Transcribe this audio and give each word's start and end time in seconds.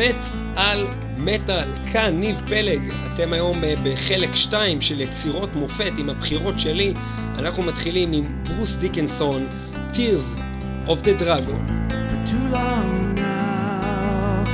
מת 0.00 0.24
על 0.56 0.86
מטאל, 1.16 1.68
כאן 1.92 2.20
ניב 2.20 2.40
פלג, 2.46 2.80
אתם 3.14 3.32
היום 3.32 3.64
אה, 3.64 3.74
בחלק 3.84 4.34
2 4.34 4.80
של 4.80 5.00
יצירות 5.00 5.54
מופת 5.54 5.92
עם 5.98 6.10
הבחירות 6.10 6.60
שלי, 6.60 6.94
אנחנו 7.38 7.62
מתחילים 7.62 8.12
עם 8.12 8.24
ברוס 8.48 8.76
דיקנסון, 8.76 9.46
Tears 9.92 10.40
of 10.86 11.04
the 11.04 11.22
Dragon. 11.22 11.90
For 11.90 12.20
too 12.30 12.46
long 12.52 13.14
now, 13.14 14.44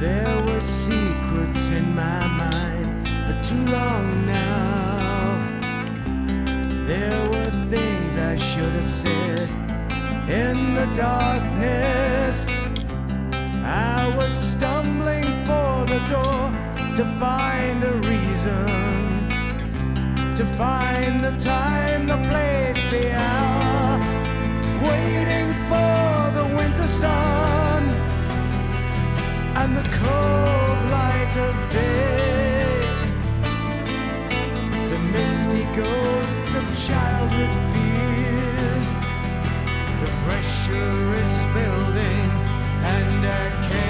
there 0.00 0.36
were 0.46 0.64
secrets 0.86 1.64
in 1.78 1.86
my 2.02 2.22
mind, 2.42 2.90
too 3.50 3.64
long 3.78 4.06
now, 4.26 5.26
there 6.90 7.22
were 7.32 7.50
things 7.72 8.12
I 8.32 8.36
should 8.48 8.74
have 8.80 8.92
said 9.04 9.48
in 10.40 10.56
the 10.78 10.86
darkness. 11.06 12.69
I 13.72 14.12
was 14.16 14.32
stumbling 14.32 15.22
for 15.46 15.86
the 15.86 16.02
door 16.10 16.50
to 16.96 17.04
find 17.20 17.84
a 17.84 17.92
reason, 18.10 19.28
to 20.34 20.44
find 20.58 21.20
the 21.20 21.30
time, 21.38 22.08
the 22.08 22.16
place, 22.28 22.84
the 22.90 23.14
hour, 23.14 24.00
waiting 24.82 25.54
for 25.70 26.32
the 26.34 26.52
winter 26.56 26.88
sun 26.88 27.84
and 29.54 29.76
the 29.76 29.88
cold 30.02 30.78
light 30.90 31.36
of 31.36 31.54
day. 31.70 32.74
The 34.90 34.98
misty 35.14 35.62
ghosts 35.76 36.54
of 36.56 36.64
childhood 36.88 37.54
fears, 37.72 38.90
the 40.02 40.10
pressure 40.24 41.14
is 41.22 41.46
building 41.54 42.29
and 42.90 43.24
I 43.24 43.68
can't 43.68 43.89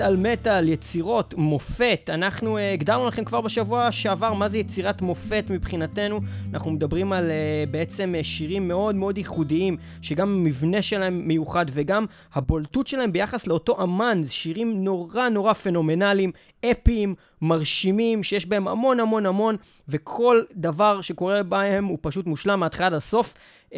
מטאל 0.00 0.16
מטאל, 0.16 0.68
יצירות, 0.68 1.34
מופת. 1.36 2.10
אנחנו 2.14 2.58
uh, 2.58 2.60
הגדרנו 2.60 3.08
לכם 3.08 3.24
כבר 3.24 3.40
בשבוע 3.40 3.92
שעבר 3.92 4.34
מה 4.34 4.48
זה 4.48 4.58
יצירת 4.58 5.02
מופת 5.02 5.44
מבחינתנו. 5.50 6.20
אנחנו 6.52 6.70
מדברים 6.70 7.12
על 7.12 7.24
uh, 7.24 7.70
בעצם 7.70 8.14
uh, 8.20 8.24
שירים 8.24 8.68
מאוד 8.68 8.94
מאוד 8.94 9.18
ייחודיים, 9.18 9.76
שגם 10.02 10.28
המבנה 10.28 10.82
שלהם 10.82 11.28
מיוחד 11.28 11.66
וגם 11.72 12.06
הבולטות 12.34 12.86
שלהם 12.86 13.12
ביחס 13.12 13.46
לאותו 13.46 13.82
אמן. 13.82 14.20
זה 14.24 14.32
שירים 14.32 14.84
נורא 14.84 15.28
נורא 15.28 15.52
פנומנליים, 15.52 16.32
אפיים, 16.70 17.14
מרשימים, 17.42 18.22
שיש 18.22 18.46
בהם 18.46 18.68
המון 18.68 19.00
המון 19.00 19.26
המון, 19.26 19.56
וכל 19.88 20.42
דבר 20.54 21.00
שקורה 21.00 21.42
בהם 21.42 21.84
הוא 21.84 21.98
פשוט 22.00 22.26
מושלם 22.26 22.60
מההתחלה 22.60 22.86
עד 22.86 22.94
הסוף. 22.94 23.34
Uh, 23.70 23.72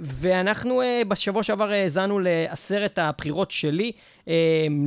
ואנחנו 0.00 0.82
uh, 0.82 0.84
בשבוע 1.04 1.42
שעבר 1.42 1.70
האזנו 1.70 2.18
לעשרת 2.18 2.98
הבחירות 2.98 3.50
שלי, 3.50 3.92
uh, 4.24 4.28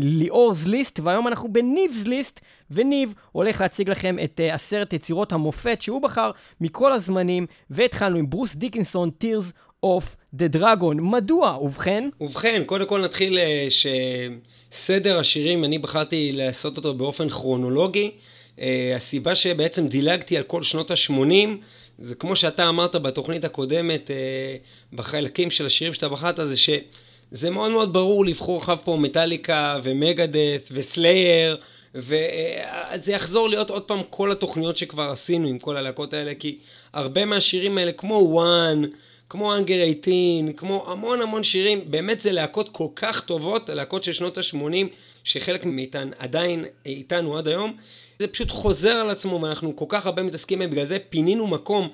ליאור's 0.01 0.69
ליסט, 0.69 0.99
והיום 1.03 1.27
אנחנו 1.27 1.49
בניב's 1.53 2.07
ליסט, 2.07 2.39
וניב 2.71 3.13
הולך 3.31 3.61
להציג 3.61 3.89
לכם 3.89 4.15
את 4.23 4.39
uh, 4.39 4.53
עשרת 4.53 4.93
יצירות 4.93 5.31
המופת 5.31 5.81
שהוא 5.81 6.01
בחר 6.01 6.31
מכל 6.61 6.91
הזמנים, 6.91 7.45
והתחלנו 7.69 8.17
עם 8.17 8.29
ברוס 8.29 8.55
דיקינסון, 8.55 9.11
Tears 9.23 9.51
of 9.85 10.03
the 10.39 10.57
Dragon. 10.57 11.01
מדוע? 11.01 11.57
ובכן? 11.61 12.09
ובכן, 12.21 12.63
קודם 12.65 12.85
כל 12.87 13.03
נתחיל 13.03 13.39
שסדר 13.69 15.19
השירים, 15.19 15.63
אני 15.63 15.77
בחרתי 15.77 16.31
לעשות 16.33 16.77
אותו 16.77 16.93
באופן 16.93 17.29
כרונולוגי. 17.29 18.11
Uh, 18.55 18.59
הסיבה 18.95 19.35
שבעצם 19.35 19.87
דילגתי 19.87 20.37
על 20.37 20.43
כל 20.43 20.63
שנות 20.63 20.91
ה-80, 20.91 21.49
זה 21.99 22.15
כמו 22.15 22.35
שאתה 22.35 22.69
אמרת 22.69 22.95
בתוכנית 22.95 23.45
הקודמת, 23.45 24.11
אה, 24.11 24.55
בחלקים 24.93 25.51
של 25.51 25.65
השירים 25.65 25.93
שאתה 25.93 26.09
בחרת, 26.09 26.39
זה 26.43 26.57
שזה 26.57 27.49
מאוד 27.49 27.71
מאוד 27.71 27.93
ברור 27.93 28.25
לבחור 28.25 28.59
אחר 28.59 28.75
פה 28.83 28.97
מטאליקה 29.01 29.79
ומגדס 29.83 30.69
וסלייר, 30.71 31.57
וזה 31.95 33.11
יחזור 33.13 33.49
להיות 33.49 33.69
עוד 33.69 33.83
פעם 33.83 33.99
כל 34.09 34.31
התוכניות 34.31 34.77
שכבר 34.77 35.11
עשינו 35.11 35.47
עם 35.47 35.59
כל 35.59 35.77
הלהקות 35.77 36.13
האלה, 36.13 36.33
כי 36.35 36.57
הרבה 36.93 37.25
מהשירים 37.25 37.77
האלה, 37.77 37.91
כמו 37.91 38.13
וואן, 38.13 38.81
כמו 39.29 39.55
אנגר 39.55 39.85
18, 40.03 40.53
כמו 40.53 40.91
המון 40.91 41.21
המון 41.21 41.43
שירים, 41.43 41.81
באמת 41.91 42.21
זה 42.21 42.31
להקות 42.31 42.69
כל 42.71 42.87
כך 42.95 43.21
טובות, 43.21 43.69
להקות 43.69 44.03
של 44.03 44.13
שנות 44.13 44.37
ה-80, 44.37 44.87
שחלק 45.23 45.65
מאיתן 45.65 46.09
עדיין 46.19 46.65
איתנו 46.85 47.37
עד 47.37 47.47
היום. 47.47 47.77
זה 48.19 48.27
פשוט 48.27 48.51
חוזר 48.51 48.91
על 48.91 49.09
עצמו 49.09 49.41
ואנחנו 49.41 49.75
כל 49.75 49.85
כך 49.89 50.05
הרבה 50.05 50.23
מתעסקים 50.23 50.59
בהם, 50.59 50.69
בגלל 50.69 50.85
זה 50.85 50.97
פינינו 51.09 51.47
מקום 51.47 51.89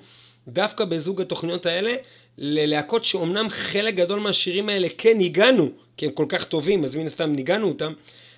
דווקא 0.47 0.85
בזוג 0.85 1.21
התוכניות 1.21 1.65
האלה 1.65 1.95
ללהקות 2.37 3.05
שאומנם 3.05 3.47
חלק 3.49 3.95
גדול 3.95 4.19
מהשירים 4.19 4.69
האלה 4.69 4.87
כן 4.97 5.17
ניגענו, 5.17 5.69
כי 5.97 6.05
הם 6.05 6.11
כל 6.11 6.25
כך 6.29 6.43
טובים, 6.43 6.83
אז 6.83 6.95
מן 6.95 7.05
הסתם 7.05 7.31
ניגענו 7.31 7.67
אותם, 7.67 7.93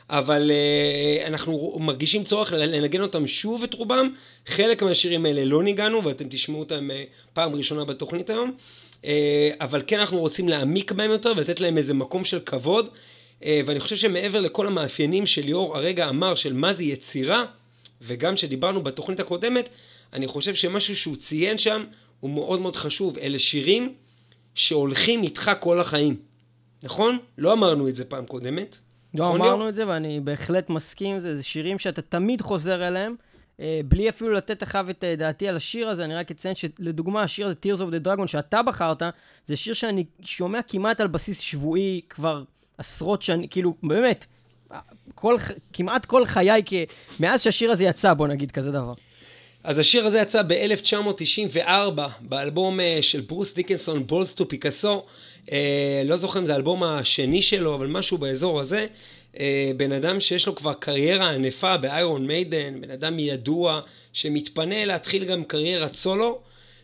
אבל 0.10 0.52
uh, 0.52 1.28
אנחנו 1.28 1.78
מרגישים 1.80 2.24
צורך 2.24 2.52
לנגן 2.52 3.02
אותם 3.02 3.28
שוב 3.28 3.64
את 3.64 3.74
רובם, 3.74 4.14
חלק 4.48 4.84
מהשירים 4.84 5.26
האלה 5.26 5.46
לא 5.46 5.64
ניגענו 5.64 6.04
ואתם 6.04 6.26
תשמעו 6.30 6.60
אותם 6.60 6.90
uh, 6.92 7.34
פעם 7.34 7.56
ראשונה 7.56 7.86
בתוכנית 7.86 8.30
היום, 8.30 8.52
uh, 9.02 9.06
אבל 9.60 9.82
כן 9.88 10.00
אנחנו 10.00 10.20
רוצים 10.20 10.50
להעמיק 10.50 10.92
בהם 10.92 11.12
יותר 11.12 11.34
ולתת 11.36 11.60
להם 11.60 11.78
איזה 11.78 11.94
מקום 11.94 12.26
של 12.26 12.40
כבוד, 12.40 12.90
ואני 13.66 13.80
חושב 13.80 13.96
שמעבר 13.96 14.40
לכל 14.40 14.68
המאפיינים 14.68 15.26
שליאור 15.26 15.78
הרגע 15.78 16.10
אמר 16.10 16.36
של 16.36 16.54
מה 16.54 16.74
זה 16.74 16.84
יצירה, 16.84 17.46
וגם 18.06 18.38
שדיברנו 18.38 18.84
בתוכנית 18.84 19.20
הקודמת, 19.20 19.70
אני 20.14 20.28
חושב 20.28 20.56
שמשהו 20.56 20.96
שהוא 20.96 21.16
ציין 21.16 21.58
שם 21.58 21.84
הוא 22.20 22.30
מאוד 22.30 22.60
מאוד 22.60 22.76
חשוב. 22.76 23.18
אלה 23.18 23.40
שירים 23.40 23.94
שהולכים 24.56 25.24
איתך 25.24 25.52
כל 25.60 25.80
החיים. 25.80 26.16
נכון? 26.84 27.18
לא 27.38 27.54
אמרנו 27.54 27.88
את 27.88 27.96
זה 27.96 28.06
פעם 28.06 28.26
קודמת. 28.26 28.78
לא 29.14 29.26
נכון 29.26 29.42
אמרנו 29.42 29.70
את 29.70 29.76
זה, 29.76 29.88
ואני 29.88 30.20
בהחלט 30.20 30.70
מסכים 30.70 31.20
זה. 31.20 31.36
זה 31.36 31.44
שירים 31.44 31.80
שאתה 31.80 32.02
תמיד 32.02 32.42
חוזר 32.42 32.88
אליהם. 32.88 33.16
אה, 33.60 33.82
בלי 33.86 34.10
אפילו 34.10 34.34
לתת 34.34 34.62
לך 34.62 34.80
את 34.90 35.04
אה, 35.04 35.16
דעתי 35.16 35.48
על 35.48 35.56
השיר 35.56 35.90
הזה, 35.90 36.06
אני 36.06 36.16
רק 36.16 36.32
אציין 36.32 36.56
שלדוגמה, 36.56 37.24
השיר 37.24 37.48
הזה, 37.48 37.56
Tears 37.66 37.80
of 37.80 37.94
the 37.94 38.08
Dragon, 38.08 38.28
שאתה 38.28 38.62
בחרת, 38.62 39.02
זה 39.46 39.56
שיר 39.56 39.74
שאני 39.74 40.06
שומע 40.22 40.60
כמעט 40.68 41.02
על 41.02 41.08
בסיס 41.08 41.40
שבועי 41.40 42.02
כבר 42.10 42.44
עשרות 42.78 43.22
שנים, 43.22 43.48
כאילו, 43.48 43.74
באמת, 43.84 44.26
כל, 45.16 45.38
כמעט 45.74 46.06
כל 46.06 46.26
חיי, 46.26 46.62
כי 46.66 46.86
מאז 47.20 47.44
שהשיר 47.44 47.72
הזה 47.72 47.84
יצא, 47.84 48.14
בוא 48.14 48.28
נגיד 48.28 48.52
כזה 48.52 48.72
דבר. 48.72 48.94
אז 49.64 49.80
השיר 49.80 50.06
הזה 50.06 50.20
יצא 50.20 50.42
ב-1994 50.48 52.02
באלבום 52.22 52.80
אה, 52.80 52.98
של 53.02 53.22
ברוס 53.22 53.54
דיקנסון, 53.54 54.08
בולס 54.08 54.34
טו 54.34 54.48
פיקאסו. 54.48 55.04
לא 56.06 56.18
זוכר 56.18 56.40
אם 56.40 56.46
זה 56.46 56.54
האלבום 56.54 56.84
השני 56.84 57.42
שלו, 57.42 57.76
אבל 57.76 57.88
משהו 57.88 58.18
באזור 58.18 58.60
הזה. 58.60 58.88
אה, 59.40 59.72
בן 59.78 59.92
אדם 59.92 60.20
שיש 60.20 60.48
לו 60.48 60.56
כבר 60.56 60.74
קריירה 60.74 61.30
ענפה 61.30 61.78
באיירון 61.78 62.28
מיידן, 62.28 62.82
בן 62.82 62.92
אדם 62.92 63.20
ידוע 63.20 63.82
שמתפנה 64.14 64.86
להתחיל 64.86 65.26
גם 65.26 65.44
קריירת 65.44 65.96
סולו, 65.96 66.42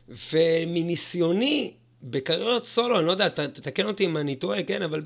ומניסיוני 0.10 1.72
בקריירת 2.04 2.66
סולו, 2.66 3.00
אני 3.00 3.06
לא 3.08 3.12
יודע, 3.12 3.30
תתקן 3.30 3.86
אותי 3.86 4.06
אם 4.06 4.18
אני 4.18 4.36
טועה, 4.36 4.64
כן, 4.64 4.82
אבל 4.82 5.02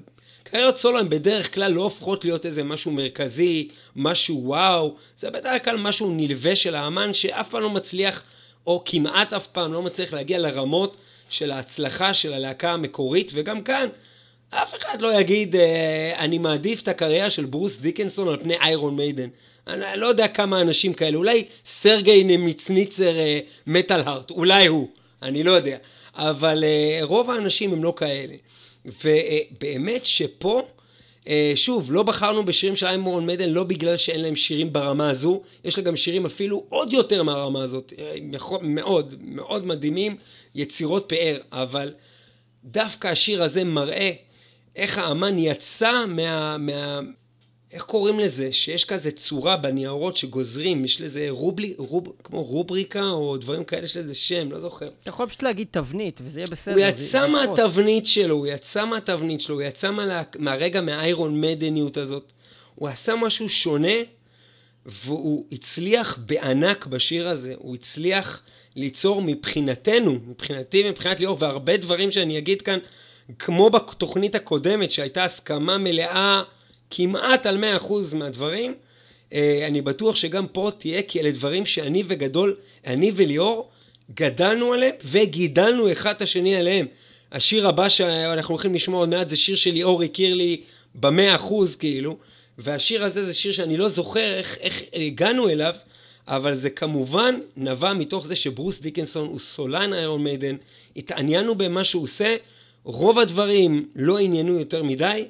קריירות 0.50 0.78
סולו 0.78 1.00
הן 1.00 1.10
בדרך 1.10 1.54
כלל 1.54 1.72
לא 1.72 1.82
הופכות 1.82 2.26
להיות 2.26 2.46
איזה 2.46 2.64
משהו 2.64 2.92
מרכזי, 2.92 3.68
משהו 3.96 4.42
וואו, 4.44 4.96
זה 5.20 5.32
בדרך 5.32 5.66
כלל 5.66 5.78
משהו 5.78 6.14
נלווה 6.16 6.56
של 6.56 6.76
האמן 6.76 7.14
שאף 7.14 7.50
פעם 7.50 7.62
לא 7.62 7.70
מצליח, 7.70 8.24
או 8.68 8.82
כמעט 8.86 9.34
אף 9.34 9.48
פעם 9.48 9.74
לא 9.74 9.82
מצליח 9.82 10.14
להגיע 10.14 10.40
לרמות 10.40 10.98
של 11.30 11.52
ההצלחה 11.52 12.14
של 12.14 12.34
הלהקה 12.34 12.72
המקורית, 12.72 13.32
וגם 13.34 13.62
כאן, 13.62 13.88
אף 14.50 14.76
אחד 14.76 15.02
לא 15.02 15.20
יגיד, 15.20 15.56
אה, 15.56 16.14
אני 16.20 16.38
מעדיף 16.38 16.82
את 16.82 16.88
הקריירה 16.88 17.30
של 17.30 17.46
ברוס 17.46 17.78
דיקנסון 17.78 18.28
על 18.28 18.38
פני 18.38 18.56
איירון 18.62 18.96
מיידן. 18.96 19.30
אני 19.68 20.00
לא 20.00 20.08
יודע 20.08 20.28
כמה 20.28 20.62
אנשים 20.62 20.94
כאלה, 20.94 21.18
אולי 21.18 21.46
סרגי 21.66 22.24
נמיצניצר 22.24 23.18
אה, 23.18 23.40
מטאל 23.68 24.00
הארט, 24.00 24.32
אולי 24.32 24.68
הוא, 24.68 24.90
אני 25.22 25.44
לא 25.44 25.52
יודע. 25.52 25.78
אבל 26.16 26.64
אה, 26.64 27.00
רוב 27.02 27.30
האנשים 27.30 27.74
הם 27.74 27.84
לא 27.84 27.94
כאלה. 27.98 28.34
ובאמת 28.86 30.06
שפה, 30.06 30.68
אה, 31.28 31.52
שוב, 31.56 31.92
לא 31.92 32.04
בחרנו 32.04 32.46
בשירים 32.46 32.76
של 32.76 32.86
איימורון 32.86 33.26
מדן 33.26 33.50
לא 33.50 33.64
בגלל 33.64 33.98
שאין 33.98 34.22
להם 34.22 34.36
שירים 34.36 34.74
ברמה 34.74 35.10
הזו, 35.10 35.42
יש 35.64 35.78
לה 35.78 35.84
גם 35.84 35.96
שירים 35.96 36.26
אפילו 36.26 36.66
עוד 36.70 36.94
יותר 36.94 37.24
מהרמה 37.24 37.64
הזאת, 37.64 37.94
אה, 38.00 38.16
מאוד, 38.62 39.16
מאוד 39.22 39.66
מדהימים, 39.66 40.16
יצירות 40.56 41.06
פאר, 41.10 41.38
אבל 41.52 41.94
דווקא 42.64 43.08
השיר 43.08 43.44
הזה 43.44 43.64
מראה 43.64 44.12
איך 44.76 44.98
האמן 44.98 45.38
יצא 45.40 46.06
מה, 46.08 46.58
מה, 46.58 47.00
איך 47.76 47.84
קוראים 47.84 48.20
לזה? 48.20 48.54
שיש 48.54 48.86
כזה 48.86 49.12
צורה 49.12 49.58
בניירות 49.58 50.18
שגוזרים, 50.18 50.86
יש 50.86 51.02
לזה 51.02 51.26
רובלי, 51.30 51.74
רוב, 51.78 52.14
כמו 52.24 52.44
רובריקה 52.44 53.04
או 53.10 53.38
דברים 53.38 53.64
כאלה, 53.64 53.86
יש 53.86 53.98
לזה 53.98 54.16
שם, 54.16 54.52
לא 54.52 54.60
זוכר. 54.60 54.90
אתה 55.04 55.10
יכול 55.10 55.28
פשוט 55.28 55.44
להגיד 55.44 55.68
תבנית, 55.72 56.22
וזה 56.24 56.40
יהיה 56.40 56.48
בסדר. 56.52 56.76
הוא 56.76 56.84
יצא 56.84 57.28
מהתבנית 57.28 58.06
שלו, 58.06 58.36
הוא 58.36 58.48
יצא 58.48 58.86
מהתבנית 58.86 59.42
שלו, 59.42 59.56
הוא 59.56 59.62
יצא 59.62 59.92
מה, 59.92 60.22
מהרגע 60.38 60.82
מהאיירון 60.82 61.42
מדניות 61.42 61.98
הזאת. 61.98 62.32
הוא 62.76 62.90
עשה 62.90 63.16
משהו 63.16 63.50
שונה, 63.50 63.98
והוא 64.86 65.46
הצליח 65.52 66.20
בענק 66.26 66.86
בשיר 66.86 67.28
הזה. 67.28 67.54
הוא 67.58 67.76
הצליח 67.76 68.42
ליצור 68.76 69.22
מבחינתנו, 69.22 70.20
מבחינתי, 70.28 70.90
מבחינת 70.90 71.20
ליאור, 71.20 71.38
והרבה 71.40 71.78
דברים 71.78 72.12
שאני 72.12 72.38
אגיד 72.38 72.62
כאן, 72.62 72.80
כמו 73.40 73.70
בתוכנית 73.70 74.36
הקודמת, 74.36 74.92
שהייתה 74.92 75.24
הסכמה 75.24 75.78
מלאה 75.78 76.44
כמעט 76.92 77.46
על 77.46 77.64
100% 77.80 78.16
מהדברים. 78.16 78.74
אה, 79.34 79.64
אני 79.68 79.82
בטוח 79.82 80.16
שגם 80.16 80.48
פה 80.48 80.72
תהיה, 80.78 81.02
כי 81.02 81.20
אלה 81.20 81.32
דברים 81.32 81.66
שאני 81.66 82.04
וגדול, 82.08 82.56
אני 82.86 83.12
וליאור, 83.16 83.70
גדלנו 84.14 84.74
עליהם 84.74 84.96
וגידלנו 85.06 85.92
אחד 85.92 86.16
את 86.16 86.22
השני 86.22 86.56
עליהם. 86.56 86.88
השיר 87.32 87.68
הבא 87.68 87.90
שאנחנו 87.90 88.54
הולכים 88.54 88.76
לשמוע 88.76 89.00
עוד 89.00 89.10
מעט 89.10 89.30
זה 89.30 89.38
שיר 89.38 89.56
שליאור 89.56 90.04
הכיר 90.04 90.34
לי 90.34 90.62
במאה 90.96 91.36
אחוז 91.36 91.76
כאילו, 91.76 92.18
והשיר 92.58 93.04
הזה 93.04 93.26
זה 93.26 93.34
שיר 93.34 93.52
שאני 93.52 93.78
לא 93.78 93.90
זוכר 93.90 94.38
איך, 94.38 94.58
איך 94.62 94.82
הגענו 94.94 95.50
אליו, 95.50 95.76
אבל 96.28 96.56
זה 96.56 96.70
כמובן 96.70 97.40
נבע 97.58 97.94
מתוך 97.94 98.28
זה 98.28 98.36
שברוס 98.36 98.80
דיקנסון 98.80 99.28
הוא 99.28 99.40
סולן 99.40 99.94
איירון 99.94 100.24
מיידן, 100.24 100.56
התעניינו 100.96 101.56
במה 101.56 101.84
שהוא 101.84 102.04
עושה, 102.04 102.36
רוב 102.84 103.20
הדברים 103.20 103.90
לא 103.96 104.20
עניינו 104.20 104.60
יותר 104.60 104.84
מדי, 104.84 105.26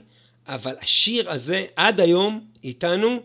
אבל 0.47 0.75
השיר 0.81 1.31
הזה 1.31 1.65
עד 1.75 2.01
היום 2.01 2.45
איתנו, 2.63 3.19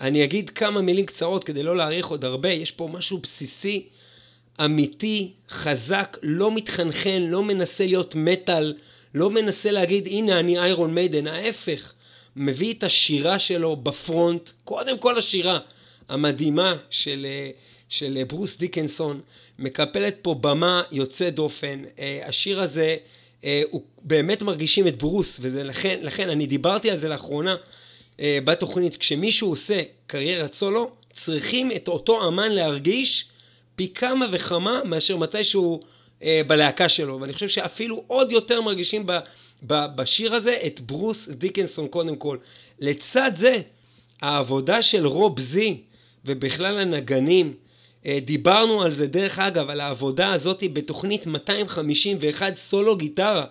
אני 0.00 0.24
אגיד 0.24 0.50
כמה 0.50 0.80
מילים 0.80 1.06
קצרות 1.06 1.44
כדי 1.44 1.62
לא 1.62 1.76
להאריך 1.76 2.06
עוד 2.06 2.24
הרבה, 2.24 2.48
יש 2.48 2.70
פה 2.70 2.88
משהו 2.92 3.18
בסיסי, 3.18 3.86
אמיתי, 4.64 5.32
חזק, 5.50 6.16
לא 6.22 6.54
מתחנחן, 6.54 7.22
לא 7.22 7.42
מנסה 7.42 7.86
להיות 7.86 8.14
מטאל, 8.14 8.74
לא 9.14 9.30
מנסה 9.30 9.70
להגיד 9.70 10.06
הנה 10.06 10.40
אני 10.40 10.58
איירון 10.58 10.94
מיידן, 10.94 11.26
ההפך, 11.26 11.92
מביא 12.36 12.74
את 12.74 12.84
השירה 12.84 13.38
שלו 13.38 13.76
בפרונט, 13.76 14.50
קודם 14.64 14.98
כל 14.98 15.18
השירה 15.18 15.58
המדהימה 16.08 16.76
של, 16.90 17.26
של 17.88 18.22
ברוס 18.28 18.56
דיקנסון, 18.56 19.20
מקפלת 19.58 20.16
פה 20.22 20.34
במה 20.34 20.82
יוצאת 20.92 21.34
דופן, 21.34 21.82
אה, 21.98 22.20
השיר 22.26 22.60
הזה 22.60 22.82
אה, 22.82 22.96
הוא 23.70 23.82
באמת 24.02 24.42
מרגישים 24.42 24.88
את 24.88 24.98
ברוס, 24.98 25.38
וזה 25.40 25.62
לכן, 25.62 25.98
לכן 26.02 26.28
אני 26.28 26.46
דיברתי 26.46 26.90
על 26.90 26.96
זה 26.96 27.08
לאחרונה, 27.08 27.56
אה, 28.20 28.38
בתוכנית, 28.44 28.96
כשמישהו 28.96 29.48
עושה 29.48 29.82
קריירת 30.06 30.54
סולו, 30.54 30.90
צריכים 31.12 31.72
את 31.72 31.88
אותו 31.88 32.28
אמן 32.28 32.52
להרגיש 32.52 33.28
פי 33.76 33.88
כמה 33.94 34.26
וכמה 34.30 34.80
מאשר 34.84 35.16
מתי 35.16 35.44
שהוא 35.44 35.80
אה, 36.22 36.40
בלהקה 36.46 36.88
שלו. 36.88 37.20
ואני 37.20 37.32
חושב 37.32 37.48
שאפילו 37.48 38.04
עוד 38.06 38.32
יותר 38.32 38.60
מרגישים 38.60 39.06
ב, 39.06 39.18
ב, 39.66 39.86
בשיר 39.96 40.34
הזה 40.34 40.58
את 40.66 40.80
ברוס 40.80 41.28
דיקנסון 41.28 41.88
קודם 41.88 42.16
כל. 42.16 42.36
לצד 42.78 43.32
זה, 43.34 43.60
העבודה 44.22 44.82
של 44.82 45.06
רוב 45.06 45.40
זי 45.40 45.80
ובכלל 46.24 46.78
הנגנים, 46.78 47.46
אה, 47.46 47.67
דיברנו 48.06 48.82
על 48.82 48.92
זה, 48.92 49.06
דרך 49.06 49.38
אגב, 49.38 49.70
על 49.70 49.80
העבודה 49.80 50.32
הזאת 50.32 50.64
בתוכנית 50.72 51.26
251 51.26 52.56
סולו 52.56 52.96
גיטרה, 52.96 53.44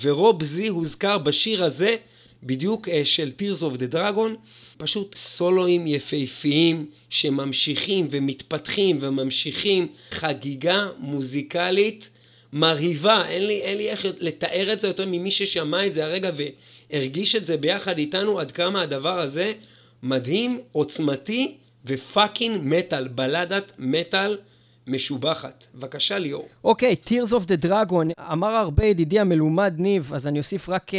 ורוב 0.00 0.42
זי 0.42 0.68
הוזכר 0.68 1.18
בשיר 1.18 1.64
הזה, 1.64 1.96
בדיוק 2.42 2.88
אה, 2.88 3.04
של 3.04 3.30
Tears 3.38 3.60
of 3.60 3.78
the 3.78 3.94
Dragon, 3.94 4.30
פשוט 4.76 5.14
סולואים 5.14 5.86
יפהפיים 5.86 6.86
שממשיכים 7.10 8.08
ומתפתחים 8.10 8.98
וממשיכים, 9.00 9.86
חגיגה 10.10 10.86
מוזיקלית 10.98 12.10
מרהיבה, 12.52 13.28
אין 13.28 13.46
לי, 13.46 13.60
אין 13.60 13.78
לי 13.78 13.90
איך 13.90 14.06
לתאר 14.18 14.72
את 14.72 14.80
זה 14.80 14.86
יותר 14.86 15.06
ממי 15.06 15.30
ששמע 15.30 15.86
את 15.86 15.94
זה 15.94 16.04
הרגע 16.04 16.30
והרגיש 16.90 17.36
את 17.36 17.46
זה 17.46 17.56
ביחד 17.56 17.98
איתנו, 17.98 18.40
עד 18.40 18.52
כמה 18.52 18.82
הדבר 18.82 19.18
הזה 19.18 19.52
מדהים, 20.02 20.60
עוצמתי 20.72 21.56
ופאקינג 21.86 22.60
מטאל, 22.64 23.08
בלדת 23.08 23.72
מטאל. 23.78 24.38
משובחת. 24.86 25.66
בבקשה 25.74 26.18
ליאור. 26.18 26.48
אוקיי, 26.64 26.96
okay, 27.04 27.08
Tears 27.08 27.30
of 27.30 27.46
the 27.46 27.66
Dragon, 27.66 28.22
אמר 28.32 28.48
הרבה 28.48 28.84
ידידי 28.84 29.20
המלומד 29.20 29.74
ניב, 29.78 30.14
אז 30.14 30.26
אני 30.26 30.38
אוסיף 30.38 30.68
רק 30.68 30.90
uh, 30.90 30.94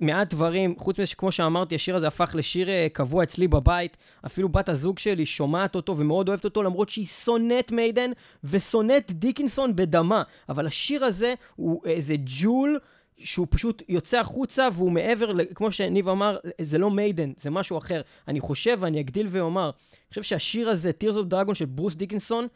מעט 0.00 0.34
דברים. 0.34 0.74
חוץ 0.78 0.98
מזה 0.98 1.06
שכמו 1.06 1.32
שאמרתי, 1.32 1.74
השיר 1.74 1.96
הזה 1.96 2.06
הפך 2.06 2.34
לשיר 2.38 2.68
uh, 2.68 2.70
קבוע 2.92 3.22
אצלי 3.22 3.48
בבית. 3.48 3.96
אפילו 4.26 4.48
בת 4.48 4.68
הזוג 4.68 4.98
שלי 4.98 5.26
שומעת 5.26 5.74
אותו 5.74 5.98
ומאוד 5.98 6.28
אוהבת 6.28 6.44
אותו, 6.44 6.62
למרות 6.62 6.88
שהיא 6.88 7.06
שונאת 7.06 7.72
מיידן 7.72 8.10
ושונאת 8.44 9.12
דיקינסון 9.12 9.76
בדמה. 9.76 10.22
אבל 10.48 10.66
השיר 10.66 11.04
הזה 11.04 11.34
הוא 11.56 11.82
איזה 11.86 12.14
ג'ול. 12.40 12.78
שהוא 13.18 13.46
פשוט 13.50 13.82
יוצא 13.88 14.20
החוצה 14.20 14.68
והוא 14.72 14.92
מעבר, 14.92 15.44
כמו 15.54 15.72
שניב 15.72 16.08
אמר, 16.08 16.36
זה 16.60 16.78
לא 16.78 16.90
מיידן, 16.90 17.32
זה 17.40 17.50
משהו 17.50 17.78
אחר. 17.78 18.00
אני 18.28 18.40
חושב, 18.40 18.76
ואני 18.80 19.00
אגדיל 19.00 19.26
ואומר, 19.30 19.64
אני 19.64 20.08
חושב 20.08 20.22
שהשיר 20.22 20.68
הזה, 20.68 20.90
Tears 21.04 21.14
of 21.14 21.32
Dragon 21.32 21.54
של 21.54 21.64
ברוס 21.64 21.94
דיקנסון, 21.94 22.46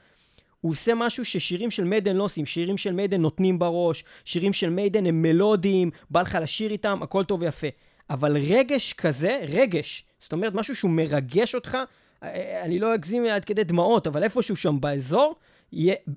הוא 0.60 0.72
עושה 0.72 0.94
משהו 0.94 1.24
ששירים 1.24 1.70
של 1.70 1.84
מיידן 1.84 2.16
לא 2.16 2.24
עושים. 2.24 2.46
שירים 2.46 2.76
של 2.76 2.92
מיידן 2.92 3.20
נותנים 3.20 3.58
בראש, 3.58 4.04
שירים 4.24 4.52
של 4.52 4.70
מיידן 4.70 5.06
הם 5.06 5.22
מלודיים, 5.22 5.90
בא 6.10 6.20
לך 6.20 6.38
לשיר 6.42 6.70
איתם, 6.70 6.98
הכל 7.02 7.24
טוב 7.24 7.42
ויפה. 7.42 7.66
אבל 8.10 8.36
רגש 8.36 8.92
כזה, 8.92 9.40
רגש, 9.48 10.04
זאת 10.20 10.32
אומרת, 10.32 10.54
משהו 10.54 10.76
שהוא 10.76 10.90
מרגש 10.90 11.54
אותך, 11.54 11.78
אני 12.62 12.78
לא 12.78 12.94
אגזים 12.94 13.26
עד 13.26 13.44
כדי 13.44 13.64
דמעות, 13.64 14.06
אבל 14.06 14.22
איפשהו 14.22 14.56
שם 14.56 14.80
באזור, 14.80 15.34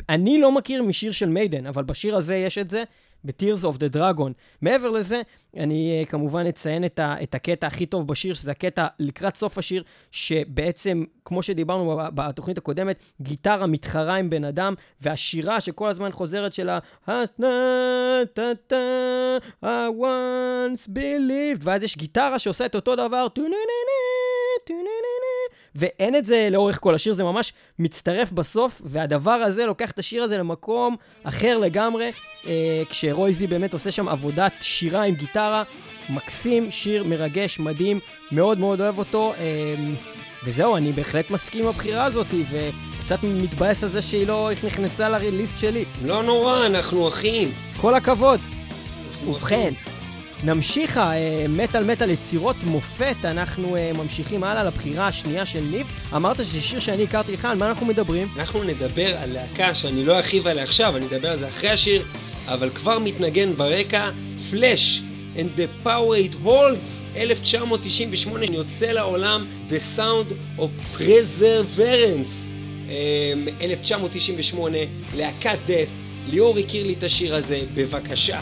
אני 0.09 0.37
לא 0.41 0.51
מכיר 0.51 0.83
משיר 0.83 1.11
של 1.11 1.29
מיידן, 1.29 1.65
אבל 1.65 1.83
בשיר 1.83 2.15
הזה 2.15 2.35
יש 2.35 2.57
את 2.57 2.69
זה, 2.69 2.83
ב-Tears 3.23 3.63
of 3.63 3.77
the 3.77 3.95
Dragon. 3.95 4.31
מעבר 4.61 4.89
לזה, 4.89 5.21
אני 5.57 6.03
uh, 6.05 6.09
כמובן 6.09 6.47
אציין 6.47 6.85
את, 6.85 6.99
ה, 6.99 7.15
את 7.23 7.35
הקטע 7.35 7.67
הכי 7.67 7.85
טוב 7.85 8.07
בשיר, 8.07 8.33
שזה 8.33 8.51
הקטע 8.51 8.87
לקראת 8.99 9.35
סוף 9.35 9.57
השיר, 9.57 9.83
שבעצם, 10.11 11.03
כמו 11.25 11.43
שדיברנו 11.43 11.99
בתוכנית 12.15 12.57
הקודמת, 12.57 13.03
גיטרה 13.21 13.67
מתחרה 13.67 14.15
עם 14.15 14.29
בן 14.29 14.43
אדם, 14.43 14.73
והשירה 15.01 15.61
שכל 15.61 15.89
הזמן 15.89 16.11
חוזרת 16.11 16.53
של 16.53 16.69
ה... 16.69 16.79
I 19.63 19.89
once 19.99 20.87
believed, 20.87 21.61
ואז 21.61 21.83
יש 21.83 21.97
גיטרה 21.97 22.39
שעושה 22.39 22.65
את 22.65 22.75
אותו 22.75 22.95
דבר, 22.95 23.27
ואין 25.75 26.15
את 26.15 26.25
זה 26.25 26.47
לאורך 26.51 26.79
כל 26.79 26.95
השיר, 26.95 27.13
זה 27.13 27.23
ממש 27.23 27.53
מצטרף 27.79 28.31
בסוף, 28.31 28.81
והדבר 28.85 29.31
הזה 29.31 29.65
לוקח 29.65 29.91
את 29.91 29.99
השיר 29.99 30.23
הזה 30.23 30.37
למקום 30.37 30.95
אחר 31.23 31.57
לגמרי, 31.57 32.11
אה, 32.47 32.83
כשרויזי 32.89 33.47
באמת 33.47 33.73
עושה 33.73 33.91
שם 33.91 34.09
עבודת 34.09 34.51
שירה 34.61 35.03
עם 35.03 35.15
גיטרה, 35.15 35.63
מקסים, 36.09 36.71
שיר 36.71 37.03
מרגש, 37.03 37.59
מדהים, 37.59 37.99
מאוד 38.31 38.59
מאוד 38.59 38.81
אוהב 38.81 38.97
אותו, 38.97 39.33
אה, 39.37 39.75
וזהו, 40.43 40.77
אני 40.77 40.91
בהחלט 40.91 41.31
מסכים 41.31 41.63
עם 41.63 41.69
הבחירה 41.69 42.05
הזאת, 42.05 42.27
וקצת 42.51 43.19
מתבאס 43.23 43.83
על 43.83 43.89
זה 43.89 44.01
שהיא 44.01 44.27
לא 44.27 44.49
נכנסה 44.63 45.09
לריליסט 45.09 45.59
שלי. 45.59 45.85
לא 46.05 46.23
נורא, 46.23 46.65
אנחנו 46.65 47.07
אחים. 47.07 47.51
כל 47.81 47.95
הכבוד. 47.95 48.39
ובכן. 49.27 49.73
נמשיך 50.43 50.97
המטאל 51.03 51.83
מטאל 51.83 52.09
יצירות 52.09 52.55
מופת, 52.63 53.15
אנחנו 53.23 53.75
uh, 53.75 53.97
ממשיכים 53.97 54.43
הלאה 54.43 54.63
לבחירה 54.63 55.07
השנייה 55.07 55.45
של 55.45 55.61
ניב. 55.71 55.87
אמרת 56.15 56.37
שזה 56.37 56.61
שיר 56.61 56.79
שאני 56.79 57.03
הכרתי 57.03 57.33
לך, 57.33 57.45
על 57.45 57.57
מה 57.57 57.69
אנחנו 57.69 57.85
מדברים? 57.85 58.27
אנחנו 58.37 58.63
נדבר 58.63 59.17
על 59.17 59.33
להקה 59.33 59.75
שאני 59.75 60.05
לא 60.05 60.17
ארחיב 60.17 60.47
עליה 60.47 60.63
עכשיו, 60.63 60.97
אני 60.97 61.05
אדבר 61.05 61.29
על 61.29 61.39
זה 61.39 61.47
אחרי 61.47 61.69
השיר, 61.69 62.03
אבל 62.47 62.69
כבר 62.69 62.99
מתנגן 62.99 63.53
ברקע, 63.53 64.09
פלאש. 64.51 65.01
And 65.35 65.49
the 65.57 65.67
power 65.83 66.15
it 66.15 66.35
holds, 66.43 67.01
1998, 67.15 68.53
יוצא 68.53 68.85
לעולם 68.85 69.47
The 69.69 69.97
Sound 69.97 70.59
of 70.59 70.97
Preserverance, 70.97 72.49
1998, 73.61 74.75
אמ, 74.75 74.87
להקת 75.17 75.57
death, 75.67 76.29
ליאור 76.29 76.57
הכיר 76.57 76.87
לי 76.87 76.93
את 76.93 77.03
השיר 77.03 77.35
הזה, 77.35 77.59
בבקשה. 77.75 78.39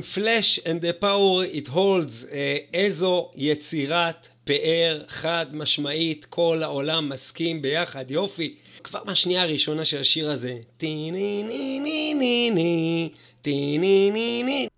עם 0.00 0.24
Flesh 0.24 0.58
and 0.64 0.82
the 0.82 1.02
Power 1.02 1.56
It 1.56 1.68
Holds, 1.68 2.32
אה, 2.32 2.56
איזו 2.74 3.30
יצירת 3.36 4.28
פאר 4.44 5.02
חד 5.08 5.46
משמעית, 5.52 6.24
כל 6.24 6.62
העולם 6.62 7.08
מסכים 7.08 7.62
ביחד, 7.62 8.10
יופי. 8.10 8.54
כבר 8.84 9.00
מהשנייה 9.04 9.42
הראשונה 9.42 9.84
של 9.84 10.00
השיר 10.00 10.30
הזה, 10.30 10.56
טי 10.76 11.10
ני 11.10 11.42
ני 11.42 11.80
ני 11.80 12.14
ני 12.14 12.50
ני, 12.50 13.08
טי 13.42 13.78
ני 13.78 14.10
ני 14.10 14.42
ני, 14.42 14.68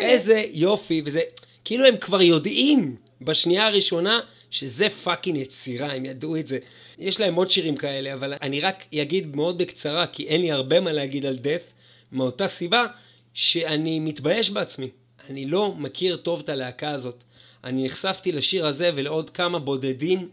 איזה 0.00 0.44
יופי, 0.52 1.02
וזה, 1.04 1.20
כאילו 1.64 1.84
הם 1.84 1.96
כבר 1.96 2.22
יודעים 2.22 2.96
בשנייה 3.20 3.66
הראשונה 3.66 4.20
שזה 4.50 4.90
fucking 4.90 5.38
יצירה, 5.38 5.92
הם 5.92 6.04
ידעו 6.04 6.36
את 6.36 6.46
זה. 6.46 6.58
יש 6.98 7.20
להם 7.20 7.34
עוד 7.34 7.50
שירים 7.50 7.76
כאלה, 7.76 8.14
אבל 8.14 8.34
אני 8.42 8.60
רק 8.60 8.84
אגיד 9.02 9.36
מאוד 9.36 9.58
בקצרה, 9.58 10.06
כי 10.06 10.26
אין 10.26 10.40
לי 10.40 10.52
הרבה 10.52 10.80
מה 10.80 10.92
להגיד 10.92 11.26
על 11.26 11.38
Death, 11.42 11.72
מאותה 12.12 12.48
סיבה 12.48 12.86
שאני 13.34 14.00
מתבייש 14.00 14.50
בעצמי. 14.50 14.88
אני 15.30 15.46
לא 15.46 15.74
מכיר 15.78 16.16
טוב 16.16 16.40
את 16.40 16.48
הלהקה 16.48 16.90
הזאת. 16.90 17.24
אני 17.64 17.86
נחשפתי 17.86 18.32
לשיר 18.32 18.66
הזה 18.66 18.90
ולעוד 18.94 19.30
כמה 19.30 19.58
בודדים. 19.58 20.28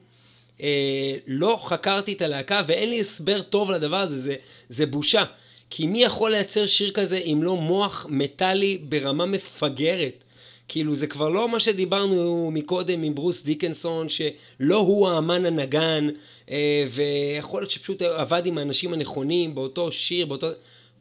אה, 0.62 1.16
לא 1.28 1.60
חקרתי 1.64 2.14
את 2.14 2.22
הלהקה 2.22 2.62
ואין 2.68 2.90
לי 2.90 3.00
הסבר 3.00 3.42
טוב 3.42 3.72
לדבר 3.72 3.98
הזה, 3.98 4.22
זה, 4.22 4.36
זה 4.70 4.86
בושה. 4.86 5.24
כי 5.70 5.88
מי 5.88 6.04
יכול 6.04 6.32
לייצר 6.32 6.66
שיר 6.66 6.92
כזה 6.92 7.18
אם 7.18 7.40
לא 7.44 7.58
מוח 7.58 8.06
מטאלי 8.10 8.78
ברמה 8.78 9.26
מפגרת? 9.26 10.24
כאילו 10.68 10.96
זה 10.96 11.08
כבר 11.08 11.30
לא 11.30 11.50
מה 11.50 11.60
שדיברנו 11.60 12.52
מקודם 12.54 13.04
עם 13.04 13.16
ברוס 13.16 13.44
דיקנסון, 13.44 14.10
שלא 14.10 14.78
הוא 14.78 15.10
האמן 15.10 15.46
הנגן, 15.46 16.08
אה, 16.52 16.86
ויכול 16.92 17.62
להיות 17.62 17.72
שפשוט 17.72 18.02
עבד 18.02 18.46
עם 18.46 18.58
האנשים 18.58 18.94
הנכונים 18.94 19.56
באותו 19.56 19.92
שיר, 19.92 20.26
באותו... 20.26 20.48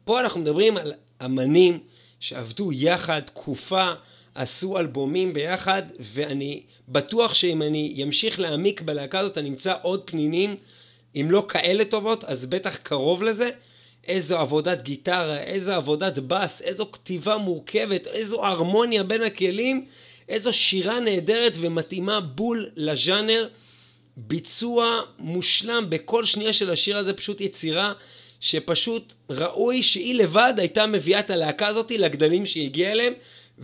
פה 0.03 0.19
אנחנו 0.19 0.39
מדברים 0.39 0.77
על 0.77 0.93
אמנים 1.25 1.79
שעבדו 2.19 2.71
יחד 2.71 3.19
תקופה, 3.19 3.91
עשו 4.35 4.77
אלבומים 4.77 5.33
ביחד, 5.33 5.83
ואני 5.99 6.63
בטוח 6.87 7.33
שאם 7.33 7.61
אני 7.61 7.99
אמשיך 8.03 8.39
להעמיק 8.39 8.81
בלהקה 8.81 9.19
הזאת, 9.19 9.37
אני 9.37 9.49
אמצא 9.49 9.73
עוד 9.81 10.01
פנינים, 10.05 10.55
אם 11.15 11.27
לא 11.31 11.45
כאלה 11.47 11.85
טובות, 11.85 12.23
אז 12.23 12.45
בטח 12.45 12.75
קרוב 12.75 13.23
לזה. 13.23 13.49
איזו 14.07 14.37
עבודת 14.37 14.81
גיטרה, 14.81 15.37
איזו 15.39 15.71
עבודת 15.71 16.19
בס, 16.19 16.61
איזו 16.61 16.91
כתיבה 16.91 17.37
מורכבת, 17.37 18.07
איזו 18.07 18.45
הרמוניה 18.45 19.03
בין 19.03 19.21
הכלים, 19.21 19.85
איזו 20.29 20.53
שירה 20.53 20.99
נהדרת 20.99 21.53
ומתאימה 21.59 22.21
בול 22.21 22.69
לז'אנר. 22.75 23.47
ביצוע 24.17 25.01
מושלם 25.19 25.85
בכל 25.89 26.25
שנייה 26.25 26.53
של 26.53 26.69
השיר 26.69 26.97
הזה, 26.97 27.13
פשוט 27.13 27.41
יצירה 27.41 27.93
שפשוט 28.45 29.13
ראוי 29.29 29.83
שהיא 29.83 30.15
לבד 30.15 30.53
הייתה 30.57 30.85
מביאה 30.87 31.19
את 31.19 31.29
הלהקה 31.29 31.67
הזאת 31.67 31.91
לגדלים 31.91 32.45
שהיא 32.45 32.65
הגיעה 32.65 32.91
אליהם, 32.91 33.13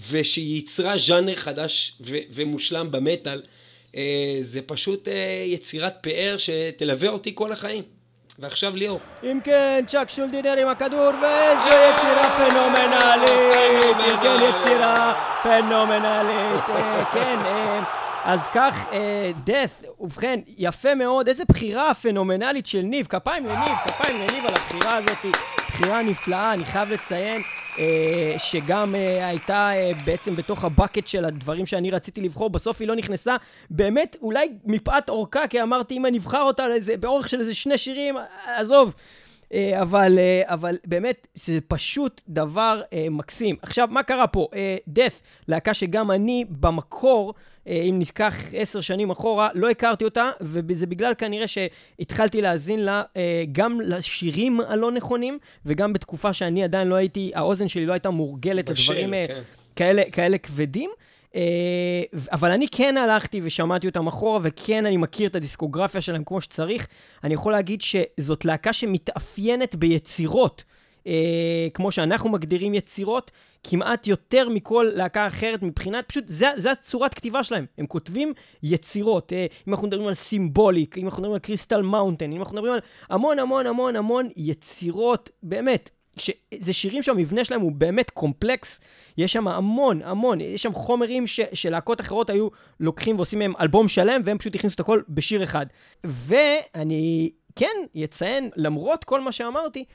ושהיא 0.10 0.56
ייצרה 0.56 0.98
ז'אנר 0.98 1.36
חדש 1.36 1.94
ו- 2.02 2.18
ומושלם 2.34 2.92
במטאל. 2.92 3.42
אה, 3.96 4.38
זה 4.42 4.62
פשוט 4.62 5.08
אה, 5.08 5.44
יצירת 5.48 5.96
פאר 6.02 6.36
שתלווה 6.38 7.10
אותי 7.10 7.32
כל 7.36 7.52
החיים. 7.52 7.84
ועכשיו 8.40 8.76
ליאור. 8.76 9.00
אם 9.24 9.40
כן, 9.44 9.84
צ'אק 9.88 10.10
שולדינר 10.10 10.58
עם 10.58 10.68
הכדור, 10.68 11.12
ואיזו 11.22 11.68
יצירה 11.68 12.38
פנומנלית! 12.38 13.98
אם 14.00 14.18
כן, 14.22 14.38
יצירה 14.50 15.14
פנומנלית. 15.44 16.70
אה, 16.70 17.06
כן, 17.14 17.38
אה, 17.46 18.01
אז 18.24 18.40
כך, 18.54 18.86
death, 19.46 19.86
ובכן, 20.00 20.40
יפה 20.58 20.96
מאוד, 20.96 21.28
איזה 21.28 21.44
בחירה 21.46 21.94
פנומנלית 21.94 22.66
של 22.66 22.82
ניב, 22.82 23.06
כפיים 23.06 23.46
לניב, 23.46 23.76
כפיים 23.86 24.16
לניב 24.16 24.46
על 24.46 24.54
הבחירה 24.56 24.96
הזאת, 24.96 25.26
בחירה 25.68 26.02
נפלאה, 26.02 26.54
אני 26.54 26.66
חייב 26.66 26.90
לציין. 26.90 27.42
אה, 27.80 28.34
שגם 28.38 28.96
אה, 28.96 29.28
הייתה 29.28 29.72
אה, 29.74 29.92
בעצם 30.06 30.36
בתוך 30.36 30.64
הבקט 30.64 31.08
של 31.08 31.26
הדברים 31.26 31.66
שאני 31.66 31.92
רציתי 31.92 32.22
לבחור, 32.22 32.50
בסוף 32.50 32.82
היא 32.82 32.88
לא 32.88 32.96
נכנסה. 32.96 33.36
באמת, 33.70 34.18
אולי 34.22 34.50
מפאת 34.66 35.10
אורכה, 35.10 35.48
כי 35.48 35.62
אמרתי, 35.62 35.98
אם 35.98 36.06
אני 36.06 36.18
אבחר 36.18 36.42
אותה 36.42 36.68
לאיזה, 36.68 36.98
באורך 36.98 37.30
של 37.30 37.40
איזה 37.40 37.56
שני 37.56 37.78
שירים, 37.78 38.16
עזוב. 38.56 38.94
אבל, 39.82 40.20
אבל 40.44 40.78
באמת, 40.86 41.28
זה 41.36 41.60
פשוט 41.68 42.22
דבר 42.30 42.82
מקסים. 43.12 43.56
עכשיו, 43.62 43.88
מה 43.92 44.04
קרה 44.04 44.28
פה? 44.28 44.48
death, 44.96 45.22
להקה 45.48 45.74
שגם 45.74 46.12
אני 46.12 46.46
במקור 46.50 47.34
אה, 47.38 47.51
אם 47.68 47.96
נזכח 48.00 48.36
עשר 48.54 48.82
שנים 48.82 49.10
אחורה, 49.10 49.50
לא 49.54 49.70
הכרתי 49.70 50.06
אותה, 50.06 50.30
וזה 50.42 50.88
בגלל 50.88 51.14
כנראה 51.18 51.46
שהתחלתי 51.48 52.42
להאזין 52.42 52.80
לה 52.80 53.04
אה, 53.18 53.44
גם 53.52 53.82
לשירים 53.82 54.62
הלא 54.62 54.92
נכונים, 54.92 55.40
וגם 55.66 55.94
בתקופה 55.94 56.34
שאני 56.34 56.64
עדיין 56.64 56.88
לא 56.88 56.96
הייתי, 56.96 57.32
האוזן 57.36 57.68
שלי 57.68 57.86
לא 57.86 57.94
הייתה 57.94 58.10
מורגלת 58.10 58.70
לדברים 58.70 59.14
אה, 59.14 59.26
כן. 59.28 59.42
כאלה, 59.76 60.04
כאלה 60.12 60.38
כבדים. 60.38 60.90
אבל 62.32 62.52
אני 62.52 62.68
כן 62.72 62.98
הלכתי 62.98 63.42
ושמעתי 63.44 63.88
אותם 63.88 64.08
אחורה, 64.08 64.40
וכן 64.44 64.86
אני 64.86 64.98
מכיר 64.98 65.30
את 65.30 65.36
הדיסקוגרפיה 65.36 66.02
שלהם 66.02 66.24
כמו 66.24 66.42
שצריך. 66.42 66.88
אני 67.24 67.34
יכול 67.34 67.52
להגיד 67.52 67.82
שזאת 67.82 68.46
להקה 68.46 68.74
שמתאפיינת 68.74 69.76
ביצירות. 69.76 70.64
אה, 71.08 71.68
כמו 71.74 71.92
שאנחנו 71.92 72.30
מגדירים 72.30 72.74
יצירות, 72.74 73.32
כמעט 73.64 74.08
יותר 74.08 74.50
מכל 74.50 74.92
להקה 74.96 75.28
אחרת 75.28 75.64
מבחינת, 75.64 76.06
פשוט, 76.08 76.24
זה, 76.28 76.48
זה 76.58 76.72
הצורת 76.72 77.14
כתיבה 77.14 77.44
שלהם. 77.44 77.66
הם 77.78 77.86
כותבים 77.86 78.34
יצירות. 78.64 79.34
אה, 79.34 79.46
אם 79.68 79.74
אנחנו 79.74 79.88
מדברים 79.88 80.08
על 80.08 80.14
Symbolic, 80.14 80.98
אם 80.98 81.06
אנחנו 81.06 81.22
מדברים 81.22 81.34
על 81.34 81.40
Crystal 81.40 81.82
Mountain, 81.82 82.32
אם 82.32 82.40
אנחנו 82.40 82.56
מדברים 82.56 82.74
על 82.74 82.80
המון 83.10 83.40
המון 83.40 83.68
המון 83.68 83.96
המון 83.96 84.30
יצירות, 84.38 85.30
באמת. 85.44 85.90
זה 86.60 86.74
שירים 86.74 87.04
שהמבנה 87.04 87.46
שלהם 87.46 87.62
הוא 87.62 87.72
באמת 87.72 88.10
קומפלקס, 88.10 88.80
יש 89.18 89.34
שם 89.34 89.48
המון, 89.48 90.02
המון, 90.02 90.42
יש 90.42 90.64
שם 90.64 90.74
חומרים 90.74 91.28
ש, 91.28 91.40
שלהקות 91.54 92.02
אחרות 92.02 92.30
היו 92.30 92.48
לוקחים 92.80 93.16
ועושים 93.16 93.40
מהם 93.40 93.54
אלבום 93.60 93.88
שלם, 93.88 94.22
והם 94.26 94.38
פשוט 94.38 94.56
הכניסו 94.56 94.76
את 94.76 94.80
הכל 94.80 95.02
בשיר 95.10 95.44
אחד. 95.44 95.66
ואני 96.04 97.32
כן 97.56 98.02
אציין, 98.04 98.50
למרות 98.56 99.04
כל 99.04 99.22
מה 99.22 99.32
שאמרתי, 99.32 99.86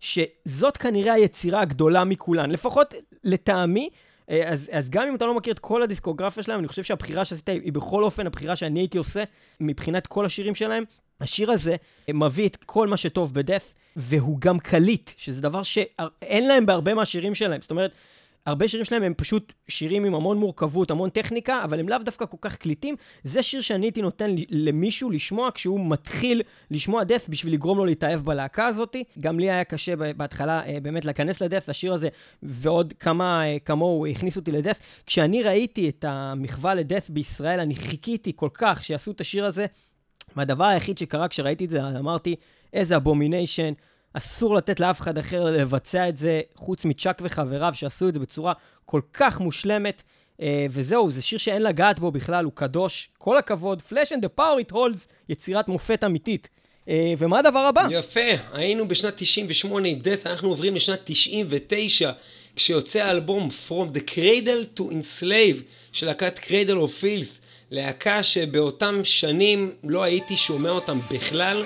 שזאת 0.00 0.76
כנראה 0.76 1.12
היצירה 1.12 1.60
הגדולה 1.60 2.04
מכולן, 2.04 2.50
לפחות 2.50 2.94
לטעמי. 3.24 3.88
אה, 4.30 4.42
אז, 4.48 4.70
אז 4.72 4.90
גם 4.90 5.08
אם 5.08 5.14
אתה 5.14 5.26
לא 5.26 5.34
מכיר 5.34 5.52
את 5.52 5.58
כל 5.58 5.82
הדיסקוגרפיה 5.82 6.42
שלהם, 6.42 6.58
אני 6.58 6.68
חושב 6.68 6.82
שהבחירה 6.82 7.24
שעשית 7.24 7.48
היא 7.48 7.72
בכל 7.72 8.02
אופן 8.02 8.26
הבחירה 8.26 8.56
שאני 8.56 8.80
הייתי 8.80 8.98
עושה 8.98 9.24
מבחינת 9.60 10.06
כל 10.06 10.24
השירים 10.24 10.54
שלהם. 10.54 10.84
השיר 11.20 11.50
הזה 11.50 11.76
מביא 12.14 12.48
את 12.48 12.56
כל 12.66 12.88
מה 12.88 12.96
שטוב 12.96 13.34
בדף, 13.34 13.74
והוא 13.96 14.38
גם 14.40 14.58
קליט, 14.58 15.10
שזה 15.16 15.40
דבר 15.40 15.62
שאין 15.62 16.48
להם 16.48 16.66
בהרבה 16.66 16.94
מהשירים 16.94 17.34
שלהם. 17.34 17.60
זאת 17.60 17.70
אומרת, 17.70 17.92
הרבה 18.48 18.68
שירים 18.68 18.84
שלהם 18.84 19.02
הם 19.02 19.14
פשוט 19.16 19.52
שירים 19.68 20.04
עם 20.04 20.14
המון 20.14 20.38
מורכבות, 20.38 20.90
המון 20.90 21.10
טכניקה, 21.10 21.64
אבל 21.64 21.80
הם 21.80 21.88
לאו 21.88 21.98
דווקא 21.98 22.26
כל 22.26 22.36
כך 22.40 22.56
קליטים. 22.56 22.96
זה 23.24 23.42
שיר 23.42 23.60
שאני 23.60 23.86
הייתי 23.86 24.02
נותן 24.02 24.34
למישהו 24.48 25.10
לשמוע 25.10 25.50
כשהוא 25.54 25.90
מתחיל 25.90 26.42
לשמוע 26.70 27.04
דף 27.04 27.26
בשביל 27.28 27.52
לגרום 27.52 27.78
לו 27.78 27.84
להתאהב 27.84 28.20
בלהקה 28.20 28.66
הזאת. 28.66 28.96
גם 29.20 29.40
לי 29.40 29.50
היה 29.50 29.64
קשה 29.64 29.96
בהתחלה 29.96 30.66
אה, 30.66 30.80
באמת 30.82 31.04
להיכנס 31.04 31.42
לדף, 31.42 31.68
השיר 31.68 31.92
הזה, 31.92 32.08
ועוד 32.42 32.94
כמה 33.00 33.46
אה, 33.46 33.58
כמוהו 33.64 34.06
הכניסו 34.06 34.40
אותי 34.40 34.52
לדף. 34.52 34.78
כשאני 35.06 35.42
ראיתי 35.42 35.88
את 35.88 36.04
המחווה 36.08 36.74
לדף 36.74 37.10
בישראל, 37.10 37.60
אני 37.60 37.74
חיכיתי 37.74 38.32
כל 38.36 38.50
כך 38.54 38.84
שיעשו 38.84 39.10
את 39.10 39.20
השיר 39.20 39.44
הזה. 39.44 39.66
והדבר 40.36 40.64
היחיד 40.64 40.98
שקרה 40.98 41.28
כשראיתי 41.28 41.64
את 41.64 41.70
זה, 41.70 41.88
אמרתי, 41.88 42.36
איזה 42.72 42.96
אבומיניישן. 42.96 43.72
אסור 44.18 44.54
לתת 44.54 44.80
לאף 44.80 45.00
אחד 45.00 45.18
אחר 45.18 45.44
לבצע 45.44 46.08
את 46.08 46.16
זה, 46.16 46.40
חוץ 46.54 46.84
מצ'אק 46.84 47.18
וחבריו 47.24 47.72
שעשו 47.74 48.08
את 48.08 48.14
זה 48.14 48.20
בצורה 48.20 48.52
כל 48.84 49.00
כך 49.12 49.40
מושלמת. 49.40 50.02
Uh, 50.36 50.40
וזהו, 50.70 51.10
זה 51.10 51.22
שיר 51.22 51.38
שאין 51.38 51.62
לגעת 51.62 51.98
בו 51.98 52.10
בכלל, 52.10 52.44
הוא 52.44 52.52
קדוש. 52.54 53.08
כל 53.18 53.38
הכבוד, 53.38 53.82
Flash 53.90 54.08
and 54.08 54.22
the 54.22 54.40
Power 54.40 54.70
it 54.70 54.72
holds, 54.72 55.06
יצירת 55.28 55.68
מופת 55.68 56.04
אמיתית. 56.04 56.48
Uh, 56.86 56.90
ומה 57.18 57.38
הדבר 57.38 57.58
הבא? 57.58 57.86
יפה, 57.90 58.20
היינו 58.52 58.88
בשנת 58.88 59.14
98 59.16 59.88
עם 59.88 59.98
death, 60.04 60.28
אנחנו 60.28 60.48
עוברים 60.48 60.74
לשנת 60.74 61.00
99, 61.04 62.12
כשיוצא 62.56 62.98
האלבום 62.98 63.48
From 63.68 63.96
the 63.96 64.10
Cradle 64.10 64.80
to 64.80 64.82
Enslave 64.82 65.62
של 65.92 66.06
להקת 66.06 66.38
Cradle 66.38 66.78
of 66.86 67.02
Filth, 67.02 67.40
להקה 67.70 68.22
שבאותם 68.22 69.00
שנים 69.04 69.72
לא 69.84 70.02
הייתי 70.02 70.36
שומע 70.36 70.70
אותם 70.70 71.00
בכלל. 71.10 71.64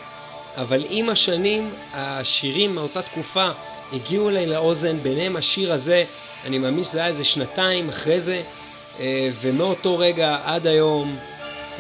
אבל 0.57 0.85
עם 0.89 1.09
השנים, 1.09 1.71
השירים 1.93 2.75
מאותה 2.75 3.03
תקופה 3.03 3.51
הגיעו 3.93 4.29
אליי 4.29 4.47
לאוזן, 4.47 4.99
ביניהם 5.03 5.37
השיר 5.37 5.73
הזה, 5.73 6.05
אני 6.45 6.59
מאמין 6.59 6.85
שזה 6.85 6.99
היה 6.99 7.09
איזה 7.09 7.25
שנתיים 7.25 7.89
אחרי 7.89 8.21
זה, 8.21 8.43
אה, 9.01 9.31
ומאותו 9.41 9.99
רגע 9.99 10.39
עד 10.45 10.67
היום, 10.67 11.17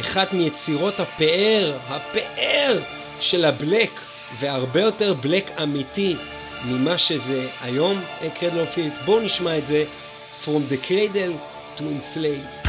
אחת 0.00 0.32
מיצירות 0.32 1.00
הפאר, 1.00 1.78
הפאר 1.88 2.78
של 3.20 3.44
הבלק, 3.44 3.90
והרבה 4.38 4.80
יותר 4.80 5.14
בלק 5.14 5.50
אמיתי 5.62 6.16
ממה 6.64 6.98
שזה 6.98 7.46
היום, 7.62 8.00
קרדלו 8.34 8.66
פילט. 8.66 8.92
בואו 9.04 9.20
נשמע 9.20 9.58
את 9.58 9.66
זה, 9.66 9.84
From 10.44 10.72
the 10.72 10.88
Cradle 10.88 11.36
to 11.78 11.82
Enslave. 11.82 12.61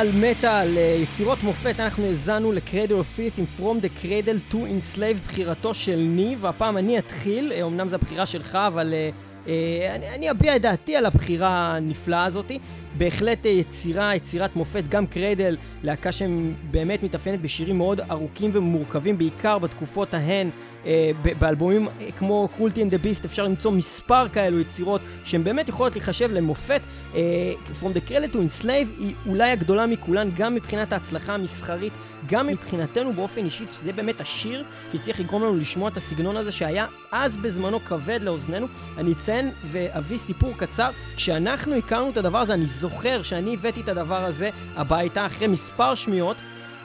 על 0.00 0.08
מטאל, 0.20 0.68
יצירות 1.02 1.42
מופת, 1.42 1.80
אנחנו 1.80 2.04
האזנו 2.04 2.52
לקרדל 2.52 2.94
אוף 2.94 3.14
פיס 3.14 3.38
עם 3.38 3.44
From 3.58 3.82
the 3.82 4.04
Cradle 4.04 4.52
to 4.52 4.56
Enslave, 4.56 5.28
בחירתו 5.28 5.74
של 5.74 5.96
ניב, 5.96 6.38
והפעם 6.44 6.76
אני 6.76 6.98
אתחיל, 6.98 7.52
אה, 7.52 7.62
אמנם 7.62 7.88
זו 7.88 7.96
הבחירה 7.96 8.26
שלך, 8.26 8.58
אבל 8.66 8.94
uh, 8.94 9.46
uh, 9.46 9.48
אני, 9.94 10.08
אני 10.08 10.30
אביע 10.30 10.56
את 10.56 10.62
דעתי 10.62 10.96
על 10.96 11.06
הבחירה 11.06 11.76
הנפלאה 11.76 12.24
הזאתי. 12.24 12.58
בהחלט 12.98 13.44
uh, 13.44 13.48
יצירה, 13.48 14.14
יצירת 14.14 14.56
מופת, 14.56 14.82
גם 14.88 15.06
קרדל, 15.06 15.56
להקה 15.82 16.12
שבאמת 16.12 17.02
מתאפיינת 17.02 17.40
בשירים 17.40 17.78
מאוד 17.78 18.00
ארוכים 18.00 18.50
ומורכבים, 18.54 19.18
בעיקר 19.18 19.58
בתקופות 19.58 20.14
ההן. 20.14 20.50
אה, 20.86 21.10
באלבומים 21.38 21.88
אה, 21.88 22.12
כמו 22.16 22.48
קרולטי 22.56 22.82
אנד 22.82 22.90
דה 22.90 22.98
ביסט 22.98 23.24
אפשר 23.24 23.44
למצוא 23.44 23.70
מספר 23.70 24.28
כאלו 24.28 24.60
יצירות 24.60 25.00
שהן 25.24 25.44
באמת 25.44 25.68
יכולות 25.68 25.92
להיחשב 25.92 26.30
למופת. 26.32 26.80
אה, 27.14 27.52
From 27.80 27.86
the 27.86 28.10
Cradle 28.10 28.32
to 28.32 28.36
Enslave 28.36 28.88
היא 28.98 29.14
אולי 29.26 29.50
הגדולה 29.50 29.86
מכולן, 29.86 30.30
גם 30.36 30.54
מבחינת 30.54 30.92
ההצלחה 30.92 31.34
המסחרית, 31.34 31.92
גם 32.26 32.46
מבחינתנו 32.46 33.12
באופן 33.12 33.44
אישי, 33.44 33.64
שזה 33.72 33.92
באמת 33.92 34.20
השיר 34.20 34.64
שצריך 34.92 35.20
לגרום 35.20 35.42
לנו 35.42 35.56
לשמוע 35.56 35.88
את 35.88 35.96
הסגנון 35.96 36.36
הזה 36.36 36.52
שהיה 36.52 36.86
אז 37.12 37.36
בזמנו 37.36 37.80
כבד 37.80 38.20
לאוזנינו. 38.22 38.66
אני 38.98 39.12
אציין 39.12 39.50
ואביא 39.64 40.18
סיפור 40.18 40.52
קצר. 40.56 40.90
כשאנחנו 41.16 41.74
הכרנו 41.74 42.10
את 42.10 42.16
הדבר 42.16 42.38
הזה, 42.38 42.54
אני 42.54 42.66
זוכר 42.66 42.85
שאני 43.22 43.54
הבאתי 43.54 43.80
את 43.80 43.88
הדבר 43.88 44.24
הזה 44.24 44.50
הביתה 44.76 45.26
אחרי 45.26 45.46
מספר 45.46 45.94
שמיעות. 45.94 46.36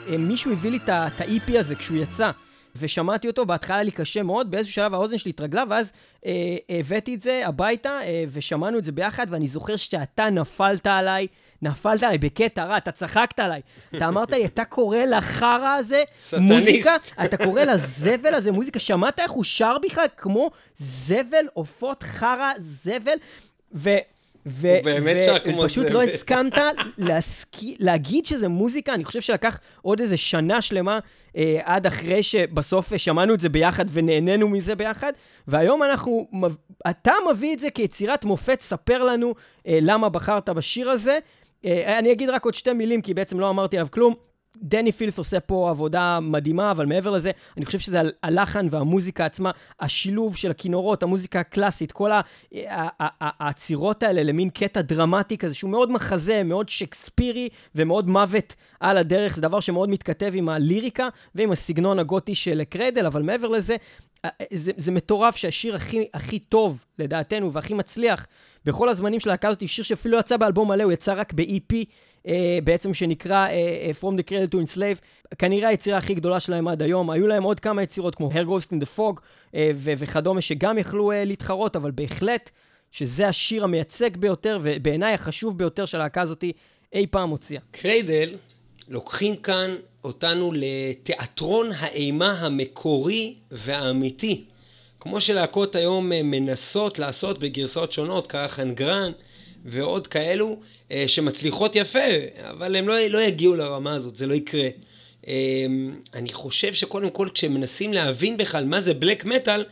מישהו 0.08 0.52
הביא 0.52 0.72
לי 0.72 0.78
את 0.78 0.90
ה-EP 0.90 1.60
הזה 1.60 1.76
כשהוא 1.76 1.98
יצא. 1.98 2.32
ושמעתי 2.76 3.28
אותו, 3.28 3.46
בהתחלה 3.46 3.76
היה 3.76 3.84
לי 3.84 3.92
קשה 3.92 4.24
מאוד, 4.24 4.52
באיזשהו 4.52 4.74
שלב 4.76 4.94
האוזן 4.94 5.18
שלי 5.18 5.30
התרגלה, 5.30 5.64
ואז 5.70 5.92
אה, 6.26 6.32
הבאתי 6.70 7.16
את 7.16 7.22
זה 7.22 7.48
הביתה, 7.48 8.00
אה, 8.04 8.24
ושמענו 8.32 8.78
את 8.78 8.86
זה 8.86 8.92
ביחד, 8.92 9.28
ואני 9.30 9.48
זוכר 9.48 9.76
שאתה 9.76 10.30
נפלת 10.30 10.88
עליי, 10.88 11.28
נפלת 11.62 12.04
עליי 12.04 12.18
בקטע 12.18 12.64
רע, 12.64 12.78
אתה 12.78 12.92
צחקת 12.92 13.40
עליי. 13.40 13.62
אתה 13.96 14.08
אמרת 14.08 14.32
לי, 14.32 14.46
אתה 14.46 14.66
קורא 14.66 14.98
לחרא 14.98 15.76
הזה. 15.80 16.04
מוזיקה? 16.40 16.96
אתה 17.24 17.38
קורא 17.38 17.62
לזבל 17.64 18.34
הזה 18.34 18.52
מוזיקה? 18.52 18.80
שמעת 18.80 19.20
איך 19.20 19.32
הוא 19.32 19.44
שר 19.44 19.76
בכלל 19.84 20.06
כמו 20.18 20.52
זבל, 20.78 21.46
עופות, 21.54 22.04
חרא, 22.04 22.52
זבל? 22.58 23.16
ו... 23.76 23.90
ו- 24.46 24.78
באמת 24.84 25.18
שר 25.26 25.40
כמו 25.40 25.58
ופשוט 25.58 25.86
זבל. 25.86 25.94
לא 25.94 26.04
הסכמת 26.04 26.58
להסכי, 26.98 27.76
להגיד 27.80 28.26
שזה 28.26 28.48
מוזיקה, 28.48 28.94
אני 28.94 29.04
חושב 29.04 29.22
שלקח 29.22 29.60
עוד 29.82 30.00
איזה 30.00 30.18
שנה 30.18 30.62
שלמה 30.62 31.00
אה, 31.38 31.60
עד 31.64 31.88
אחרי 31.88 32.24
שבסוף 32.24 32.98
שמענו 32.98 33.34
את 33.34 33.40
זה 33.40 33.50
ביחד 33.50 33.86
ונהנינו 33.92 34.48
מזה 34.48 34.76
ביחד, 34.76 35.12
והיום 35.48 35.84
אנחנו, 35.84 36.28
אתה 36.90 37.14
מביא 37.32 37.54
את 37.54 37.60
זה 37.60 37.70
כיצירת 37.70 38.26
מופת, 38.26 38.62
ספר 38.62 39.04
לנו 39.04 39.34
אה, 39.68 39.80
למה 39.82 40.10
בחרת 40.10 40.50
בשיר 40.50 40.90
הזה. 40.90 41.18
אה, 41.66 42.00
אני 42.00 42.12
אגיד 42.12 42.30
רק 42.30 42.46
עוד 42.46 42.54
שתי 42.54 42.74
מילים, 42.74 43.02
כי 43.02 43.14
בעצם 43.14 43.40
לא 43.40 43.50
אמרתי 43.50 43.78
עליו 43.78 43.92
כלום. 43.92 44.31
דני 44.58 44.92
פילס 44.92 45.18
עושה 45.18 45.40
פה 45.40 45.70
עבודה 45.70 46.20
מדהימה, 46.22 46.72
אבל 46.72 46.86
מעבר 46.86 47.10
לזה, 47.10 47.32
אני 47.58 47.66
חושב 47.66 47.80
שזה 47.80 48.02
הלחן 48.24 48.68
והמוזיקה 48.72 49.26
עצמה, 49.26 49.52
השילוב 49.80 50.36
של 50.36 50.52
הכינורות, 50.52 51.04
המוזיקה 51.04 51.40
הקלאסית, 51.40 51.92
כל 51.92 52.12
העצירות 53.00 54.04
האלה 54.04 54.24
למין 54.24 54.50
קטע 54.50 54.82
דרמטי 54.82 55.38
כזה, 55.38 55.56
שהוא 55.56 55.72
מאוד 55.72 55.92
מחזה, 55.92 56.44
מאוד 56.44 56.70
שקספירי 56.70 57.50
ומאוד 57.76 58.08
מוות 58.08 58.56
על 58.80 58.98
הדרך, 58.98 59.36
זה 59.36 59.42
דבר 59.42 59.60
שמאוד 59.60 59.90
מתכתב 59.90 60.32
עם 60.36 60.50
הליריקה 60.50 61.08
ועם 61.36 61.52
הסגנון 61.52 62.00
הגותי 62.00 62.36
של 62.36 62.64
קריידל, 62.64 63.06
אבל 63.06 63.22
מעבר 63.22 63.48
לזה, 63.48 63.76
זה, 64.54 64.72
זה 64.78 64.92
מטורף 64.92 65.36
שהשיר 65.36 65.76
הכי, 65.76 66.06
הכי 66.14 66.40
טוב, 66.40 66.86
לדעתנו, 67.00 67.54
והכי 67.54 67.74
מצליח 67.74 68.28
בכל 68.66 68.90
הזמנים 68.90 69.20
של 69.20 69.30
הלהקה 69.30 69.48
הזאת, 69.48 69.68
שיר 69.68 69.84
שאפילו 69.84 70.20
יצא 70.20 70.38
באלבום 70.38 70.68
מלא, 70.68 70.84
הוא 70.84 70.92
יצא 70.92 71.14
רק 71.18 71.34
ב-EP, 71.34 71.76
אה, 72.28 72.60
בעצם 72.64 72.94
שנקרא 72.94 73.48
אה, 73.48 73.92
From 74.02 74.14
the 74.14 74.24
Cradle 74.32 74.56
to 74.56 74.58
Enslave, 74.58 75.02
כנראה 75.38 75.70
היצירה 75.70 75.98
הכי 75.98 76.14
גדולה 76.14 76.40
שלהם 76.40 76.68
עד 76.68 76.82
היום. 76.82 77.10
היו 77.10 77.28
להם 77.28 77.44
עוד 77.44 77.60
כמה 77.60 77.84
יצירות 77.84 78.16
כמו 78.16 78.32
Hair 78.32 78.46
Ghost 78.48 78.74
in 78.74 78.84
the 78.84 78.98
Fog 78.98 79.22
אה, 79.56 79.72
וכדומה, 79.76 80.42
שגם 80.42 80.78
יכלו 80.78 81.12
אה, 81.12 81.26
להתחרות, 81.26 81.76
אבל 81.76 81.92
בהחלט 81.92 82.52
שזה 82.92 83.28
השיר 83.28 83.64
המייצג 83.64 84.18
ביותר, 84.18 84.60
ובעיניי 84.62 85.14
החשוב 85.14 85.58
ביותר 85.58 85.86
של 85.86 85.98
הלהקה 85.98 86.22
הזאת 86.22 86.44
אי 86.94 87.08
פעם 87.08 87.30
הוציאה. 87.30 87.62
קריידל 87.72 88.30
לוקחים 88.88 89.36
כאן 89.36 89.76
אותנו 90.04 90.52
לתיאטרון 90.56 91.70
האימה 91.78 92.32
המקורי 92.32 93.36
והאמיתי. 93.52 94.44
כמו 95.00 95.22
שלהקות 95.22 95.76
היום 95.76 96.10
מנסות 96.10 97.00
לעשות 97.00 97.40
בגרסאות 97.40 97.92
שונות, 97.92 98.28
קרחן 98.28 98.74
גרן 98.74 99.12
ועוד 99.66 100.08
כאלו, 100.08 100.60
אה, 100.92 101.04
שמצליחות 101.08 101.76
יפה, 101.76 102.00
אבל 102.50 102.76
הם 102.76 102.88
לא, 102.88 103.00
לא 103.00 103.22
יגיעו 103.22 103.56
לרמה 103.56 103.94
הזאת, 103.94 104.16
זה 104.16 104.28
לא 104.28 104.34
יקרה. 104.34 104.70
אה, 105.28 105.34
אני 106.14 106.34
חושב 106.34 106.74
שקודם 106.74 107.10
כל 107.10 107.28
כשמנסים 107.34 107.94
להבין 107.94 108.38
בכלל 108.38 108.66
מה 108.66 108.82
זה 108.82 108.94
בלק 108.94 109.26
מטאל, 109.26 109.64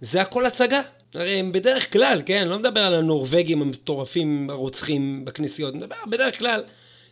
זה 0.00 0.20
הכל 0.20 0.46
הצגה. 0.46 0.82
הרי 1.14 1.34
הם 1.34 1.52
בדרך 1.52 1.92
כלל, 1.92 2.22
כן, 2.26 2.40
אני 2.40 2.50
לא 2.50 2.58
מדבר 2.58 2.80
על 2.80 2.94
הנורבגים 2.94 3.62
המטורפים 3.62 4.50
הרוצחים 4.50 5.24
בכנסיות, 5.24 5.74
אני 5.74 5.78
מדבר 5.78 5.96
בדרך 6.10 6.38
כלל, 6.38 6.62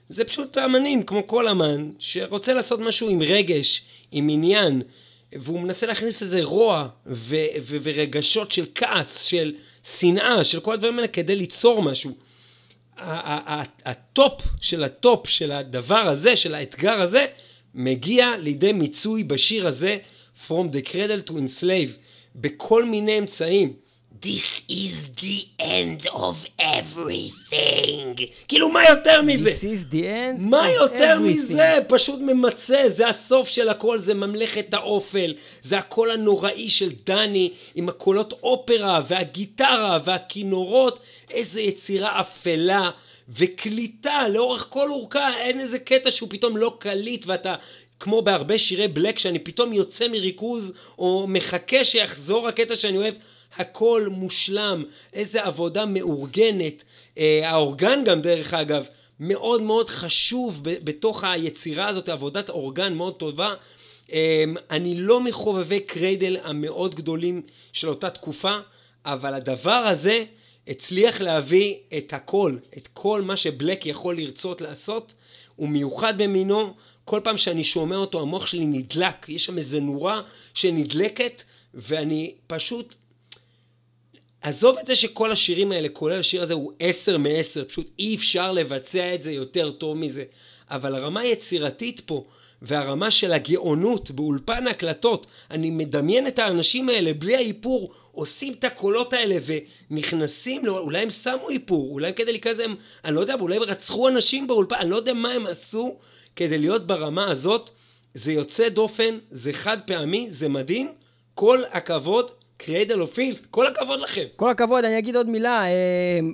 זה 0.09 0.25
פשוט 0.25 0.59
אמנים 0.59 1.03
כמו 1.03 1.27
כל 1.27 1.49
אמן, 1.49 1.91
שרוצה 1.99 2.53
לעשות 2.55 2.81
משהו 2.81 3.09
עם 3.09 3.23
רגש, 3.23 3.83
עם 4.13 4.29
עניין, 4.29 4.83
והוא 5.33 5.61
מנסה 5.61 5.87
להכניס 5.87 6.23
איזה 6.23 6.45
רוע 6.45 6.89
ו- 7.07 7.37
ו- 7.63 7.77
ורגשות 7.83 8.53
של 8.53 8.67
כעס, 8.75 9.23
של 9.23 9.55
שנאה, 9.99 10.45
של 10.45 10.61
כל 10.61 10.75
הדברים 10.75 10.99
האלה 10.99 11.09
כדי 11.09 11.37
ליצור 11.37 11.83
משהו. 11.83 12.13
הטופ 13.85 14.43
של 14.61 14.85
הטופ 14.85 15.29
של 15.29 15.53
הדבר 15.53 15.97
הזה, 16.09 16.37
של 16.37 16.55
האתגר 16.55 17.01
הזה, 17.03 17.27
מגיע 17.75 18.37
לידי 18.39 18.73
מיצוי 18.73 19.25
בשיר 19.25 19.67
הזה, 19.67 19.97
From 20.49 20.71
the 20.73 20.89
Cradle 20.89 21.31
to 21.31 21.33
Enslave, 21.33 21.91
בכל 22.37 22.85
מיני 22.85 23.19
אמצעים. 23.19 23.73
This 24.23 24.63
is 24.71 25.21
the 25.21 25.63
end 25.63 26.07
of 26.07 26.61
everything. 26.61 28.23
כאילו, 28.49 28.69
מה 28.69 28.81
יותר 28.89 29.23
מזה? 29.23 29.51
This 29.51 29.65
is 29.65 29.93
the 29.93 30.03
end 30.03 30.39
מה 30.39 30.67
of 30.67 30.71
יותר 30.71 31.17
everything. 31.19 31.23
מזה? 31.23 31.79
פשוט 31.89 32.21
ממצה, 32.21 32.83
זה 32.89 33.09
הסוף 33.09 33.49
של 33.49 33.69
הכל, 33.69 33.99
זה 33.99 34.15
ממלכת 34.15 34.75
האופל. 34.75 35.35
זה 35.63 35.79
הקול 35.79 36.11
הנוראי 36.11 36.69
של 36.71 36.91
דני, 37.07 37.51
עם 37.75 37.89
הקולות 37.89 38.33
אופרה, 38.43 39.01
והגיטרה, 39.09 39.99
והכינורות. 40.05 40.99
איזה 41.31 41.61
יצירה 41.61 42.21
אפלה. 42.21 42.91
וקליטה 43.29 44.29
לאורך 44.29 44.67
כל 44.71 44.91
אורכה, 44.91 45.37
אין 45.39 45.61
איזה 45.61 45.79
קטע 45.79 46.11
שהוא 46.11 46.29
פתאום 46.31 46.57
לא 46.57 46.77
קליט 46.79 47.27
ואתה 47.27 47.55
כמו 48.01 48.23
בהרבה 48.23 48.59
שירי 48.59 48.89
בלק 48.89 49.19
שאני 49.19 49.39
פתאום 49.39 49.73
יוצא 49.73 50.09
מריכוז 50.09 50.73
או 50.99 51.27
מחכה 51.29 51.85
שיחזור 51.85 52.49
הקטע 52.49 52.77
שאני 52.77 52.97
אוהב. 52.97 53.15
הכל 53.57 54.07
מושלם, 54.11 54.85
איזה 55.13 55.45
עבודה 55.45 55.87
מאורגנת. 55.87 56.85
אה, 57.19 57.41
האורגן 57.45 58.05
גם, 58.05 58.21
דרך 58.21 58.55
אגב, 58.55 58.87
מאוד 59.21 59.63
מאוד 59.63 59.89
חשוב 59.89 60.61
ב- 60.63 60.85
בתוך 60.85 61.25
היצירה 61.25 61.89
הזאת, 61.89 62.09
עבודת 62.09 62.51
אורגן 62.51 62.95
מאוד 62.95 63.15
טובה. 63.15 63.55
אה, 64.13 64.45
אני 64.71 65.01
לא 65.01 65.21
מחובבי 65.21 65.81
קריידל 65.81 66.37
המאוד 66.43 66.95
גדולים 66.95 67.43
של 67.73 67.89
אותה 67.89 68.11
תקופה, 68.11 68.59
אבל 69.05 69.35
הדבר 69.35 69.71
הזה 69.71 70.25
הצליח 70.69 71.21
להביא 71.21 71.75
את 71.99 72.13
הכל, 72.13 72.57
את 72.77 72.89
כל 72.93 73.23
מה 73.23 73.37
שבלק 73.37 73.87
יכול 73.87 74.17
לרצות 74.17 74.61
לעשות. 74.61 75.15
הוא 75.57 75.69
מיוחד 75.69 76.23
במינו, 76.23 76.75
כל 77.05 77.21
פעם 77.25 77.37
שאני 77.37 77.65
שומע 77.65 77.97
אותו 77.97 78.21
המוח 78.21 78.47
שלי 78.47 78.65
נדלק, 78.67 79.29
יש 79.29 79.45
שם 79.45 79.59
איזה 79.59 79.81
נורה 79.81 80.23
שנדלקת, 80.55 81.43
ואני 81.75 82.35
פשוט 82.47 82.95
עזוב 84.41 84.79
את 84.79 84.87
זה 84.87 84.97
שכל 84.97 85.33
השירים 85.33 85.73
האלה, 85.73 85.89
כולל 85.89 86.21
השיר 86.21 86.43
הזה, 86.43 86.55
הוא 86.55 86.73
עשר 86.79 87.19
מעשר, 87.19 87.65
פשוט 87.65 87.91
אי 87.99 88.15
אפשר 88.15 88.53
לבצע 88.53 89.15
את 89.15 89.23
זה 89.23 89.33
יותר 89.33 89.71
טוב 89.71 89.99
מזה. 89.99 90.25
אבל 90.71 90.95
הרמה 90.95 91.21
היצירתית 91.21 92.01
פה, 92.01 92.25
והרמה 92.63 93.11
של 93.11 93.33
הגאונות 93.33 94.11
באולפן 94.11 94.67
הקלטות, 94.67 95.27
אני 95.51 95.71
מדמיין 95.71 96.27
את 96.27 96.39
האנשים 96.39 96.89
האלה 96.89 97.15
בלי 97.15 97.37
האיפור, 97.37 97.93
עושים 98.13 98.53
את 98.53 98.65
הקולות 98.65 99.13
האלה 99.13 99.37
ונכנסים, 99.91 100.67
לא, 100.67 100.79
אולי 100.79 100.99
הם 100.99 101.11
שמו 101.11 101.51
איפור, 101.51 101.93
אולי 101.93 102.15
כדי 102.15 102.33
להיכנס 102.33 102.61
הם, 102.61 102.75
אני 103.05 103.15
לא 103.15 103.21
יודע, 103.21 103.35
אולי 103.35 103.57
הם 103.57 103.63
רצחו 103.63 104.09
אנשים 104.09 104.47
באולפן, 104.47 104.77
אני 104.77 104.91
לא 104.91 104.97
יודע 104.97 105.13
מה 105.13 105.33
הם 105.33 105.47
עשו 105.47 105.97
כדי 106.37 106.59
להיות 106.59 106.87
ברמה 106.87 107.31
הזאת. 107.31 107.71
זה 108.15 108.33
יוצא 108.33 108.69
דופן, 108.69 109.19
זה 109.31 109.53
חד 109.53 109.79
פעמי, 109.87 110.31
זה 110.31 110.49
מדהים, 110.49 110.93
כל 111.35 111.63
הכבוד. 111.71 112.31
קריידל 112.59 113.01
או 113.01 113.07
פילד, 113.07 113.37
כל 113.51 113.67
הכבוד 113.67 114.01
לכם. 114.01 114.23
כל 114.37 114.51
הכבוד, 114.51 114.85
אני 114.85 114.99
אגיד 114.99 115.17
עוד 115.17 115.29
מילה, 115.29 115.65
אה, 115.65 115.71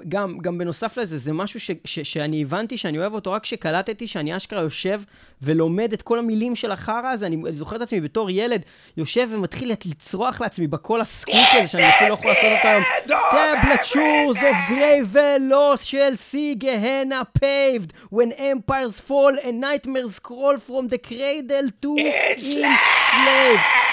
גם, 0.09 0.39
גם 0.39 0.59
בנוסף 0.59 0.99
לזה, 0.99 1.18
זה 1.18 1.33
משהו 1.33 1.61
ש, 1.61 1.70
ש, 1.85 2.01
שאני 2.01 2.43
הבנתי 2.43 2.77
שאני 2.77 2.99
אוהב 2.99 3.14
אותו 3.14 3.33
רק 3.33 3.43
כשקלטתי 3.43 4.07
שאני 4.07 4.37
אשכרה 4.37 4.61
יושב 4.61 5.01
ולומד 5.43 5.93
את 5.93 6.03
כל 6.03 6.18
המילים 6.18 6.57
של 6.57 6.70
החרא 6.70 7.11
הזה, 7.12 7.27
אני 7.27 7.37
זוכר 7.51 7.77
את 7.77 7.81
עצמי 7.81 8.01
בתור 8.01 8.31
ילד, 8.31 8.62
יושב 8.97 9.29
ומתחיל 9.31 9.73
לצרוח 9.85 10.41
לעצמי 10.41 10.66
בקול 10.66 11.01
הסקוט 11.01 11.35
הזה, 11.53 11.68
שאני 11.68 11.89
אפילו 11.89 12.09
לא 12.11 12.14
יכול 12.14 12.31
לעשות 12.31 12.45
אותו 12.57 12.68
היום. 12.68 12.83
טבלט 13.31 13.85
שורס 13.85 14.43
אוף 14.43 14.57
גרייבל 14.68 15.39
לוס 15.41 15.83
של 15.83 16.16
סי 16.16 16.55
גהנה 16.59 17.23
פייבד, 17.39 17.93
when 18.14 18.33
empires 18.39 19.01
fall 19.09 19.45
and 19.45 19.61
nightmares 19.61 20.18
crawl 20.18 20.57
from 20.68 20.89
the 20.89 20.99
cradle 20.99 21.68
to 21.83 21.97
enslaved. 21.99 23.91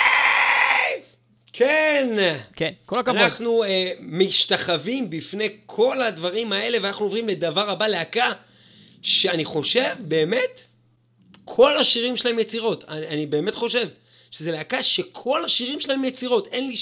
כן. 1.59 2.35
כן, 2.55 2.71
כל 2.85 2.99
הכבוד. 2.99 3.17
אנחנו 3.17 3.63
אה, 3.63 3.91
משתחווים 3.99 5.09
בפני 5.09 5.49
כל 5.65 6.01
הדברים 6.01 6.53
האלה, 6.53 6.77
ואנחנו 6.81 7.05
עוברים 7.05 7.27
לדבר 7.27 7.69
הבא, 7.69 7.87
להקה, 7.87 8.31
שאני 9.01 9.45
חושב, 9.45 9.95
באמת, 9.99 10.65
כל 11.45 11.77
השירים 11.77 12.15
שלהם 12.15 12.39
יצירות. 12.39 12.83
אני, 12.87 13.07
אני 13.07 13.25
באמת 13.25 13.55
חושב 13.55 13.87
שזה 14.31 14.51
להקה 14.51 14.83
שכל 14.83 15.45
השירים 15.45 15.79
שלהם 15.79 16.05
יצירות. 16.05 16.47
אין 16.47 16.67
לי. 16.67 16.75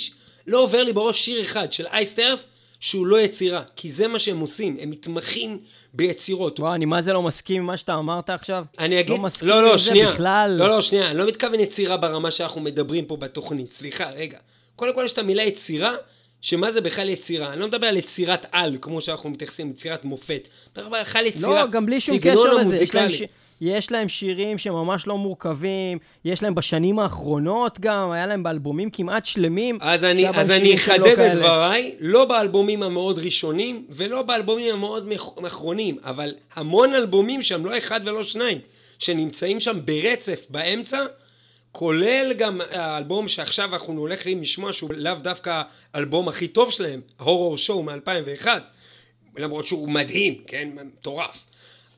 לא 0.48 0.64
עובר 0.64 0.84
לי 0.84 0.94
בראש 0.94 1.26
שיר 1.26 1.42
אחד 1.42 1.72
של 1.72 1.88
אייסטרף 1.88 2.46
שהוא 2.80 3.08
לא 3.08 3.22
יצירה, 3.22 3.64
כי 3.76 3.92
זה 3.92 4.08
מה 4.08 4.20
שהם 4.20 4.40
עושים, 4.40 4.78
הם 4.82 4.90
מתמחים 4.90 5.60
ביצירות. 5.94 6.60
וואו, 6.60 6.74
אני 6.74 6.86
מה 6.86 7.02
זה 7.02 7.14
לא 7.14 7.22
מסכים 7.22 7.58
עם 7.58 7.66
מה 7.66 7.78
שאתה 7.78 7.96
אמרת 7.96 8.30
עכשיו? 8.30 8.64
אני 8.80 9.00
אגיד, 9.00 9.10
לא 9.10 9.18
מסכים 9.18 9.48
לא, 9.48 9.62
לא, 9.62 9.78
שנייה, 9.78 10.12
בכלל. 10.12 10.56
לא, 10.60 10.70
לא, 10.70 10.82
שנייה, 10.82 11.12
אני 11.12 11.18
לא 11.18 11.28
מתכוון 11.28 11.60
יצירה 11.60 11.98
ברמה 11.98 12.32
שאנחנו 12.32 12.62
מדברים 12.62 13.06
פה 13.06 13.18
בתוכנית, 13.18 13.72
סליחה, 13.72 14.10
רגע. 14.10 14.38
קודם 14.78 14.96
כל 14.96 15.04
יש 15.06 15.12
את 15.12 15.18
המילה 15.18 15.44
יצירה, 15.44 15.96
שמה 16.42 16.72
זה 16.72 16.82
בכלל 16.82 17.10
יצירה? 17.10 17.54
אני 17.54 17.60
לא 17.60 17.68
מדבר 17.68 17.88
על 17.88 17.98
יצירת 17.98 18.46
על, 18.52 18.78
כמו 18.82 19.02
שאנחנו 19.02 19.30
מתייחסים, 19.30 19.70
יצירת 19.70 20.06
מופת. 20.06 20.48
אני 20.78 20.84
מדבר 20.84 21.02
בכלל 21.02 21.26
יצירה, 21.26 21.66
לא, 21.66 21.72
גם 21.72 21.86
בלי 21.86 22.02
שום 22.02 22.18
קשר 22.18 22.44
לזה. 22.44 22.78
יש 22.78 22.96
להם. 22.96 23.10
ש... 23.10 23.22
יש 23.62 23.92
להם 23.92 24.08
שירים 24.08 24.58
שממש 24.58 25.08
לא 25.08 25.18
מורכבים, 25.18 25.98
יש 26.26 26.44
להם 26.44 26.56
בשנים 26.56 27.00
האחרונות 27.00 27.80
גם, 27.80 28.12
היה 28.12 28.26
להם 28.26 28.44
באלבומים 28.44 28.90
כמעט 28.90 29.26
שלמים. 29.26 29.78
אז 29.82 30.04
אני, 30.04 30.30
אז 30.30 30.52
אני 30.52 30.70
לא 30.70 30.76
אחדד 30.76 31.08
את 31.08 31.16
כאלה. 31.16 31.36
דבריי, 31.36 31.96
לא 32.00 32.26
באלבומים 32.26 32.84
המאוד 32.84 33.20
ראשונים, 33.20 33.86
ולא 33.90 34.22
באלבומים 34.22 34.74
המאוד 34.74 35.10
אחרונים, 35.48 35.98
אבל 36.04 36.36
המון 36.56 36.94
אלבומים 36.94 37.42
שם, 37.42 37.66
לא 37.66 37.78
אחד 37.78 38.02
ולא 38.06 38.24
שניים, 38.24 38.58
שנמצאים 39.00 39.60
שם 39.60 39.80
ברצף 39.86 40.46
באמצע, 40.50 41.06
כולל 41.78 42.34
גם 42.38 42.62
האלבום 42.72 43.28
שעכשיו 43.28 43.74
אנחנו 43.74 44.02
הולכים 44.02 44.42
לשמוע, 44.42 44.74
שהוא 44.74 44.90
לאו 44.96 45.14
דווקא 45.14 45.62
האלבום 45.94 46.28
הכי 46.28 46.48
טוב 46.48 46.72
שלהם, 46.72 47.02
הורור 47.20 47.58
שואו 47.58 47.84
מ-2001, 47.84 48.48
למרות 49.38 49.66
שהוא 49.66 49.90
מדהים, 49.90 50.42
כן, 50.48 50.70
מטורף. 50.74 51.46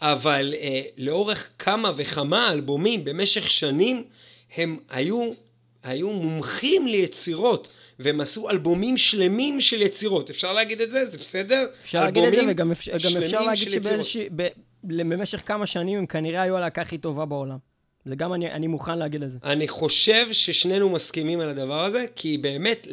אבל 0.01 0.53
אה, 0.57 0.81
לאורך 0.97 1.47
כמה 1.59 1.91
וכמה 1.95 2.51
אלבומים 2.51 3.05
במשך 3.05 3.49
שנים, 3.49 4.03
הם 4.55 4.77
היו, 4.89 5.31
היו 5.83 6.09
מומחים 6.09 6.87
ליצירות, 6.87 7.69
והם 7.99 8.21
עשו 8.21 8.49
אלבומים 8.49 8.97
שלמים 8.97 9.61
של 9.61 9.81
יצירות. 9.81 10.29
אפשר 10.29 10.53
להגיד 10.53 10.81
את 10.81 10.91
זה? 10.91 11.05
זה 11.05 11.17
בסדר? 11.17 11.65
אפשר 11.83 12.03
להגיד 12.03 12.23
את 12.23 12.33
זה, 12.33 12.41
וגם 12.49 12.71
אפשר, 12.71 12.91
אפשר 12.95 13.41
להגיד 13.41 13.57
של 13.57 13.67
יצירות. 13.67 13.85
שבאיזושהי... 13.85 14.29
ב- 14.35 14.47
במשך 14.83 15.41
כמה 15.45 15.65
שנים 15.65 15.97
הם 15.97 16.05
כנראה 16.05 16.41
היו 16.41 16.57
הלהקה 16.57 16.81
הכי 16.81 16.97
טובה 16.97 17.25
בעולם. 17.25 17.68
זה 18.09 18.15
גם 18.15 18.33
אני, 18.33 18.51
אני 18.51 18.67
מוכן 18.67 18.99
להגיד 18.99 19.23
את 19.23 19.31
זה. 19.31 19.37
אני 19.43 19.67
חושב 19.67 20.27
ששנינו 20.31 20.89
מסכימים 20.89 21.39
על 21.39 21.49
הדבר 21.49 21.85
הזה, 21.85 22.05
כי 22.15 22.37
באמת, 22.37 22.87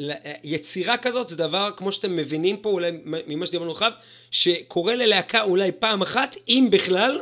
יצירה 0.45 0.97
כזאת 0.97 1.29
זה 1.29 1.37
דבר, 1.37 1.71
כמו 1.77 1.93
שאתם 1.93 2.17
מבינים 2.17 2.57
פה, 2.57 2.71
אולי 2.71 2.91
ממה 3.05 3.47
שדיברנו 3.47 3.73
עכשיו, 3.73 3.93
שקורה 4.31 4.95
ללהקה 4.95 5.43
אולי 5.43 5.73
פעם 5.73 6.03
אחת, 6.03 6.37
אם 6.49 6.69
בכלל, 6.71 7.21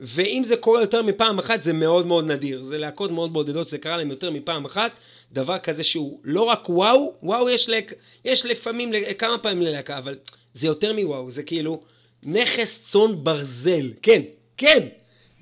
ואם 0.00 0.42
זה 0.44 0.56
קורה 0.56 0.80
יותר 0.80 1.02
מפעם 1.02 1.38
אחת, 1.38 1.62
זה 1.62 1.72
מאוד 1.72 2.06
מאוד 2.06 2.30
נדיר. 2.30 2.64
זה 2.64 2.78
להקות 2.78 3.10
מאוד 3.10 3.32
בודדות, 3.32 3.68
זה 3.68 3.78
קרה 3.78 3.96
להם 3.96 4.10
יותר 4.10 4.30
מפעם 4.30 4.64
אחת. 4.64 4.92
דבר 5.32 5.58
כזה 5.58 5.84
שהוא 5.84 6.20
לא 6.24 6.42
רק 6.42 6.68
וואו, 6.68 7.14
וואו 7.22 7.50
יש, 7.50 7.68
לק, 7.68 7.94
יש 8.24 8.46
לפעמים, 8.46 8.92
כמה 9.18 9.38
פעמים 9.38 9.62
ללהקה, 9.62 9.98
אבל 9.98 10.16
זה 10.54 10.66
יותר 10.66 10.92
מוואו, 10.92 11.30
זה 11.30 11.42
כאילו 11.42 11.82
נכס 12.22 12.90
צאן 12.90 13.24
ברזל. 13.24 13.90
כן, 14.02 14.22
כן, 14.56 14.88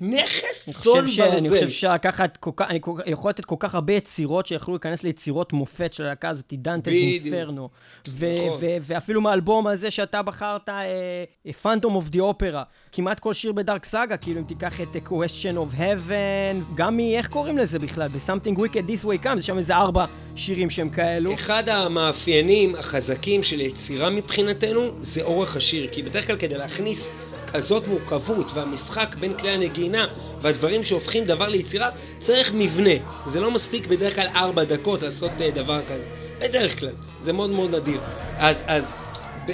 נכס 0.01 0.69
צאן 0.69 1.01
ברזל. 1.01 1.23
אני 1.23 1.49
חושב 1.49 1.69
שלקחת, 1.69 2.37
אני 2.61 2.79
יכול 3.05 3.29
לתת 3.29 3.45
כל 3.45 3.55
כך 3.59 3.75
הרבה 3.75 3.93
יצירות 3.93 4.45
שיכולו 4.45 4.75
להיכנס 4.77 5.03
ליצירות 5.03 5.53
מופת 5.53 5.93
של 5.93 6.03
הלהקה 6.03 6.29
הזאת, 6.29 6.53
דנטס 6.53 6.91
אינפרנו. 6.91 7.69
נכון. 8.07 8.17
ואפילו 8.81 9.21
מהאלבום 9.21 9.67
הזה 9.67 9.91
שאתה 9.91 10.21
בחרת, 10.21 10.69
פנטום 11.61 11.95
אוף 11.95 12.09
די 12.09 12.19
אופרה, 12.19 12.63
כמעט 12.91 13.19
כל 13.19 13.33
שיר 13.33 13.51
בדארק 13.51 13.85
סאגה, 13.85 14.17
כאילו 14.17 14.39
אם 14.39 14.45
תיקח 14.45 14.81
את 14.81 14.95
question 15.07 15.55
of 15.55 15.75
heaven, 15.79 16.75
גם 16.75 16.97
מ... 16.97 16.99
איך 16.99 17.27
קוראים 17.27 17.57
לזה 17.57 17.79
בכלל? 17.79 18.07
ב-something 18.07 18.57
wicked 18.57 18.89
this 18.89 19.05
way 19.05 19.25
comes, 19.25 19.39
יש 19.39 19.45
שם 19.45 19.57
איזה 19.57 19.75
ארבע 19.75 20.05
שירים 20.35 20.69
שהם 20.69 20.89
כאלו. 20.89 21.33
אחד 21.33 21.69
המאפיינים 21.69 22.75
החזקים 22.75 23.43
של 23.43 23.61
יצירה 23.61 24.09
מבחינתנו 24.09 24.91
זה 24.99 25.21
אורך 25.21 25.55
השיר, 25.55 25.87
כי 25.91 26.03
בדרך 26.03 26.27
כלל 26.27 26.37
כדי 26.37 26.57
להכניס... 26.57 27.09
כזאת 27.53 27.87
מורכבות 27.87 28.51
והמשחק 28.53 29.15
בין 29.19 29.33
כלי 29.33 29.49
הנגינה 29.49 30.05
והדברים 30.41 30.83
שהופכים 30.83 31.25
דבר 31.25 31.47
ליצירה, 31.47 31.89
צריך 32.17 32.51
מבנה. 32.53 32.93
זה 33.27 33.39
לא 33.39 33.51
מספיק 33.51 33.87
בדרך 33.87 34.15
כלל 34.15 34.27
ארבע 34.35 34.63
דקות 34.63 35.03
לעשות 35.03 35.31
uh, 35.39 35.55
דבר 35.55 35.81
כזה. 35.85 36.03
בדרך 36.39 36.79
כלל. 36.79 36.93
זה 37.21 37.33
מאוד 37.33 37.49
מאוד 37.49 37.75
נדיר. 37.75 37.99
אז, 38.37 38.63
אז 38.67 38.83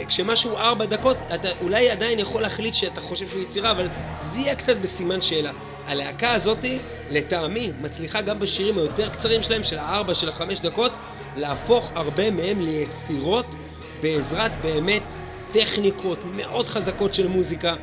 כשמשהו 0.07 0.57
ארבע 0.57 0.85
דקות, 0.85 1.17
אתה 1.35 1.47
אולי 1.61 1.89
עדיין 1.89 2.19
יכול 2.19 2.41
להחליט 2.41 2.73
שאתה 2.73 3.01
חושב 3.01 3.29
שהוא 3.29 3.41
יצירה, 3.41 3.71
אבל 3.71 3.87
זה 4.33 4.39
יהיה 4.39 4.55
קצת 4.55 4.77
בסימן 4.77 5.21
שאלה. 5.21 5.51
הלהקה 5.87 6.33
הזאתי, 6.33 6.79
לטעמי, 7.09 7.71
מצליחה 7.81 8.21
גם 8.21 8.39
בשירים 8.39 8.77
היותר 8.77 9.09
קצרים 9.09 9.43
שלהם, 9.43 9.63
של 9.63 9.77
הארבע, 9.77 10.15
של 10.15 10.29
החמש 10.29 10.59
דקות, 10.59 10.91
להפוך 11.37 11.91
הרבה 11.95 12.31
מהם 12.31 12.59
ליצירות 12.61 13.45
בעזרת 14.01 14.51
באמת 14.61 15.13
טכניקות 15.53 16.19
מאוד 16.35 16.67
חזקות 16.67 17.13
של 17.13 17.27
מוזיקה. 17.27 17.75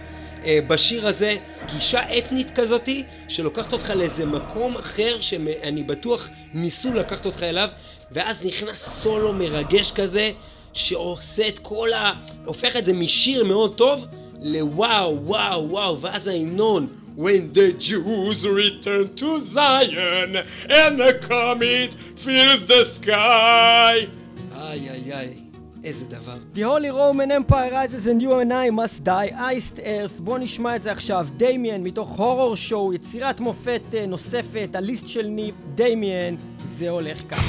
אה, 0.44 0.58
בשיר 0.66 1.06
הזה 1.06 1.36
גישה 1.74 2.18
אתנית 2.18 2.50
כזאתי 2.50 3.04
שלוקחת 3.28 3.72
אותך 3.72 3.90
לאיזה 3.90 4.26
מקום 4.26 4.76
אחר 4.76 5.20
שאני 5.20 5.82
בטוח 5.82 6.28
ניסו 6.54 6.94
לקחת 6.94 7.26
אותך 7.26 7.42
אליו 7.42 7.68
ואז 8.12 8.44
נכנס 8.44 8.88
סולו 9.02 9.32
מרגש 9.32 9.92
כזה 9.92 10.30
שעושה 10.72 11.48
את 11.48 11.58
כל 11.58 11.92
ה... 11.92 12.12
הופך 12.44 12.76
את 12.76 12.84
זה 12.84 12.92
משיר 12.92 13.44
מאוד 13.44 13.74
טוב 13.74 14.06
לוואו 14.42 15.18
וואו 15.24 15.70
וואו 15.70 16.00
ואז 16.00 16.28
ההמנון 16.28 16.86
When 17.18 17.52
the 17.52 17.72
Jews 17.72 18.46
return 18.46 19.14
to 19.16 19.40
Zion 19.54 20.36
and 20.68 20.92
the 21.00 21.14
comet 21.28 21.94
fills 22.16 22.66
the 22.66 22.84
sky 22.84 24.06
איי 24.56 24.90
איי 24.90 25.12
איי 25.12 25.49
איזה 25.84 26.04
דבר. 26.04 26.36
The 26.54 26.62
Holy 26.62 26.90
Roman 26.90 27.30
Empire 27.30 27.70
rises 27.70 28.06
and 28.06 28.22
you 28.22 28.32
and 28.32 28.52
I 28.52 28.70
must 28.70 29.04
die, 29.04 29.30
Iced 29.54 29.78
Earth, 29.78 30.22
בוא 30.22 30.38
נשמע 30.38 30.76
את 30.76 30.82
זה 30.82 30.92
עכשיו, 30.92 31.26
דמיאן 31.36 31.82
מתוך 31.82 32.18
הורור 32.20 32.56
שואו, 32.56 32.92
יצירת 32.94 33.40
מופת 33.40 33.82
uh, 33.90 34.06
נוספת, 34.06 34.68
הליסט 34.74 35.08
של 35.08 35.26
ניב, 35.26 35.54
דמיאן, 35.74 36.34
זה 36.64 36.90
הולך 36.90 37.22
כך. 37.28 37.44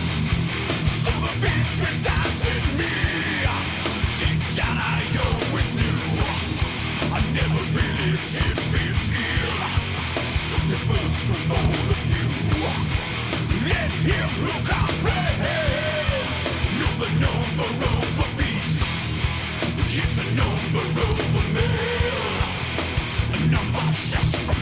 Let 13.72 13.92
him 14.10 14.30
who 14.42 14.52
comprehends, 14.74 16.40
you're 16.78 16.98
the 17.04 17.12
number 17.26 17.70
of 17.92 18.11
it's 19.94 20.20
a 20.20 20.24
number 20.36 20.80
a 21.36 21.44
man, 21.54 22.44
a 23.34 23.40
number 23.52 23.92
just 23.92 24.38
for 24.38 24.61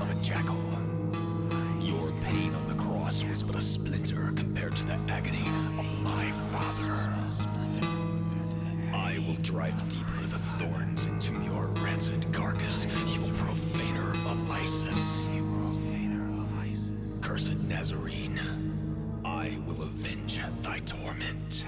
of 0.00 0.10
a 0.10 0.24
jackal. 0.24 0.56
Your 1.80 2.10
pain 2.24 2.54
on 2.54 2.68
the 2.68 2.74
cross 2.82 3.24
was 3.24 3.42
but 3.42 3.56
a 3.56 3.60
splinter 3.60 4.32
compared 4.36 4.76
to 4.76 4.86
the 4.86 4.98
agony 5.08 5.42
of 5.78 6.02
my 6.02 6.30
father. 6.30 7.10
I 8.94 9.18
will 9.26 9.36
drive 9.42 9.76
deeper 9.90 10.20
the 10.22 10.38
thorns 10.38 11.06
into 11.06 11.32
your 11.42 11.66
rancid 11.82 12.24
carcass, 12.32 12.86
you 12.86 13.20
profaner 13.34 14.10
of 14.30 14.50
Isis. 14.50 15.26
You 15.34 15.42
profaner 15.42 16.40
of 16.40 16.58
Isis. 16.60 16.92
Cursed 17.20 17.56
Nazarene, 17.68 18.40
I 19.24 19.58
will 19.66 19.82
avenge 19.82 20.40
thy 20.62 20.78
torment. 20.80 21.64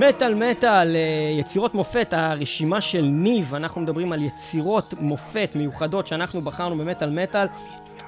מטאל 0.00 0.34
מטאל, 0.34 0.96
אה, 0.96 1.00
יצירות 1.38 1.74
מופת, 1.74 2.08
הרשימה 2.16 2.80
של 2.80 3.02
ניב, 3.02 3.54
אנחנו 3.54 3.80
מדברים 3.80 4.12
על 4.12 4.22
יצירות 4.22 4.94
מופת 5.00 5.50
מיוחדות 5.54 6.06
שאנחנו 6.06 6.42
בחרנו 6.42 6.78
במטאל 6.78 7.10
מטאל 7.10 7.46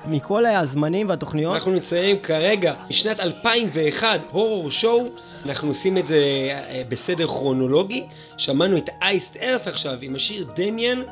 מכל 0.07 0.47
הזמנים 0.47 1.09
והתוכניות. 1.09 1.55
אנחנו 1.55 1.71
נמצאים 1.71 2.19
כרגע 2.19 2.75
בשנת 2.89 3.21
2001, 3.21 4.21
הורור 4.31 4.71
שואו, 4.71 5.07
אנחנו 5.47 5.69
עושים 5.69 5.99
את 5.99 6.07
זה 6.07 6.17
אה, 6.51 6.83
בסדר 6.89 7.27
כרונולוגי. 7.27 8.07
שמענו 8.37 8.77
את 8.77 8.91
אייסט 9.03 9.37
ארף 9.37 9.69
עכשיו 9.69 9.99
עם 10.01 10.15
השיר 10.15 10.47
דמיאן. 10.55 11.03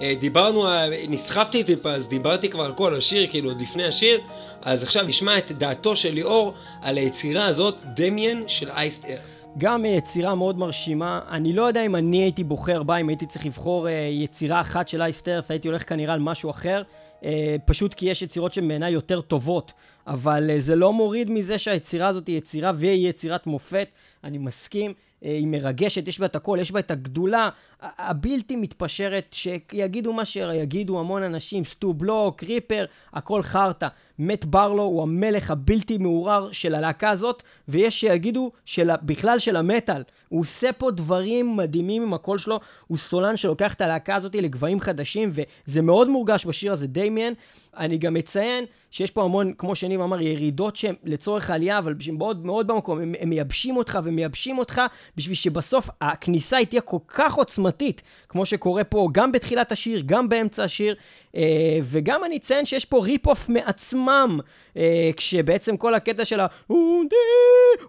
אה, 0.00 0.14
דיברנו, 0.20 0.66
נסחפתי 1.08 1.64
טיפה, 1.64 1.92
אז 1.92 2.08
דיברתי 2.08 2.48
כבר 2.48 2.64
על 2.64 2.72
כל 2.72 2.94
השיר, 2.94 3.26
כאילו 3.30 3.50
עוד 3.50 3.60
לפני 3.60 3.84
השיר. 3.84 4.20
אז 4.62 4.82
עכשיו 4.82 5.04
נשמע 5.04 5.38
את 5.38 5.52
דעתו 5.52 5.96
של 5.96 6.14
ליאור 6.14 6.54
על 6.82 6.96
היצירה 6.96 7.46
הזאת, 7.46 7.76
דמיאן 7.94 8.42
של 8.46 8.70
אייסט 8.70 9.04
ארף. 9.04 9.39
גם 9.58 9.84
אה, 9.84 9.90
יצירה 9.90 10.34
מאוד 10.34 10.58
מרשימה. 10.58 11.20
אני 11.30 11.52
לא 11.52 11.62
יודע 11.62 11.86
אם 11.86 11.96
אני 11.96 12.16
הייתי 12.16 12.44
בוחר 12.44 12.82
בה, 12.82 12.96
אם 12.96 13.08
הייתי 13.08 13.26
צריך 13.26 13.46
לבחור 13.46 13.88
אה, 13.88 13.92
יצירה 13.92 14.60
אחת 14.60 14.88
של 14.88 15.02
אייסטרף, 15.02 15.50
הייתי 15.50 15.68
הולך 15.68 15.88
כנראה 15.88 16.14
על 16.14 16.20
משהו 16.20 16.50
אחר. 16.50 16.82
אה, 17.24 17.56
פשוט 17.64 17.94
כי 17.94 18.06
יש 18.06 18.22
יצירות 18.22 18.52
שהן 18.52 18.68
בעיניי 18.68 18.92
יותר 18.92 19.20
טובות 19.20 19.72
אבל 20.06 20.50
אה, 20.50 20.60
זה 20.60 20.76
לא 20.76 20.92
מוריד 20.92 21.30
מזה 21.30 21.58
שהיצירה 21.58 22.08
הזאת 22.08 22.26
היא 22.26 22.38
יצירה 22.38 22.72
והיא 22.76 23.08
יצירת 23.08 23.46
מופת, 23.46 23.88
אני 24.24 24.38
מסכים. 24.38 24.94
אה, 25.24 25.30
היא 25.30 25.46
מרגשת, 25.46 26.08
יש 26.08 26.20
בה 26.20 26.26
את 26.26 26.36
הכל, 26.36 26.58
יש 26.60 26.72
בה 26.72 26.80
את 26.80 26.90
הגדולה 26.90 27.48
הבלתי 27.82 28.56
מתפשרת, 28.56 29.26
שיגידו 29.32 30.12
מה 30.12 30.24
שיגידו 30.24 31.00
המון 31.00 31.22
אנשים, 31.22 31.64
סטו 31.64 31.92
בלוק, 31.92 32.42
ריפר, 32.42 32.84
הכל 33.12 33.42
חרטא. 33.42 33.88
מת 34.18 34.44
ברלו 34.44 34.82
הוא 34.82 35.02
המלך 35.02 35.50
הבלתי 35.50 35.98
מעורר 35.98 36.52
של 36.52 36.74
הלהקה 36.74 37.10
הזאת, 37.10 37.42
ויש 37.68 38.00
שיגידו 38.00 38.52
של, 38.64 38.90
בכלל 39.02 39.38
של 39.38 39.56
המטאל. 39.56 40.02
הוא 40.28 40.40
עושה 40.40 40.72
פה 40.72 40.90
דברים 40.90 41.56
מדהימים 41.56 42.02
עם 42.02 42.14
הקול 42.14 42.38
שלו, 42.38 42.60
הוא 42.86 42.98
סולן 42.98 43.36
שלוקח 43.36 43.74
את 43.74 43.80
הלהקה 43.80 44.14
הזאת 44.14 44.34
לגבהים 44.34 44.80
חדשים, 44.80 45.32
וזה 45.32 45.82
מאוד 45.82 46.08
מורגש 46.08 46.46
בשיר 46.46 46.72
הזה, 46.72 46.86
דיימיאן. 46.86 47.32
אני 47.76 47.98
גם 47.98 48.14
מציין 48.14 48.64
שיש 48.90 49.10
פה 49.10 49.24
המון, 49.24 49.52
כמו 49.58 49.74
שניב 49.90 50.00
אמר, 50.00 50.20
ירידות 50.20 50.76
שהן 50.76 50.94
לצורך 51.04 51.50
העלייה, 51.50 51.78
אבל 51.78 51.94
שהן 52.00 52.14
מאוד, 52.14 52.46
מאוד 52.46 52.66
במקום, 52.66 53.00
הם, 53.00 53.14
הם 53.20 53.28
מייבשים 53.28 53.76
אותך 53.76 53.98
ומייבשים 54.04 54.58
אותך, 54.58 54.82
בשביל 55.16 55.34
שבסוף 55.34 55.90
הכניסה 56.00 56.56
היא 56.56 56.66
תהיה 56.66 56.80
כל 56.80 56.98
כך 57.08 57.34
עוצמתית, 57.34 58.02
כמו 58.28 58.46
שקורה 58.46 58.84
פה 58.84 59.08
גם 59.12 59.32
בתחילת 59.32 59.72
השיר, 59.72 60.02
גם 60.06 60.28
באמצע 60.28 60.64
השיר, 60.64 60.94
אה, 61.36 61.78
וגם 61.82 62.24
אני 62.24 62.36
אציין 62.36 62.66
שיש 62.66 62.84
פה 62.84 63.00
ריפ-אוף 63.04 63.48
מעצמם, 63.48 64.40
אה, 64.76 65.10
כשבעצם 65.16 65.76
כל 65.76 65.94
הקטע 65.94 66.24
של 66.24 66.40
האונדי 66.40 67.16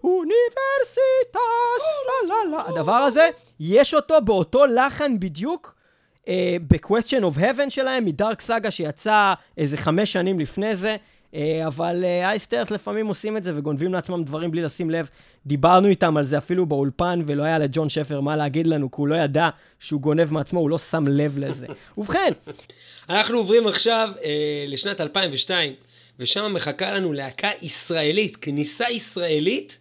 אוניברסיטס, 0.03 1.35
לא, 2.07 2.29
לא, 2.29 2.51
לא, 2.51 2.67
הדבר 2.67 2.91
הזה, 2.91 3.29
יש 3.59 3.93
אותו 3.93 4.15
באותו 4.23 4.65
לחן 4.65 5.19
בדיוק. 5.19 5.81
ב-Question 6.67 7.21
of 7.21 7.37
Heaven 7.39 7.69
שלהם, 7.69 8.05
מדארק 8.05 8.41
סאגה 8.41 8.71
שיצא 8.71 9.33
איזה 9.57 9.77
חמש 9.77 10.13
שנים 10.13 10.39
לפני 10.39 10.75
זה, 10.75 10.95
אבל 11.67 12.03
אייסטרס 12.03 12.71
uh, 12.71 12.73
לפעמים 12.73 13.07
עושים 13.07 13.37
את 13.37 13.43
זה 13.43 13.51
וגונבים 13.55 13.93
לעצמם 13.93 14.23
דברים 14.23 14.51
בלי 14.51 14.61
לשים 14.61 14.89
לב. 14.89 15.09
דיברנו 15.45 15.87
איתם 15.87 16.17
על 16.17 16.23
זה 16.23 16.37
אפילו 16.37 16.65
באולפן, 16.65 17.21
ולא 17.27 17.43
היה 17.43 17.59
לג'ון 17.59 17.89
שפר 17.89 18.21
מה 18.21 18.35
להגיד 18.35 18.67
לנו, 18.67 18.91
כי 18.91 18.95
הוא 18.97 19.07
לא 19.07 19.15
ידע 19.15 19.49
שהוא 19.79 20.01
גונב 20.01 20.33
מעצמו, 20.33 20.59
הוא 20.59 20.69
לא 20.69 20.77
שם 20.77 21.07
לב 21.07 21.37
לזה. 21.37 21.67
ובכן... 21.97 22.31
אנחנו 23.09 23.37
עוברים 23.37 23.67
עכשיו 23.67 24.09
uh, 24.17 24.23
לשנת 24.67 25.01
2002, 25.01 25.73
ושם 26.19 26.53
מחכה 26.53 26.93
לנו 26.93 27.13
להקה 27.13 27.49
ישראלית, 27.61 28.37
כניסה 28.37 28.89
ישראלית. 28.89 29.77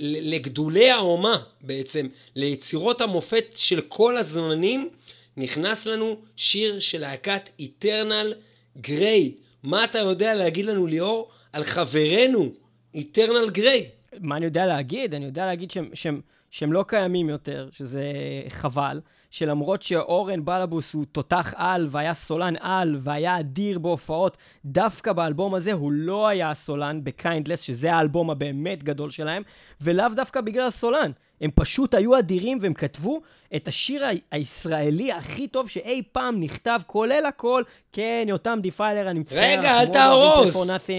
לגדולי 0.00 0.90
האומה 0.90 1.38
בעצם, 1.60 2.06
ליצירות 2.36 3.00
המופת 3.00 3.44
של 3.56 3.80
כל 3.80 4.16
הזמנים, 4.16 4.88
נכנס 5.36 5.86
לנו 5.86 6.16
שיר 6.36 6.80
של 6.80 7.00
להקת 7.00 7.48
איטרנל 7.58 8.34
גריי. 8.80 9.32
מה 9.62 9.84
אתה 9.84 9.98
יודע 9.98 10.34
להגיד 10.34 10.66
לנו, 10.66 10.86
ליאור, 10.86 11.30
על 11.52 11.64
חברנו 11.64 12.52
איטרנל 12.94 13.50
גריי? 13.50 13.86
מה 14.20 14.36
אני 14.36 14.44
יודע 14.44 14.66
להגיד? 14.66 15.14
אני 15.14 15.24
יודע 15.24 15.46
להגיד 15.46 15.70
שהם, 15.70 15.88
שהם, 15.94 16.20
שהם 16.50 16.72
לא 16.72 16.84
קיימים 16.88 17.28
יותר, 17.28 17.68
שזה 17.72 18.12
חבל. 18.48 19.00
שלמרות 19.30 19.82
שאורן 19.82 20.44
בלבוס 20.44 20.94
הוא 20.94 21.04
תותח 21.12 21.54
על 21.56 21.86
והיה 21.90 22.14
סולן 22.14 22.54
על 22.60 22.96
והיה 22.98 23.40
אדיר 23.40 23.78
בהופעות, 23.78 24.36
דווקא 24.64 25.12
באלבום 25.12 25.54
הזה 25.54 25.72
הוא 25.72 25.92
לא 25.92 26.28
היה 26.28 26.50
הסולן 26.50 27.00
בקיינדלס, 27.04 27.60
שזה 27.60 27.92
האלבום 27.92 28.30
הבאמת 28.30 28.82
גדול 28.82 29.10
שלהם, 29.10 29.42
ולאו 29.80 30.08
דווקא 30.16 30.40
בגלל 30.40 30.66
הסולן. 30.66 31.10
הם 31.40 31.50
פשוט 31.54 31.94
היו 31.94 32.18
אדירים 32.18 32.58
והם 32.62 32.74
כתבו 32.74 33.20
את 33.56 33.68
השיר 33.68 34.04
הישראלי 34.30 35.12
הכי 35.12 35.48
טוב 35.48 35.68
שאי 35.68 36.02
פעם 36.12 36.40
נכתב, 36.40 36.80
כולל 36.86 37.24
הכל. 37.28 37.62
כן, 37.92 38.24
יותם 38.28 38.58
דיפיילר, 38.62 39.10
אני 39.10 39.18
מצטער. 39.18 39.58
רגע, 39.58 39.80
אל 39.80 39.86
תהרוס. 39.86 40.56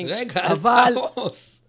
רגע, 0.08 0.40
אל 0.40 0.56
תהרוס. 0.56 1.62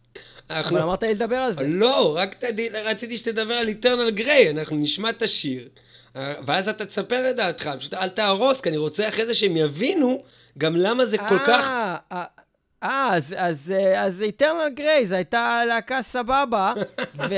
אבל 0.51 0.81
אמרת 0.81 1.03
לי 1.03 1.15
לדבר 1.15 1.37
על 1.37 1.55
זה. 1.55 1.67
לא, 1.67 2.17
רק 2.17 2.45
רציתי 2.85 3.17
שתדבר 3.19 3.55
על 3.55 3.69
איטרנל 3.69 4.11
גריי, 4.11 4.51
אנחנו 4.51 4.77
נשמע 4.77 5.11
את 5.11 5.23
השיר. 5.23 5.69
ואז 6.15 6.69
אתה 6.69 6.87
תספר 6.87 7.31
את 7.31 7.37
דעתך, 7.37 7.71
פשוט 7.79 7.95
אל 7.95 8.09
תהרוס, 8.09 8.61
כי 8.61 8.69
אני 8.69 8.77
רוצה 8.77 9.09
אחרי 9.09 9.27
זה 9.27 9.35
שהם 9.35 9.57
יבינו 9.57 10.23
גם 10.59 10.77
למה 10.77 11.07
זה 11.07 11.19
כל 11.19 11.39
כך... 11.39 11.67
אה, 11.67 11.97
אה, 12.13 12.25
אה 12.83 13.09
אז, 13.13 13.35
אז, 13.39 13.73
אז 13.97 14.23
איטרנל 14.23 14.69
גריי, 14.75 15.07
זו 15.07 15.15
הייתה 15.15 15.63
להקה 15.69 16.03
סבבה, 16.03 16.73
ו, 17.29 17.35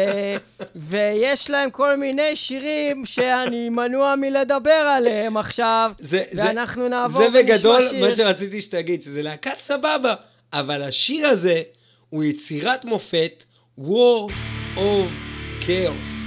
ויש 0.77 1.51
להם 1.51 1.71
כל 1.71 1.97
מיני 1.97 2.37
שירים 2.37 3.07
שאני 3.07 3.69
מנוע 3.69 4.17
מלדבר 4.17 4.71
עליהם 4.71 5.37
עכשיו, 5.37 5.93
זה, 5.99 6.25
ואנחנו 6.35 6.83
זה, 6.83 6.89
נעבור 6.89 7.23
ונשמע 7.23 7.39
שיר. 7.41 7.43
זה 7.43 7.57
בגדול. 7.57 7.83
מה 8.01 8.17
שרציתי 8.17 8.61
שתגיד, 8.61 9.03
שזה 9.03 9.23
להקה 9.23 9.51
סבבה, 9.55 10.15
אבל 10.53 10.83
השיר 10.83 11.29
הזה 11.29 11.63
הוא 12.09 12.25
יצירת 12.25 12.85
מופת, 12.85 13.45
War 13.79 14.33
of 14.77 15.11
Chaos. 15.67 16.20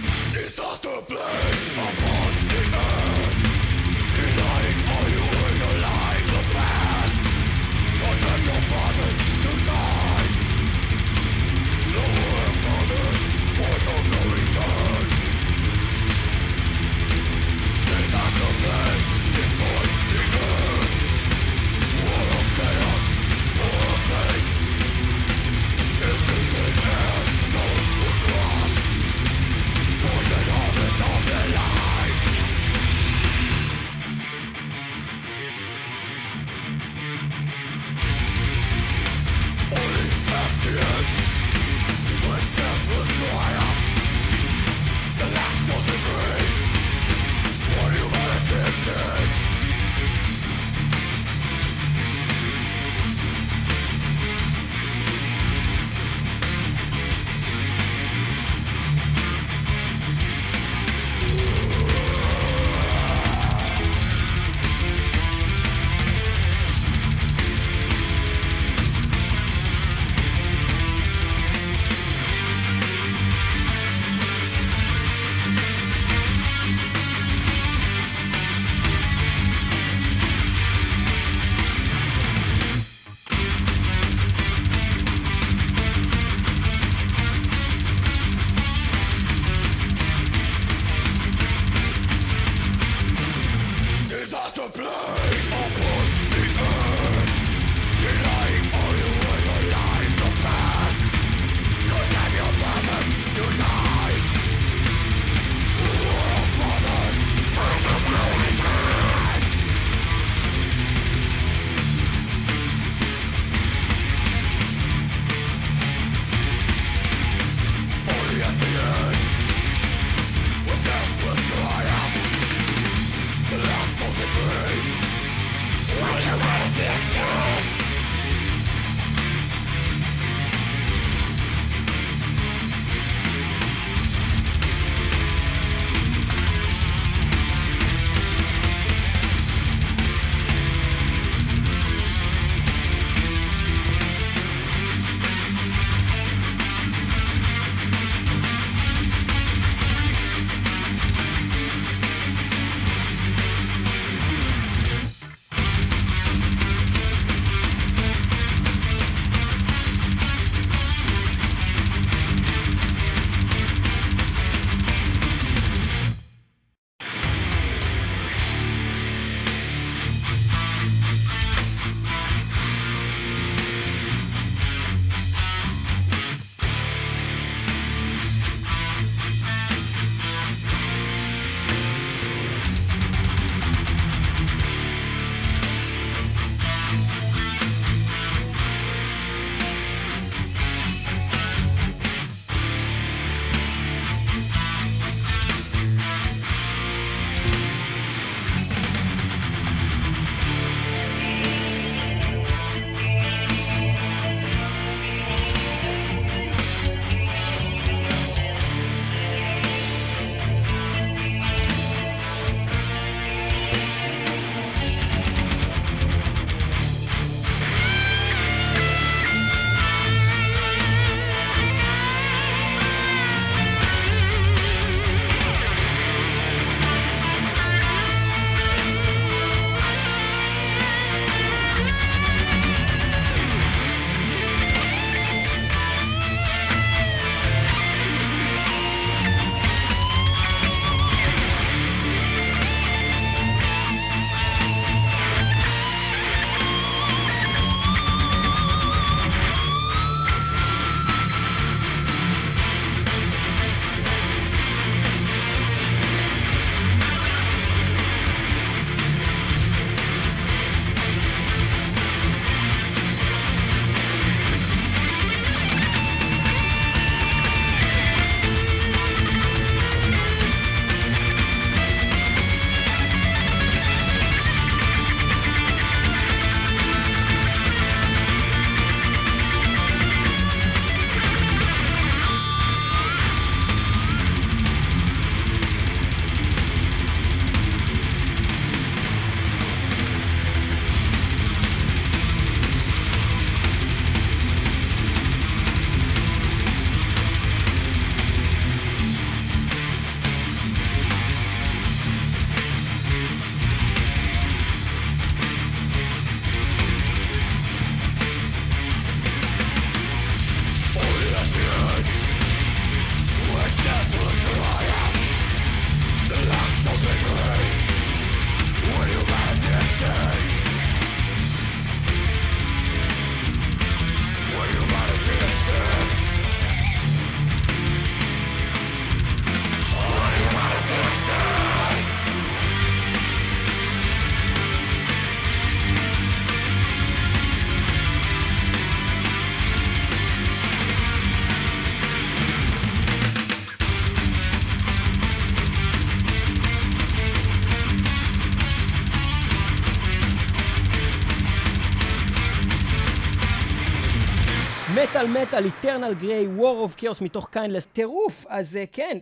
מטאל 355.28 355.44
מטאל, 355.44 355.66
איטרנל 355.66 356.14
גריי, 356.14 356.48
War 356.58 356.88
of 356.88 357.00
Chaos 357.00 357.24
מתוך 357.24 357.48
קיינדלס, 357.50 357.86
טירוף. 357.86 358.46
אז 358.50 358.76
אה, 358.76 358.84
כן, 358.92 359.18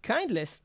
קיינדלס 0.00 0.60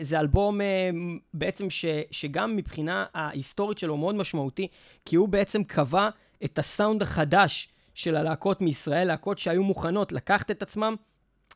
זה 0.00 0.20
אלבום 0.20 0.60
אה, 0.60 0.90
בעצם 1.34 1.70
ש, 1.70 1.84
שגם 2.10 2.56
מבחינה 2.56 3.06
ההיסטורית 3.14 3.78
שלו 3.78 3.96
מאוד 3.96 4.14
משמעותי, 4.14 4.68
כי 5.04 5.16
הוא 5.16 5.28
בעצם 5.28 5.64
קבע 5.64 6.08
את 6.44 6.58
הסאונד 6.58 7.02
החדש 7.02 7.68
של 7.94 8.16
הלהקות 8.16 8.60
מישראל, 8.60 9.06
להקות 9.06 9.38
שהיו 9.38 9.62
מוכנות 9.62 10.12
לקחת 10.12 10.50
את 10.50 10.62
עצמם 10.62 10.94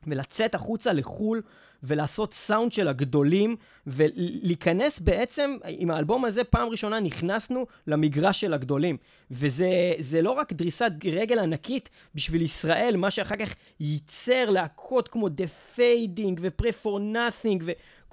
ולצאת 0.06 0.54
החוצה 0.54 0.92
לחו"ל 0.92 1.42
ולעשות 1.84 2.32
סאונד 2.32 2.72
של 2.72 2.88
הגדולים, 2.88 3.56
ולהיכנס 3.86 5.00
בעצם, 5.00 5.56
עם 5.66 5.90
האלבום 5.90 6.24
הזה 6.24 6.44
פעם 6.44 6.68
ראשונה 6.68 7.00
נכנסנו 7.00 7.66
למגרש 7.86 8.40
של 8.40 8.54
הגדולים. 8.54 8.96
וזה 9.30 10.22
לא 10.22 10.30
רק 10.30 10.52
דריסת 10.52 10.90
רגל 11.12 11.38
ענקית 11.38 11.90
בשביל 12.14 12.42
ישראל, 12.42 12.96
מה 12.96 13.10
שאחר 13.10 13.36
כך 13.36 13.54
ייצר 13.80 14.50
להקות 14.50 15.08
כמו 15.08 15.28
The 15.28 15.76
Fading 15.78 16.40
ו-Pray 16.40 16.84
for 16.84 17.00
Nothing 17.14 17.64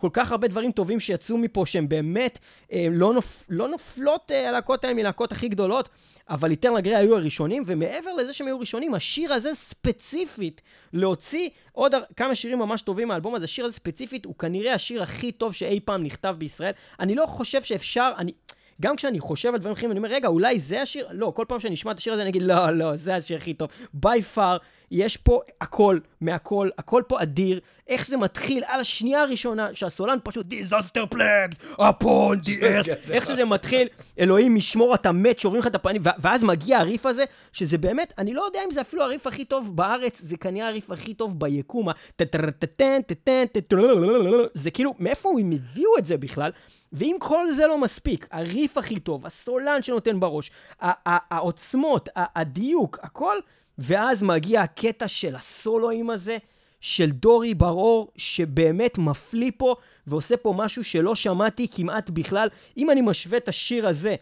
וכל 0.02 0.10
כך 0.14 0.32
הרבה 0.32 0.47
דברים 0.47 0.72
טובים 0.72 0.99
שיצאו 0.99 1.38
מפה 1.38 1.66
שהם 1.66 1.89
באמת 1.89 2.39
אה, 2.72 2.88
לא, 2.91 3.14
נופ, 3.14 3.45
לא 3.49 3.68
נופלות 3.68 4.32
אה, 4.32 4.49
הלהקות 4.49 4.84
האלה 4.84 4.95
מלהקות 4.95 5.32
הכי 5.32 5.47
גדולות, 5.47 5.89
אבל 6.30 6.52
איטרנל 6.52 6.80
גריי 6.80 6.95
היו 6.95 7.16
הראשונים, 7.16 7.64
ומעבר 7.66 8.14
לזה 8.14 8.34
שהם 8.34 8.47
היו 8.47 8.60
ראשונים, 8.60 8.93
השיר 8.93 9.34
הזה 9.34 9.56
ספציפית, 9.56 10.62
להוציא 10.93 11.49
עוד 11.72 11.95
כמה 12.16 12.36
שירים 12.36 12.60
ממש 12.60 12.82
טובים 12.82 13.08
מהאלבום 13.08 13.36
הזה, 13.36 13.45
השיר 13.45 13.66
הזה 13.66 13.76
ספציפית 13.76 14.26
הוא 14.26 14.36
כנראה 14.36 14.74
השיר 14.74 15.04
הכי 15.04 15.32
טוב 15.32 15.54
שאי 15.54 15.80
פעם 15.80 16.04
נכתב 16.04 16.36
בישראל. 16.38 16.72
אני 16.99 17.16
לא 17.16 17.26
חושב 17.26 17.64
שאפשר, 17.64 18.12
אני... 18.18 18.32
גם 18.82 18.95
כשאני 18.95 19.20
חושב 19.20 19.54
על 19.54 19.60
דברים 19.60 19.74
אחרים, 19.74 19.91
אני 19.91 19.97
אומר, 19.97 20.10
רגע, 20.10 20.28
אולי 20.28 20.60
זה 20.60 20.82
השיר? 20.82 21.08
לא, 21.12 21.32
כל 21.36 21.45
פעם 21.47 21.60
שאני 21.60 21.76
אשמע 21.76 21.91
את 21.91 21.97
השיר 21.97 22.14
הזה, 22.14 22.22
אני 22.22 22.30
אגיד, 22.30 22.41
לא, 22.41 22.70
לא, 22.70 22.95
זה 22.95 23.16
השיר 23.16 23.38
הכי 23.38 23.54
טוב. 23.54 23.70
ביי 23.93 24.22
פאר, 24.22 24.58
יש 24.92 25.18
פה 25.18 25.39
הכל, 25.62 26.00
מהכל, 26.22 26.70
הכל 26.78 27.04
פה 27.08 27.22
אדיר. 27.22 27.60
איך 27.88 28.08
זה 28.08 28.18
מתחיל 28.18 28.64
על 28.68 28.80
השנייה 28.80 29.22
הראשונה, 29.22 29.70
שהסולן 29.74 30.18
פשוט 30.24 30.46
דיזסטר 30.46 31.06
פלאג, 31.06 31.56
upon 31.74 32.46
the 32.46 32.62
earth. 32.62 33.12
איך 33.12 33.26
שזה 33.26 33.46
מתחיל, 33.46 33.88
אלוהים 34.20 34.58
ישמור, 34.58 34.96
אתה 34.96 35.12
מת, 35.12 35.39
שוברים 35.39 35.62
לך 35.62 35.68
את 35.68 35.76
הפנים, 35.76 36.02
ואז 36.20 36.44
מגיע 36.44 36.80
הריף 36.80 37.06
הזה, 37.06 37.24
שזה 37.52 37.78
באמת, 37.78 38.14
אני 38.18 38.34
לא 38.34 38.42
יודע 38.42 38.60
אם 38.66 38.72
זה 38.72 38.82
אפילו 38.82 39.04
הריף 39.04 39.28
הכי 39.28 39.46
טוב 39.46 39.76
בארץ, 39.76 40.22
זה 40.22 40.38
כנראה 40.38 40.68
הריף 40.68 40.92
הכי 40.92 41.14
טוב 41.14 41.39
ביקום, 41.39 41.88
זה 44.54 44.72
כאילו, 44.72 44.94
מאיפה 45.00 45.30
הם 45.39 45.52
הביאו 45.52 45.98
את 45.98 46.06
זה 46.06 46.18
בכלל? 46.18 46.52
ואם 46.94 47.16
כל 47.20 47.52
זה 47.52 47.68
לא 47.68 47.78
מספיק, 47.78 48.28
הריף 48.32 48.78
הכי 48.78 49.00
טוב, 49.00 49.26
הסולן 49.26 49.84
שנותן 49.84 50.20
בראש, 50.20 50.52
העוצמות, 50.80 52.10
הדיוק, 52.16 53.00
הכל, 53.02 53.38
ואז 53.82 54.23
מגיע 54.23 54.61
הקטע 54.61 55.07
של 55.07 55.36
הסולואים 55.36 56.09
הזה, 56.09 56.38
של 56.82 57.11
דורי 57.11 57.53
בר-אור, 57.53 58.11
שבאמת 58.15 58.97
מפליא 58.97 59.51
פה, 59.57 59.75
ועושה 60.07 60.38
פה 60.38 60.53
משהו 60.57 60.84
שלא 60.84 61.15
שמעתי 61.15 61.67
כמעט 61.71 62.09
בכלל. 62.09 62.47
אם 62.77 62.91
אני 62.91 63.01
משווה 63.01 63.38
את 63.38 63.49
השיר 63.49 63.88
הזה 63.88 64.15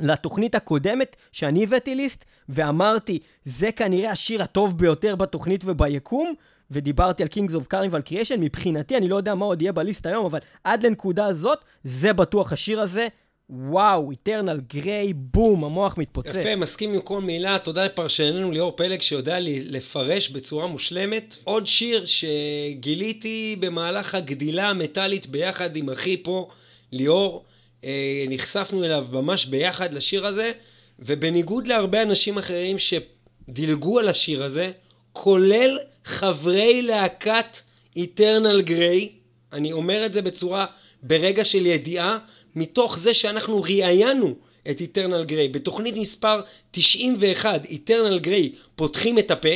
לתוכנית 0.00 0.54
הקודמת, 0.54 1.16
שאני 1.32 1.64
הבאתי 1.64 1.94
ליסט, 1.94 2.24
ואמרתי, 2.48 3.18
זה 3.44 3.72
כנראה 3.72 4.10
השיר 4.10 4.42
הטוב 4.42 4.78
ביותר 4.78 5.16
בתוכנית 5.16 5.62
וביקום, 5.64 6.34
ודיברתי 6.70 7.22
על 7.22 7.28
Kings 7.28 7.52
of 7.52 7.74
Carnival 7.74 8.10
Creation, 8.10 8.36
מבחינתי, 8.38 8.96
אני 8.96 9.08
לא 9.08 9.16
יודע 9.16 9.34
מה 9.34 9.44
עוד 9.44 9.62
יהיה 9.62 9.72
בליסט 9.72 10.06
היום, 10.06 10.26
אבל 10.26 10.38
עד 10.64 10.86
לנקודה 10.86 11.26
הזאת, 11.26 11.64
זה 11.84 12.12
בטוח 12.12 12.52
השיר 12.52 12.80
הזה. 12.80 13.08
וואו, 13.50 14.10
איטרנל 14.10 14.60
גריי, 14.74 15.12
בום, 15.12 15.64
המוח 15.64 15.98
מתפוצץ. 15.98 16.34
יפה, 16.34 16.56
מסכים 16.56 16.94
עם 16.94 17.00
כל 17.00 17.20
מילה. 17.20 17.58
תודה 17.58 17.84
לפרשננו 17.84 18.50
ליאור 18.50 18.72
פלג 18.76 19.02
שיודע 19.02 19.38
לי 19.38 19.60
לפרש 19.64 20.28
בצורה 20.28 20.66
מושלמת. 20.66 21.36
עוד 21.44 21.66
שיר 21.66 22.04
שגיליתי 22.04 23.56
במהלך 23.60 24.14
הגדילה 24.14 24.68
המטאלית 24.68 25.26
ביחד 25.26 25.76
עם 25.76 25.90
אחי 25.90 26.16
פה, 26.16 26.48
ליאור. 26.92 27.44
אה, 27.84 28.24
נחשפנו 28.28 28.84
אליו 28.84 29.06
ממש 29.12 29.46
ביחד 29.46 29.94
לשיר 29.94 30.26
הזה, 30.26 30.52
ובניגוד 30.98 31.66
להרבה 31.66 32.02
אנשים 32.02 32.38
אחרים 32.38 32.76
שדילגו 32.78 33.98
על 33.98 34.08
השיר 34.08 34.42
הזה, 34.42 34.70
כולל 35.12 35.78
חברי 36.04 36.82
להקת 36.82 37.56
איטרנל 37.96 38.60
גריי, 38.60 39.08
אני 39.52 39.72
אומר 39.72 40.06
את 40.06 40.12
זה 40.12 40.22
בצורה, 40.22 40.66
ברגע 41.02 41.44
של 41.44 41.66
ידיעה, 41.66 42.18
מתוך 42.56 42.98
זה 42.98 43.14
שאנחנו 43.14 43.62
ראיינו 43.62 44.34
את 44.70 44.80
איטרנל 44.80 45.24
גריי. 45.24 45.48
בתוכנית 45.48 45.96
מספר 45.96 46.40
91, 46.70 47.64
איטרנל 47.64 48.18
גריי 48.18 48.52
פותחים 48.76 49.18
את 49.18 49.30
הפה, 49.30 49.48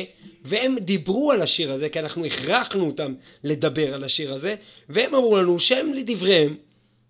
והם 0.44 0.76
דיברו 0.80 1.32
על 1.32 1.42
השיר 1.42 1.72
הזה, 1.72 1.88
כי 1.88 2.00
אנחנו 2.00 2.24
הכרחנו 2.24 2.86
אותם 2.86 3.14
לדבר 3.44 3.94
על 3.94 4.04
השיר 4.04 4.32
הזה, 4.32 4.54
והם 4.88 5.14
אמרו 5.14 5.36
לנו 5.36 5.60
שהם 5.60 5.92
לדבריהם, 5.92 6.56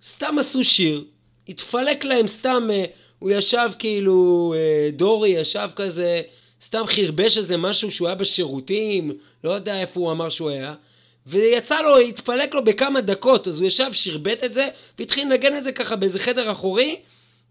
סתם 0.03 0.39
עשו 0.39 0.65
שיר, 0.65 1.05
התפלק 1.49 2.05
להם 2.05 2.27
סתם, 2.29 2.69
אה, 2.73 2.85
הוא 3.19 3.31
ישב 3.31 3.71
כאילו, 3.79 4.55
אה, 4.57 4.91
דורי 4.93 5.29
ישב 5.29 5.69
כזה, 5.77 6.23
סתם 6.63 6.83
חרבש 6.87 7.39
איזה 7.39 7.57
משהו 7.57 7.91
שהוא 7.91 8.09
היה 8.09 8.15
בשירותים, 8.15 9.13
לא 9.45 9.51
יודע 9.51 9.81
איפה 9.81 10.01
הוא 10.01 10.13
אמר 10.13 10.29
שהוא 10.29 10.51
היה. 10.51 10.75
ויצא 11.27 11.83
לו, 11.83 11.99
התפלק 11.99 12.55
לו 12.55 12.65
בכמה 12.65 13.01
דקות, 13.01 13.49
אז 13.49 13.61
הוא 13.61 13.67
ישב, 13.67 13.93
שרבט 13.93 14.45
את 14.45 14.55
זה, 14.55 14.69
והתחיל 14.99 15.25
לנגן 15.25 15.57
את 15.57 15.65
זה 15.65 15.73
ככה 15.73 15.97
באיזה 15.97 16.19
חדר 16.19 16.53
אחורי, 16.53 16.97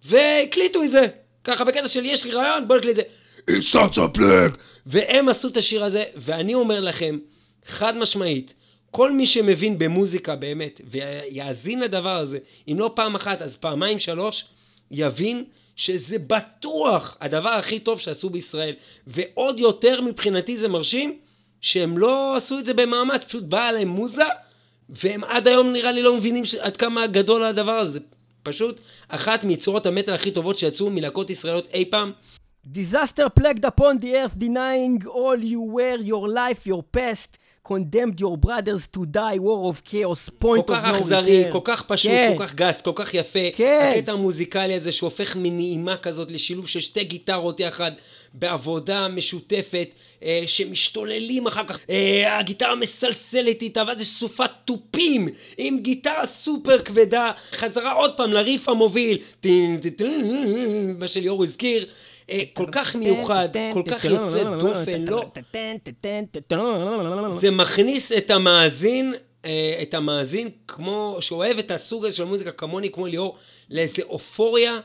והקליטו 0.05 0.83
את 0.83 0.91
זה. 0.91 1.07
ככה 1.43 1.63
בקטע 1.63 1.87
של 1.87 2.05
יש 2.05 2.25
לי 2.25 2.31
רעיון, 2.31 2.67
בוא 2.67 2.77
נקליט 2.77 2.99
את 2.99 3.05
זה. 3.05 3.55
It's 3.55 3.75
such 3.75 3.97
a 3.97 4.17
plague! 4.17 4.57
והם 4.85 5.29
עשו 5.29 5.47
את 5.47 5.57
השיר 5.57 5.83
הזה, 5.83 6.03
ואני 6.15 6.53
אומר 6.53 6.79
לכם, 6.79 7.17
חד 7.65 7.97
משמעית, 7.97 8.53
כל 8.91 9.11
מי 9.11 9.25
שמבין 9.25 9.79
במוזיקה 9.79 10.35
באמת, 10.35 10.81
ויאזין 10.85 11.79
לדבר 11.79 12.17
הזה, 12.17 12.37
אם 12.67 12.79
לא 12.79 12.91
פעם 12.95 13.15
אחת, 13.15 13.41
אז 13.41 13.57
פעמיים 13.57 13.99
שלוש, 13.99 14.45
יבין 14.91 15.43
שזה 15.75 16.19
בטוח 16.19 17.17
הדבר 17.21 17.49
הכי 17.49 17.79
טוב 17.79 17.99
שעשו 17.99 18.29
בישראל. 18.29 18.73
ועוד 19.07 19.59
יותר 19.59 20.01
מבחינתי 20.01 20.57
זה 20.57 20.67
מרשים, 20.67 21.19
שהם 21.61 21.97
לא 21.97 22.35
עשו 22.35 22.59
את 22.59 22.65
זה 22.65 22.73
במאמץ, 22.73 23.23
פשוט 23.23 23.43
באה 23.43 23.71
להם 23.71 23.87
מוזה, 23.87 24.23
והם 24.89 25.23
עד 25.23 25.47
היום 25.47 25.73
נראה 25.73 25.91
לי 25.91 26.01
לא 26.01 26.15
מבינים 26.15 26.45
ש... 26.45 26.55
עד 26.55 26.77
כמה 26.77 27.07
גדול 27.07 27.43
הדבר 27.43 27.79
הזה. 27.79 27.99
פשוט 28.43 28.79
אחת 29.07 29.43
מיצירות 29.43 29.85
המטאל 29.85 30.13
הכי 30.13 30.31
טובות 30.31 30.57
שיצאו 30.57 30.89
מלהקות 30.89 31.29
ישראליות 31.29 31.67
אי 31.73 31.85
פעם. 31.85 32.11
Disaster 32.73 33.29
plagued 33.39 33.65
upon 33.65 33.97
the 33.99 34.13
earth, 34.13 34.37
denying 34.37 35.03
all 35.07 35.39
you 35.39 35.61
were, 35.75 35.97
your 36.11 36.27
life, 36.27 36.67
your 36.67 36.83
past. 36.97 37.38
Condemned 37.69 38.19
your 38.19 38.37
brothers 38.37 38.83
to 38.95 39.05
die, 39.05 39.37
war 39.47 39.59
of 39.69 39.83
chaos, 39.83 40.29
point 40.43 40.69
of 40.69 40.69
no 40.69 40.75
return. 40.75 40.83
כל 40.83 40.93
כך 40.93 41.01
אכזרי, 41.01 41.43
כל 41.51 41.59
כך 41.63 41.81
פשוט, 41.81 42.11
כן. 42.11 42.33
כל 42.37 42.45
כך 42.45 42.55
גס, 42.55 42.81
כל 42.81 42.91
כך 42.95 43.13
יפה. 43.13 43.39
כן. 43.55 43.91
הקטע 43.95 44.11
המוזיקלי 44.11 44.73
הזה 44.73 44.91
שהופך 44.91 45.35
מנעימה 45.35 45.97
כזאת 45.97 46.31
לשילוב 46.31 46.67
של 46.67 46.79
שתי 46.79 47.03
גיטרות 47.03 47.59
יחד, 47.59 47.91
בעבודה 48.33 49.07
משותפת, 49.07 49.89
אה, 50.23 50.43
שמשתוללים 50.47 51.47
אחר 51.47 51.63
כך. 51.67 51.79
אה, 51.89 52.37
הגיטרה 52.39 52.75
מסלסלת 52.75 53.61
איתה, 53.61 53.83
ואז 53.87 54.01
יש 54.01 54.07
סופת 54.07 54.51
תופים 54.65 55.27
עם 55.57 55.79
גיטרה 55.79 56.25
סופר 56.25 56.79
כבדה. 56.79 57.31
חזרה 57.53 57.91
עוד 57.91 58.17
פעם 58.17 58.31
לריף 58.31 58.69
המוביל, 58.69 59.17
מה 60.99 61.07
שליאור 61.07 61.43
הזכיר. 61.43 61.85
כל 62.53 62.65
כך 62.71 62.95
מיוחד, 62.95 63.49
כל 63.73 63.83
כך 63.91 64.05
יוצא 64.05 64.43
דופן, 64.43 65.05
לא... 66.51 67.39
זה 67.39 67.51
מכניס 67.51 68.11
את 68.11 68.31
המאזין, 68.31 69.13
את 69.81 69.93
המאזין 69.93 70.49
כמו, 70.67 71.17
שאוהב 71.19 71.57
את 71.57 71.71
הסוג 71.71 72.05
הזה 72.05 72.15
של 72.15 72.23
המוזיקה 72.23 72.51
כמוני, 72.51 72.91
כמו 72.91 73.05
ליאור, 73.05 73.37
לאיזה 73.69 74.01
אופוריה. 74.03 74.79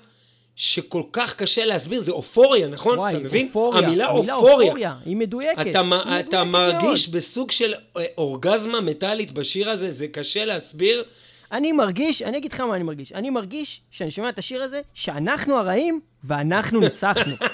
שכל 0.57 1.03
כך 1.13 1.35
קשה 1.35 1.65
להסביר, 1.65 2.01
זה 2.01 2.13
אופוריה, 2.13 2.69
נכון? 2.69 2.99
וואי, 2.99 3.15
אתה 3.15 3.23
מבין? 3.23 3.47
אופוריה. 3.47 3.87
המילה, 3.87 4.09
המילה 4.09 4.35
אופוריה. 4.35 4.67
אופוריה, 4.67 4.95
היא 5.05 5.17
מדויקת. 5.17 5.67
אתה, 5.71 5.81
היא 5.81 5.89
מדויקת 5.91 6.29
אתה 6.29 6.45
מרגיש 6.45 7.09
מאוד. 7.09 7.17
בסוג 7.17 7.51
של 7.51 7.75
אורגזמה 8.19 8.81
מטאלית 8.81 9.33
בשיר 9.33 9.71
הזה, 9.71 9.93
זה 9.93 10.09
קשה 10.09 10.45
להסביר. 10.45 11.05
אני 11.53 11.73
מרגיש, 11.73 12.23
אני 12.23 12.39
אגיד 12.39 12.53
לך 12.53 12.61
מה 12.61 12.77
אני 12.77 12.85
מרגיש. 12.85 13.13
אני 13.13 13.31
מרגיש, 13.31 13.81
שאני 13.91 14.11
שומע 14.11 14.29
את 14.29 14.39
השיר 14.39 14.63
הזה, 14.63 14.81
שאנחנו 14.95 15.57
הרעים 15.57 16.01
ואנחנו 16.27 16.81
ניצחנו. 16.81 17.35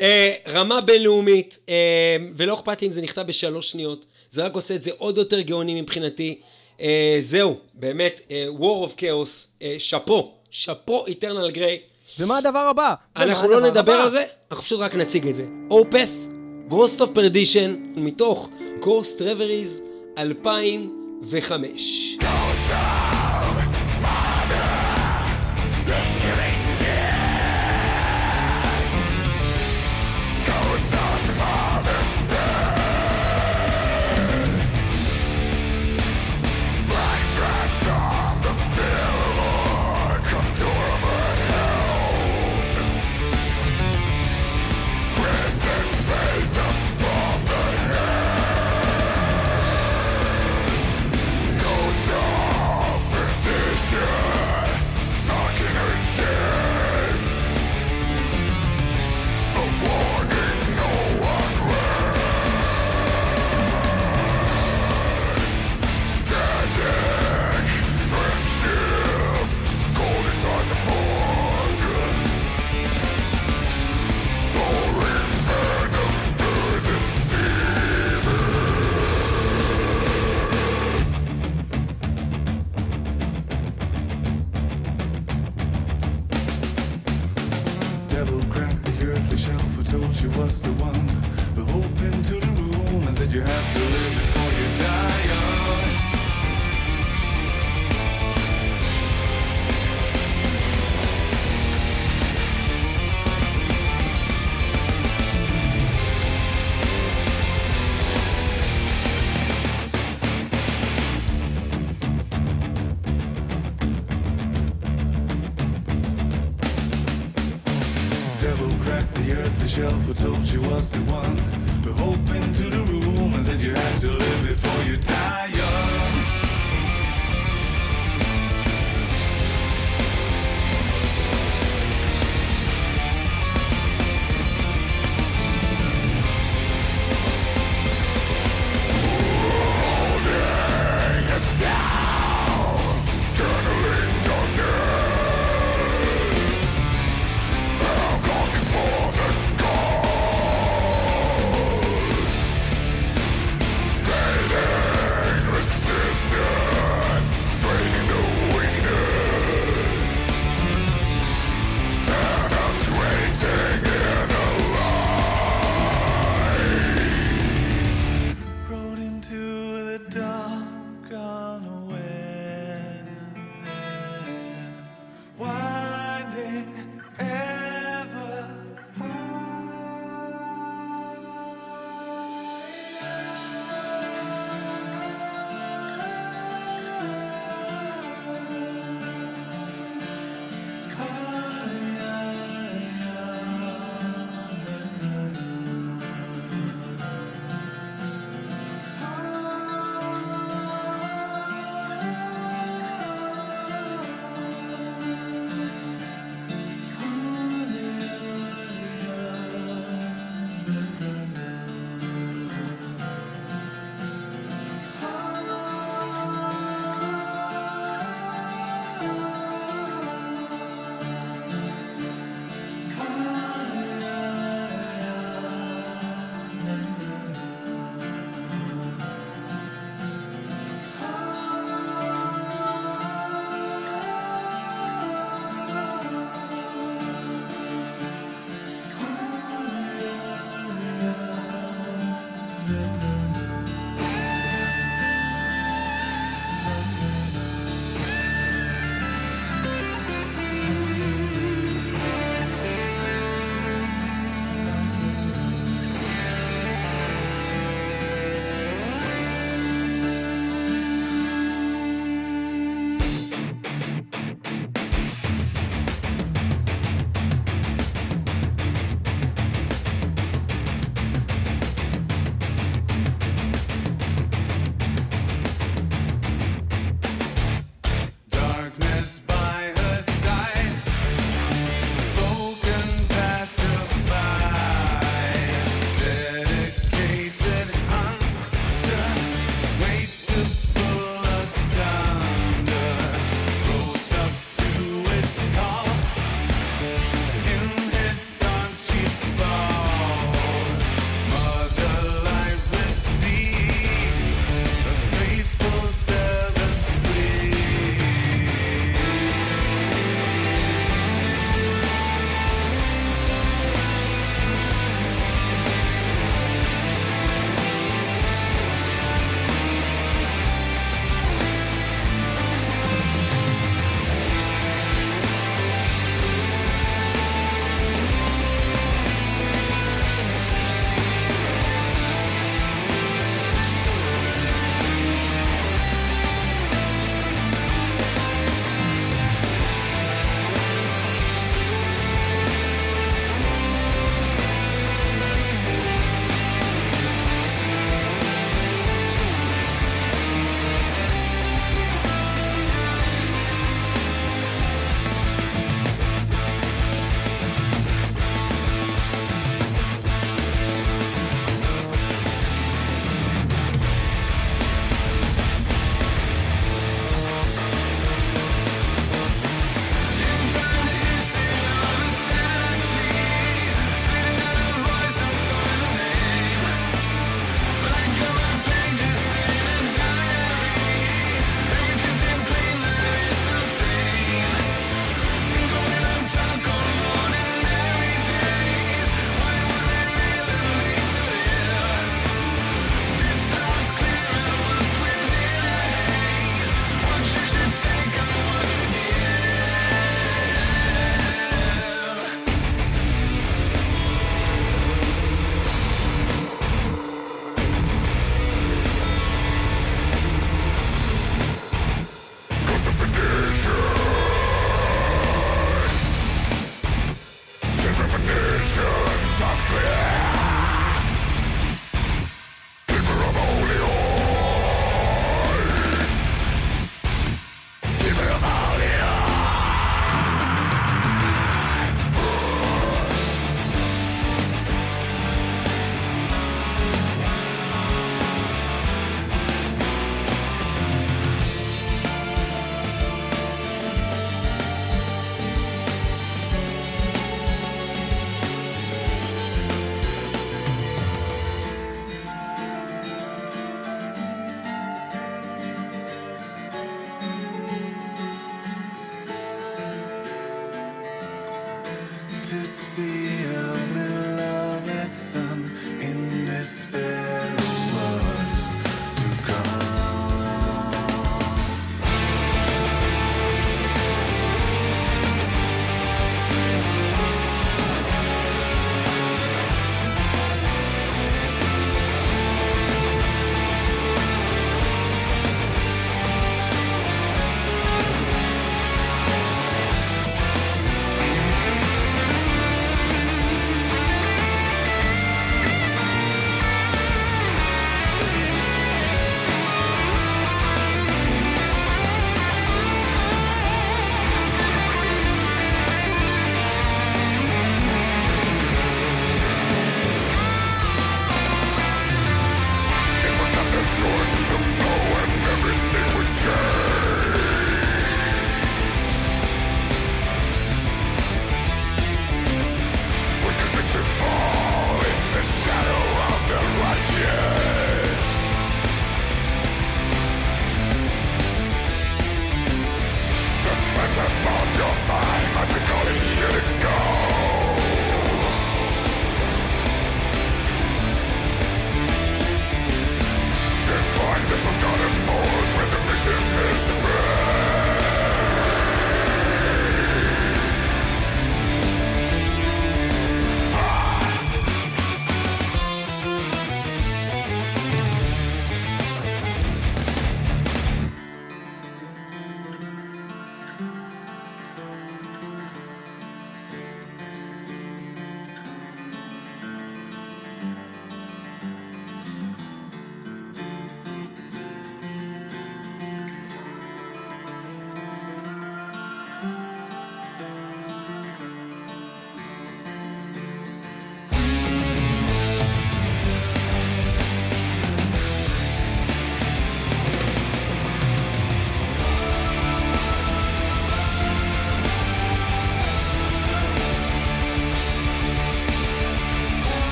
אה, 0.00 0.32
רמה 0.48 0.80
בינלאומית, 0.80 1.58
אה, 1.68 2.16
ולא 2.36 2.54
אכפת 2.54 2.82
לי 2.82 2.88
אם 2.88 2.92
זה 2.92 3.02
נכתב 3.02 3.22
בשלוש 3.22 3.70
שניות, 3.70 4.06
זה 4.30 4.44
רק 4.44 4.54
עושה 4.54 4.74
את 4.74 4.82
זה 4.82 4.90
עוד 4.98 5.18
יותר 5.18 5.40
גאוני 5.40 5.80
מבחינתי. 5.80 6.38
אה, 6.80 7.18
זהו, 7.22 7.56
באמת, 7.74 8.20
War 8.58 8.88
of 8.88 9.00
Chaos, 9.00 9.64
שאפו, 9.78 10.34
שאפו 10.50 11.06
איטרנל 11.06 11.50
גריי. 11.50 11.78
ומה 12.18 12.38
הדבר 12.38 12.58
הבא? 12.58 12.94
אנחנו 13.16 13.48
לא 13.48 13.60
נדבר? 13.60 13.92
על 13.92 14.10
זה, 14.10 14.24
אנחנו 14.50 14.64
פשוט 14.64 14.80
רק 14.80 14.94
נציג 14.94 15.28
את 15.28 15.34
זה. 15.34 15.44
אופת, 15.70 16.08
Ghost 16.70 17.00
of 17.00 17.16
Perdition, 17.16 17.70
מתוך 17.96 18.48
Ghost 18.80 19.20
Reveries 19.20 19.80
2005. 20.18 22.37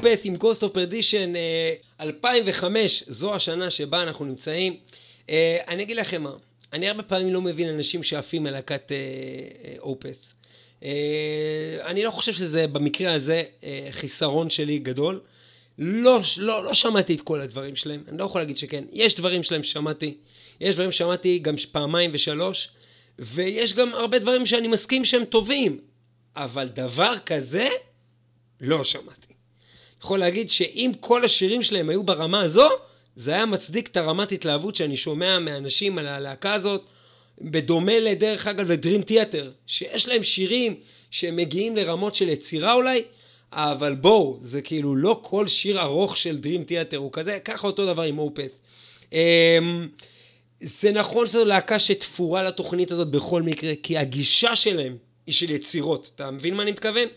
אופת 0.00 0.24
עם 0.24 0.34
Ghost 0.34 0.62
of 0.62 0.74
Perdition, 0.74 1.36
אה, 1.36 1.74
2005, 2.00 3.04
זו 3.06 3.34
השנה 3.34 3.70
שבה 3.70 4.02
אנחנו 4.02 4.24
נמצאים. 4.24 4.76
אה, 5.30 5.58
אני 5.68 5.82
אגיד 5.82 5.96
לכם 5.96 6.22
מה, 6.22 6.32
אני 6.72 6.88
הרבה 6.88 7.02
פעמים 7.02 7.32
לא 7.34 7.40
מבין 7.40 7.68
אנשים 7.68 8.02
שעפים 8.02 8.46
על 8.46 8.52
להקת 8.52 8.92
אה, 8.92 8.96
אה. 9.84 10.10
אה, 10.82 11.90
אני 11.90 12.02
לא 12.02 12.10
חושב 12.10 12.32
שזה 12.32 12.66
במקרה 12.66 13.12
הזה 13.12 13.42
אה, 13.64 13.88
חיסרון 13.90 14.50
שלי 14.50 14.78
גדול. 14.78 15.20
לא, 15.78 16.20
לא, 16.36 16.64
לא 16.64 16.74
שמעתי 16.74 17.14
את 17.14 17.20
כל 17.20 17.40
הדברים 17.40 17.76
שלהם, 17.76 18.04
אני 18.08 18.18
לא 18.18 18.24
יכול 18.24 18.40
להגיד 18.40 18.56
שכן. 18.56 18.84
יש 18.92 19.14
דברים 19.14 19.42
שלהם 19.42 19.62
ששמעתי, 19.62 20.14
יש 20.60 20.74
דברים 20.74 20.92
ששמעתי 20.92 21.38
גם 21.38 21.54
פעמיים 21.72 22.10
ושלוש, 22.14 22.68
ויש 23.18 23.74
גם 23.74 23.94
הרבה 23.94 24.18
דברים 24.18 24.46
שאני 24.46 24.68
מסכים 24.68 25.04
שהם 25.04 25.24
טובים, 25.24 25.78
אבל 26.36 26.68
דבר 26.68 27.14
כזה, 27.26 27.68
לא 28.60 28.84
שמעתי. 28.84 29.29
יכול 30.02 30.18
להגיד 30.18 30.50
שאם 30.50 30.92
כל 31.00 31.24
השירים 31.24 31.62
שלהם 31.62 31.88
היו 31.88 32.02
ברמה 32.02 32.40
הזו, 32.40 32.68
זה 33.16 33.32
היה 33.32 33.46
מצדיק 33.46 33.88
את 33.88 33.96
הרמת 33.96 34.32
התלהבות 34.32 34.76
שאני 34.76 34.96
שומע 34.96 35.38
מאנשים 35.38 35.98
על 35.98 36.06
הלהקה 36.06 36.52
הזאת, 36.52 36.82
בדומה 37.40 38.00
לדרך 38.00 38.46
אגב 38.46 38.70
לדרים 38.70 39.02
תיאטר, 39.02 39.50
שיש 39.66 40.08
להם 40.08 40.22
שירים 40.22 40.74
שהם 41.10 41.36
מגיעים 41.36 41.76
לרמות 41.76 42.14
של 42.14 42.28
יצירה 42.28 42.72
אולי, 42.72 43.02
אבל 43.52 43.94
בואו, 43.94 44.38
זה 44.40 44.62
כאילו 44.62 44.96
לא 44.96 45.20
כל 45.22 45.48
שיר 45.48 45.80
ארוך 45.80 46.16
של 46.16 46.38
דרים 46.38 46.64
תיאטר 46.64 46.96
הוא 46.96 47.12
כזה, 47.12 47.38
ככה 47.44 47.66
אותו 47.66 47.86
דבר 47.86 48.02
עם 48.02 48.18
אופת. 48.18 48.50
אמ, 49.12 49.88
זה 50.58 50.92
נכון 50.92 51.26
שזו 51.26 51.44
להקה 51.44 51.78
שתפורה 51.78 52.42
לתוכנית 52.42 52.92
הזאת 52.92 53.10
בכל 53.10 53.42
מקרה, 53.42 53.72
כי 53.82 53.98
הגישה 53.98 54.56
שלהם 54.56 54.96
היא 55.26 55.34
של 55.34 55.50
יצירות. 55.50 56.10
אתה 56.16 56.30
מבין 56.30 56.54
מה 56.54 56.62
אני 56.62 56.72
מתכוון? 56.72 57.08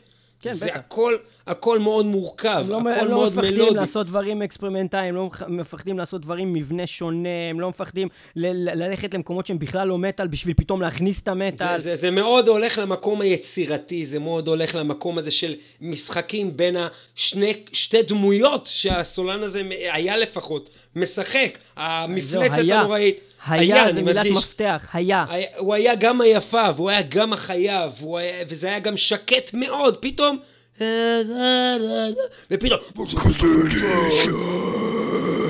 כן, 0.41 0.53
זה 0.53 0.65
בטח. 0.65 0.76
הכל, 0.76 1.18
הכל 1.47 1.79
מאוד 1.79 2.05
מורכב, 2.05 2.63
הם 2.65 2.69
לא, 2.69 2.77
הכל 2.79 2.89
הם 2.89 3.07
לא 3.07 3.11
מאוד 3.17 3.33
מפחדים 3.33 3.53
מלודי. 3.55 3.75
לעשות 3.75 4.07
דברים 4.07 4.41
אקספרימנטליים, 4.41 5.09
הם 5.09 5.15
לא 5.15 5.25
מפח- 5.27 5.43
מפחדים 5.47 5.97
לעשות 5.97 6.21
דברים 6.21 6.53
מבנה 6.53 6.87
שונה, 6.87 7.29
הם 7.49 7.59
לא 7.59 7.69
מפחדים 7.69 8.07
ללכת 8.35 9.13
למקומות 9.13 9.47
שהם 9.47 9.59
בכלל 9.59 9.87
לא 9.87 9.97
מטאל 9.97 10.27
בשביל 10.27 10.53
פתאום 10.57 10.81
להכניס 10.81 11.21
את 11.21 11.27
המטאל. 11.27 11.77
זה, 11.77 11.83
זה, 11.83 11.95
זה 11.95 12.11
מאוד 12.11 12.47
הולך 12.47 12.77
למקום 12.77 13.21
היצירתי, 13.21 14.05
זה 14.05 14.19
מאוד 14.19 14.47
הולך 14.47 14.75
למקום 14.75 15.17
הזה 15.17 15.31
של 15.31 15.53
משחקים 15.81 16.57
בין 16.57 16.75
השני, 17.15 17.53
שתי 17.71 18.01
דמויות 18.01 18.67
שהסולן 18.71 19.43
הזה 19.43 19.61
היה 19.91 20.17
לפחות, 20.17 20.69
משחק. 20.95 21.57
המפלצת 21.75 22.57
היה. 22.57 22.79
הנוראית. 22.79 23.19
היה, 23.47 23.75
זה 23.75 23.89
אני 23.89 24.01
מילת 24.01 24.15
מדגיש. 24.17 24.37
מפתח, 24.37 24.89
היה. 24.93 25.25
היה, 25.29 25.47
הוא 25.57 25.73
היה 25.73 25.95
גם 25.95 26.21
היפה, 26.21 26.63
והוא 26.75 26.89
היה 26.89 27.01
גם 27.01 27.33
והוא 27.99 28.17
היה, 28.17 28.43
וזה 28.49 28.67
היה 28.67 28.79
גם 28.79 28.97
שקט 28.97 29.53
מאוד, 29.53 29.97
פתאום... 29.97 30.37
ופתאום... 32.51 32.79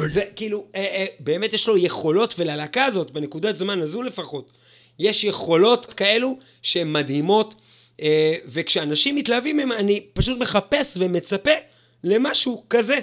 זה 0.08 0.22
כאילו, 0.36 0.66
אה, 0.76 0.82
אה, 0.82 1.06
באמת 1.20 1.54
יש 1.54 1.68
לו 1.68 1.78
יכולות, 1.78 2.36
וללהקה 2.38 2.86
הזאת, 2.86 3.12
בנקודת 3.12 3.58
זמן 3.58 3.82
הזו 3.82 4.02
לפחות, 4.02 4.52
יש 5.00 5.24
יכולות 5.24 5.86
כאלו 5.86 6.38
שהן 6.62 6.92
מדהימות, 6.92 7.56
אה, 8.02 8.36
וכשאנשים 8.46 9.16
מתלהבים 9.16 9.58
מהם, 9.58 9.72
אני 9.72 10.06
פשוט 10.14 10.38
מחפש 10.40 10.98
ומצפה 10.98 11.52
למשהו 12.04 12.64
כזה. 12.70 13.00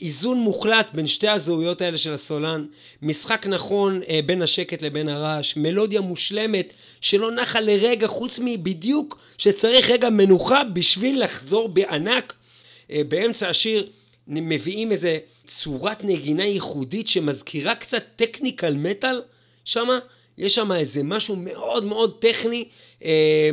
איזון 0.00 0.38
מוחלט 0.38 0.88
בין 0.94 1.06
שתי 1.06 1.28
הזהויות 1.28 1.82
האלה 1.82 1.98
של 1.98 2.12
הסולן, 2.12 2.66
משחק 3.02 3.46
נכון 3.46 4.00
אה, 4.08 4.20
בין 4.26 4.42
השקט 4.42 4.82
לבין 4.82 5.08
הרעש, 5.08 5.56
מלודיה 5.56 6.00
מושלמת 6.00 6.72
שלא 7.00 7.30
נחה 7.30 7.60
לרגע 7.60 8.06
חוץ 8.06 8.38
מבדיוק 8.42 9.18
שצריך 9.38 9.90
רגע 9.90 10.10
מנוחה 10.10 10.64
בשביל 10.64 11.24
לחזור 11.24 11.68
בענק. 11.68 12.34
אה, 12.90 13.02
באמצע 13.08 13.48
השיר 13.48 13.90
מביאים 14.28 14.92
איזה 14.92 15.18
צורת 15.46 16.04
נגינה 16.04 16.44
ייחודית 16.44 17.08
שמזכירה 17.08 17.74
קצת 17.74 18.04
טכניקל 18.16 18.74
מטאל 18.74 19.22
שמה, 19.64 19.98
יש 20.38 20.54
שם 20.54 20.72
איזה 20.72 21.02
משהו 21.02 21.36
מאוד 21.36 21.84
מאוד 21.84 22.16
טכני, 22.18 22.64
אה, 23.04 23.50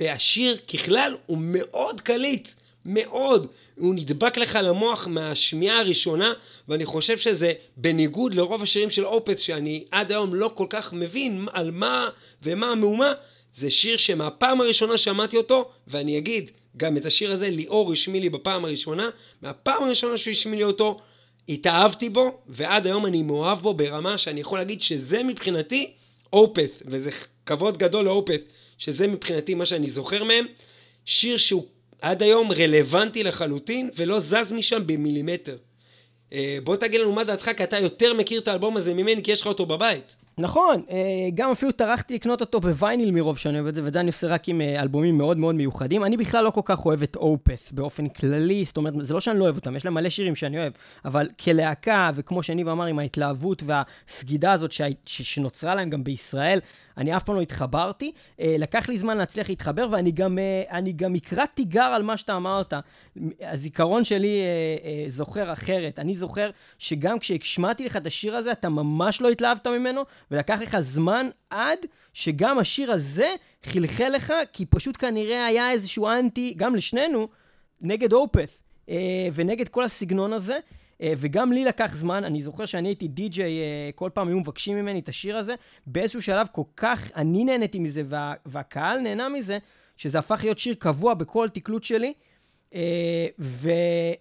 והשיר 0.00 0.56
ככלל 0.56 1.16
הוא 1.26 1.38
מאוד 1.40 2.00
קליט. 2.00 2.48
מאוד. 2.86 3.46
הוא 3.78 3.94
נדבק 3.94 4.38
לך 4.38 4.58
למוח 4.62 5.06
מהשמיעה 5.06 5.78
הראשונה, 5.78 6.32
ואני 6.68 6.84
חושב 6.84 7.18
שזה 7.18 7.52
בניגוד 7.76 8.34
לרוב 8.34 8.62
השירים 8.62 8.90
של 8.90 9.06
אופס, 9.06 9.40
שאני 9.40 9.84
עד 9.90 10.12
היום 10.12 10.34
לא 10.34 10.50
כל 10.54 10.66
כך 10.70 10.92
מבין 10.92 11.46
על 11.52 11.70
מה 11.70 12.08
ומה 12.42 12.70
המהומה, 12.70 13.12
זה 13.56 13.70
שיר 13.70 13.96
שמהפעם 13.96 14.60
הראשונה 14.60 14.98
שמעתי 14.98 15.36
אותו, 15.36 15.70
ואני 15.86 16.18
אגיד, 16.18 16.50
גם 16.76 16.96
את 16.96 17.06
השיר 17.06 17.32
הזה 17.32 17.50
ליאור 17.50 17.92
השמיע 17.92 18.20
לי 18.20 18.30
בפעם 18.30 18.64
הראשונה, 18.64 19.10
מהפעם 19.42 19.82
הראשונה 19.82 20.16
שהוא 20.16 20.32
השמיע 20.32 20.58
לי 20.58 20.64
אותו, 20.64 21.00
התאהבתי 21.48 22.08
בו, 22.08 22.38
ועד 22.48 22.86
היום 22.86 23.06
אני 23.06 23.22
מאוהב 23.22 23.58
בו 23.58 23.74
ברמה 23.74 24.18
שאני 24.18 24.40
יכול 24.40 24.58
להגיד 24.58 24.82
שזה 24.82 25.22
מבחינתי 25.22 25.92
אופס, 26.32 26.82
וזה 26.86 27.10
כבוד 27.46 27.78
גדול 27.78 28.04
לאופס, 28.04 28.40
שזה 28.78 29.06
מבחינתי 29.06 29.54
מה 29.54 29.66
שאני 29.66 29.86
זוכר 29.86 30.24
מהם, 30.24 30.46
שיר 31.04 31.36
שהוא 31.36 31.66
עד 32.04 32.22
היום 32.22 32.52
רלוונטי 32.52 33.22
לחלוטין, 33.22 33.90
ולא 33.96 34.20
זז 34.20 34.52
משם 34.52 34.86
במילימטר. 34.86 35.56
אה, 36.32 36.58
בוא 36.64 36.76
תגיד 36.76 37.00
לנו 37.00 37.12
מה 37.12 37.24
דעתך, 37.24 37.50
כי 37.56 37.64
אתה 37.64 37.78
יותר 37.78 38.14
מכיר 38.14 38.40
את 38.40 38.48
האלבום 38.48 38.76
הזה 38.76 38.94
ממני, 38.94 39.22
כי 39.22 39.32
יש 39.32 39.40
לך 39.40 39.46
אותו 39.46 39.66
בבית. 39.66 40.16
נכון, 40.38 40.82
אה, 40.90 41.28
גם 41.34 41.50
אפילו 41.50 41.72
טרחתי 41.72 42.14
לקנות 42.14 42.40
אותו 42.40 42.60
בווייניל 42.60 43.10
מרוב 43.10 43.38
שאני 43.38 43.54
אוהב 43.54 43.66
את 43.66 43.74
זה, 43.74 43.84
ואת 43.84 43.92
זה 43.92 44.00
אני 44.00 44.06
עושה 44.06 44.26
רק 44.26 44.48
עם 44.48 44.60
אה, 44.60 44.82
אלבומים 44.82 45.18
מאוד 45.18 45.38
מאוד 45.38 45.54
מיוחדים. 45.54 46.04
אני 46.04 46.16
בכלל 46.16 46.44
לא 46.44 46.50
כל 46.50 46.60
כך 46.64 46.86
אוהב 46.86 47.02
את 47.02 47.16
אופס 47.16 47.72
באופן 47.72 48.08
כללי, 48.08 48.64
זאת 48.64 48.76
אומרת, 48.76 48.94
זה 49.00 49.14
לא 49.14 49.20
שאני 49.20 49.38
לא 49.38 49.44
אוהב 49.44 49.56
אותם, 49.56 49.76
יש 49.76 49.84
להם 49.84 49.94
מלא 49.94 50.08
שירים 50.08 50.34
שאני 50.34 50.58
אוהב, 50.58 50.72
אבל 51.04 51.28
כלהקה, 51.44 52.10
וכמו 52.14 52.42
שניב 52.42 52.68
אמר, 52.68 52.84
עם 52.84 52.98
ההתלהבות 52.98 53.62
והסגידה 53.66 54.52
הזאת 54.52 54.72
שה... 54.72 54.86
ש... 55.06 55.22
שנוצרה 55.22 55.74
להם 55.74 55.90
גם 55.90 56.04
בישראל, 56.04 56.58
אני 56.96 57.16
אף 57.16 57.22
פעם 57.22 57.36
לא 57.36 57.40
התחברתי. 57.40 58.12
אה, 58.40 58.56
לקח 58.58 58.88
לי 58.88 58.98
זמן 58.98 59.16
להצליח 59.16 59.48
להתחבר, 59.48 59.88
ואני 59.90 60.12
גם, 60.12 60.38
גם 60.96 61.14
אקרא 61.14 61.44
תיגר 61.54 61.82
על 61.82 62.02
מה 62.02 62.16
שאתה 62.16 62.36
אמרת. 62.36 62.74
הזיכרון 63.40 64.04
שלי 64.04 64.42
זוכר 65.08 65.52
אחרת. 65.52 65.98
אני 65.98 66.14
זוכר 66.14 66.50
שגם 66.78 67.18
כשהשמעתי 67.18 67.84
לך 67.84 67.96
את 67.96 68.06
השיר 68.06 68.36
הזה, 68.36 68.52
אתה 68.52 68.68
ממש 68.68 69.20
לא 69.20 69.28
התלהבת 69.28 69.66
ממנו, 69.66 70.02
ולקח 70.30 70.60
לך 70.62 70.80
זמן 70.80 71.26
עד 71.50 71.78
שגם 72.12 72.58
השיר 72.58 72.92
הזה 72.92 73.34
חלחל 73.64 74.08
לך, 74.08 74.32
כי 74.52 74.66
פשוט 74.66 74.96
כנראה 74.98 75.46
היה 75.46 75.70
איזשהו 75.70 76.08
אנטי, 76.08 76.54
גם 76.56 76.74
לשנינו, 76.74 77.28
נגד 77.80 78.12
אופס, 78.12 78.62
אה, 78.88 79.28
ונגד 79.34 79.68
כל 79.68 79.84
הסגנון 79.84 80.32
הזה. 80.32 80.58
אה, 81.02 81.12
וגם 81.16 81.52
לי 81.52 81.64
לקח 81.64 81.94
זמן, 81.94 82.24
אני 82.24 82.42
זוכר 82.42 82.64
שאני 82.64 82.88
הייתי 82.88 83.08
די-ג'יי, 83.08 83.58
אה, 83.58 83.90
כל 83.94 84.10
פעם 84.14 84.28
היו 84.28 84.40
מבקשים 84.40 84.76
ממני 84.76 85.00
את 85.00 85.08
השיר 85.08 85.36
הזה, 85.36 85.54
באיזשהו 85.86 86.22
שלב 86.22 86.46
כל 86.52 86.62
כך, 86.76 87.10
אני 87.16 87.44
נהניתי 87.44 87.78
מזה, 87.78 88.02
וה, 88.06 88.34
והקהל 88.46 89.00
נהנה 89.00 89.28
מזה, 89.28 89.58
שזה 89.96 90.18
הפך 90.18 90.40
להיות 90.42 90.58
שיר 90.58 90.74
קבוע 90.74 91.14
בכל 91.14 91.48
תקלוט 91.48 91.82
שלי. 91.82 92.12
אה, 92.74 93.26
ו, 93.38 93.70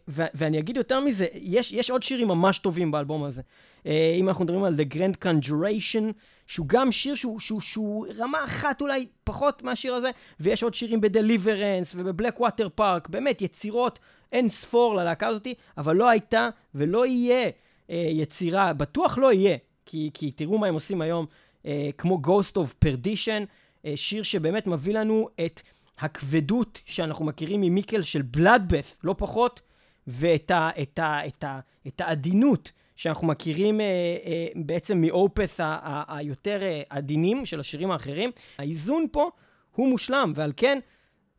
ו, 0.07 0.23
ואני 0.33 0.59
אגיד 0.59 0.77
יותר 0.77 0.99
מזה, 0.99 1.27
יש, 1.33 1.71
יש 1.71 1.89
עוד 1.89 2.03
שירים 2.03 2.27
ממש 2.27 2.59
טובים 2.59 2.91
באלבום 2.91 3.23
הזה. 3.23 3.41
אה, 3.85 4.15
אם 4.19 4.29
אנחנו 4.29 4.43
מדברים 4.45 4.63
על 4.63 4.73
The 4.73 4.93
Grand 4.93 5.25
Conjuration, 5.25 6.13
שהוא 6.47 6.67
גם 6.67 6.91
שיר 6.91 7.15
שהוא, 7.15 7.39
שהוא, 7.39 7.61
שהוא 7.61 8.05
רמה 8.17 8.45
אחת 8.45 8.81
אולי 8.81 9.05
פחות 9.23 9.63
מהשיר 9.63 9.93
הזה, 9.93 10.09
ויש 10.39 10.63
עוד 10.63 10.73
שירים 10.73 11.01
ב-Deliverance 11.01 11.95
ובבלק 11.95 12.39
ווטר 12.39 12.69
פארק, 12.75 13.09
באמת 13.09 13.41
יצירות 13.41 13.99
אין 14.31 14.49
ספור 14.49 14.95
ללהקה 14.95 15.27
הזאתי, 15.27 15.53
אבל 15.77 15.95
לא 15.95 16.09
הייתה 16.09 16.49
ולא 16.75 17.05
יהיה 17.05 17.49
אה, 17.89 18.07
יצירה, 18.11 18.73
בטוח 18.73 19.17
לא 19.17 19.33
יהיה, 19.33 19.57
כי, 19.85 20.09
כי 20.13 20.31
תראו 20.31 20.57
מה 20.57 20.67
הם 20.67 20.73
עושים 20.73 21.01
היום, 21.01 21.25
אה, 21.65 21.89
כמו 21.97 22.21
Ghost 22.25 22.55
of 22.55 22.85
Perdition, 22.85 23.45
אה, 23.85 23.93
שיר 23.95 24.23
שבאמת 24.23 24.67
מביא 24.67 24.93
לנו 24.93 25.29
את 25.45 25.61
הכבדות 25.99 26.79
שאנחנו 26.85 27.25
מכירים 27.25 27.61
ממיקל 27.61 28.01
של 28.01 28.21
בלאדבeth, 28.37 28.97
לא 29.03 29.15
פחות, 29.17 29.61
ואת 30.07 30.51
ה, 30.51 30.69
את 30.81 30.99
ה, 30.99 31.27
את 31.27 31.43
ה, 31.43 31.59
את 31.87 32.01
העדינות 32.01 32.71
שאנחנו 32.95 33.27
מכירים 33.27 33.81
אה, 33.81 33.85
אה, 34.25 34.47
בעצם 34.55 35.01
מאופס 35.01 35.59
היותר 36.07 36.63
אה, 36.63 36.81
עדינים 36.89 37.45
של 37.45 37.59
השירים 37.59 37.91
האחרים. 37.91 38.31
האיזון 38.57 39.07
פה 39.11 39.29
הוא 39.75 39.87
מושלם, 39.87 40.33
ועל 40.35 40.53
כן 40.57 40.79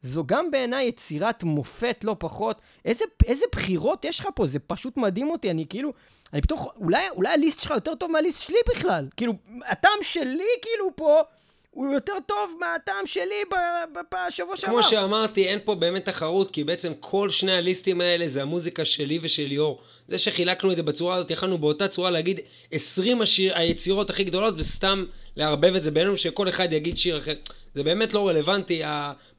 זו 0.03 0.25
גם 0.27 0.51
בעיניי 0.51 0.87
יצירת 0.87 1.45
מופת 1.45 2.05
לא 2.05 2.17
פחות. 2.19 2.61
איזה, 2.85 3.05
איזה 3.27 3.45
בחירות 3.53 4.05
יש 4.05 4.21
לך 4.21 4.29
פה, 4.35 4.47
זה 4.47 4.59
פשוט 4.59 4.97
מדהים 4.97 5.31
אותי, 5.31 5.51
אני 5.51 5.67
כאילו, 5.69 5.93
אני 6.33 6.43
פתאום, 6.43 6.61
אולי, 6.77 7.11
אולי 7.11 7.29
הליסט 7.29 7.61
שלך 7.61 7.71
יותר 7.71 7.95
טוב 7.95 8.11
מהליסט 8.11 8.43
שלי 8.43 8.59
בכלל. 8.69 9.09
כאילו, 9.17 9.33
הטעם 9.67 9.99
שלי 10.03 10.45
כאילו 10.63 10.97
פה 10.97 11.21
הוא 11.75 11.95
יותר 11.95 12.13
טוב 12.27 12.57
מהטעם 12.61 13.07
שלי 13.07 13.35
בשבוע 14.15 14.57
שעבר. 14.57 14.73
כמו 14.73 14.83
שאמרתי, 14.83 15.49
אין 15.49 15.59
פה 15.65 15.75
באמת 15.75 16.05
תחרות, 16.05 16.51
כי 16.51 16.65
בעצם 16.65 16.93
כל 17.01 17.31
שני 17.31 17.53
הליסטים 17.53 18.01
האלה 18.01 18.29
זה 18.29 18.43
המוזיקה 18.43 18.85
שלי 18.85 19.19
ושל 19.23 19.47
ליאור. 19.47 19.81
זה 20.09 20.19
שחילקנו 20.19 20.71
את 20.71 20.77
זה 20.77 20.83
בצורה 20.83 21.17
הזאת, 21.17 21.31
יכלנו 21.31 21.59
באותה 21.59 21.89
צורה 21.89 22.11
להגיד 22.11 22.41
20 22.73 23.23
השיר, 23.23 23.59
היצירות 23.59 24.11
הכי 24.11 24.25
גדולות, 24.25 24.55
וסתם 24.57 25.05
לערבב 25.37 25.75
את 25.75 25.83
זה 25.83 25.91
בינינו, 25.91 26.17
שכל 26.17 26.49
אחד 26.49 26.73
יגיד 26.73 26.97
שיר 26.97 27.19
אחר. 27.19 27.35
זה 27.75 27.83
באמת 27.83 28.15
לא 28.15 28.29
רלוונטי 28.29 28.83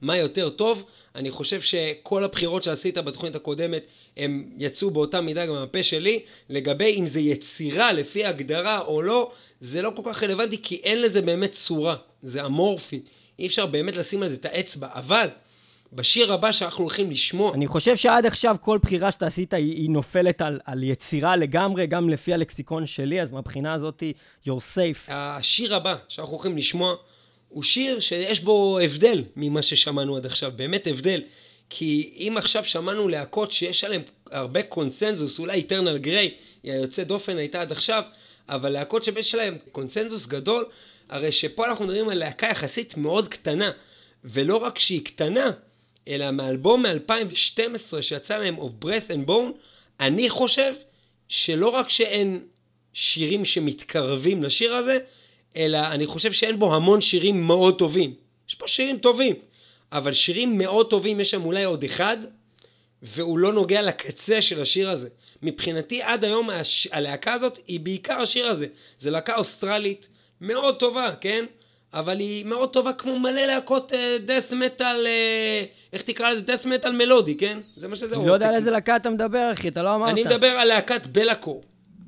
מה 0.00 0.16
יותר 0.16 0.48
טוב. 0.48 0.84
אני 1.14 1.30
חושב 1.30 1.60
שכל 1.60 2.24
הבחירות 2.24 2.62
שעשית 2.62 2.98
בתוכנית 2.98 3.36
הקודמת, 3.36 3.86
הם 4.16 4.44
יצאו 4.58 4.90
באותה 4.90 5.20
מידה 5.20 5.46
גם 5.46 5.54
מהפה 5.54 5.82
שלי. 5.82 6.20
לגבי 6.50 6.96
אם 6.98 7.06
זה 7.06 7.20
יצירה 7.20 7.92
לפי 7.92 8.24
הגדרה 8.24 8.80
או 8.80 9.02
לא, 9.02 9.30
זה 9.60 9.82
לא 9.82 9.92
כל 9.96 10.02
כך 10.04 10.22
רלוונטי, 10.22 10.62
כי 10.62 10.80
אין 10.84 11.02
לזה 11.02 11.22
באמת 11.22 11.50
צורה. 11.50 11.96
זה 12.26 12.46
אמורפי. 12.46 13.00
אי 13.38 13.46
אפשר 13.46 13.66
באמת 13.66 13.96
לשים 13.96 14.22
על 14.22 14.28
זה 14.28 14.34
את 14.34 14.44
האצבע. 14.44 14.88
אבל, 14.92 15.28
בשיר 15.92 16.32
הבא 16.32 16.52
שאנחנו 16.52 16.84
הולכים 16.84 17.10
לשמוע, 17.10 17.54
אני 17.54 17.66
חושב 17.66 17.96
שעד 17.96 18.26
עכשיו 18.26 18.56
כל 18.60 18.78
בחירה 18.82 19.10
שאתה 19.10 19.26
עשית 19.26 19.54
היא, 19.54 19.72
היא 19.74 19.90
נופלת 19.90 20.42
על, 20.42 20.60
על 20.64 20.82
יצירה 20.82 21.36
לגמרי, 21.36 21.86
גם 21.86 22.10
לפי 22.10 22.34
הלקסיקון 22.34 22.86
שלי, 22.86 23.22
אז 23.22 23.32
מהבחינה 23.32 23.74
הזאת, 23.74 24.02
you're 24.46 24.74
safe. 24.74 25.08
השיר 25.08 25.74
הבא 25.74 25.96
שאנחנו 26.08 26.32
הולכים 26.32 26.56
לשמוע, 26.56 26.94
הוא 27.48 27.62
שיר 27.62 28.00
שיש 28.00 28.40
בו 28.40 28.78
הבדל 28.78 29.24
ממה 29.36 29.62
ששמענו 29.62 30.16
עד 30.16 30.26
עכשיו, 30.26 30.52
באמת 30.56 30.86
הבדל. 30.86 31.20
כי 31.70 32.14
אם 32.16 32.34
עכשיו 32.38 32.64
שמענו 32.64 33.08
להקות 33.08 33.52
שיש 33.52 33.84
עליהן 33.84 34.02
הרבה 34.30 34.62
קונצנזוס, 34.62 35.38
אולי 35.38 35.54
איטרנל 35.54 35.98
גריי, 35.98 36.30
היא 36.62 36.72
היוצא 36.72 37.04
דופן 37.04 37.36
הייתה 37.36 37.60
עד 37.60 37.72
עכשיו, 37.72 38.02
אבל 38.48 38.70
להקות 38.70 39.04
שיש 39.04 39.34
להן 39.34 39.56
קונצנזוס 39.72 40.26
גדול, 40.26 40.64
הרי 41.08 41.32
שפה 41.32 41.66
אנחנו 41.66 41.84
מדברים 41.84 42.08
על 42.08 42.18
להקה 42.18 42.46
יחסית 42.46 42.96
מאוד 42.96 43.28
קטנה. 43.28 43.70
ולא 44.24 44.56
רק 44.56 44.78
שהיא 44.78 45.04
קטנה, 45.04 45.50
אלא 46.08 46.30
מאלבום 46.30 46.86
מ-2012 46.86 48.02
שיצא 48.02 48.38
להם 48.38 48.56
of 48.58 48.84
breath 48.84 49.10
and 49.10 49.28
bone, 49.28 49.52
אני 50.00 50.28
חושב 50.30 50.74
שלא 51.28 51.68
רק 51.68 51.90
שאין 51.90 52.40
שירים 52.92 53.44
שמתקרבים 53.44 54.42
לשיר 54.42 54.74
הזה, 54.74 54.98
אלא 55.56 55.78
אני 55.78 56.06
חושב 56.06 56.32
שאין 56.32 56.58
בו 56.58 56.74
המון 56.74 57.00
שירים 57.00 57.46
מאוד 57.46 57.78
טובים. 57.78 58.14
יש 58.48 58.54
פה 58.54 58.68
שירים 58.68 58.98
טובים, 58.98 59.34
אבל 59.92 60.12
שירים 60.12 60.58
מאוד 60.58 60.90
טובים, 60.90 61.20
יש 61.20 61.30
שם 61.30 61.44
אולי 61.44 61.64
עוד 61.64 61.84
אחד, 61.84 62.16
והוא 63.02 63.38
לא 63.38 63.52
נוגע 63.52 63.82
לקצה 63.82 64.42
של 64.42 64.60
השיר 64.60 64.90
הזה. 64.90 65.08
מבחינתי 65.42 66.02
עד 66.02 66.24
היום 66.24 66.50
הש... 66.50 66.88
הלהקה 66.92 67.32
הזאת 67.32 67.58
היא 67.66 67.80
בעיקר 67.80 68.14
השיר 68.14 68.46
הזה. 68.46 68.66
זו 68.98 69.10
להקה 69.10 69.36
אוסטרלית 69.36 70.08
מאוד 70.40 70.76
טובה, 70.76 71.10
כן? 71.20 71.44
אבל 71.94 72.18
היא 72.18 72.46
מאוד 72.46 72.72
טובה 72.72 72.92
כמו 72.92 73.18
מלא 73.18 73.46
להקות 73.46 73.92
דאט 74.24 74.52
מטאל, 74.52 75.06
איך 75.92 76.02
תקרא 76.02 76.30
לזה? 76.30 76.40
דאט 76.40 76.66
מטאל 76.66 76.92
מלודי, 76.92 77.34
כן? 77.34 77.58
זה 77.76 77.88
מה 77.88 77.96
שזה. 77.96 78.16
אני 78.16 78.26
לא 78.26 78.32
יודע 78.32 78.48
על. 78.48 78.54
איזה 78.54 78.70
להקה 78.70 78.96
אתה 78.96 79.10
מדבר, 79.10 79.50
אחי, 79.52 79.68
אתה 79.68 79.82
לא 79.82 79.94
אמרת. 79.94 80.10
אני 80.10 80.22
מדבר 80.22 80.46
על 80.46 80.68
להקת 80.68 81.06
בלאקור. 81.06 81.62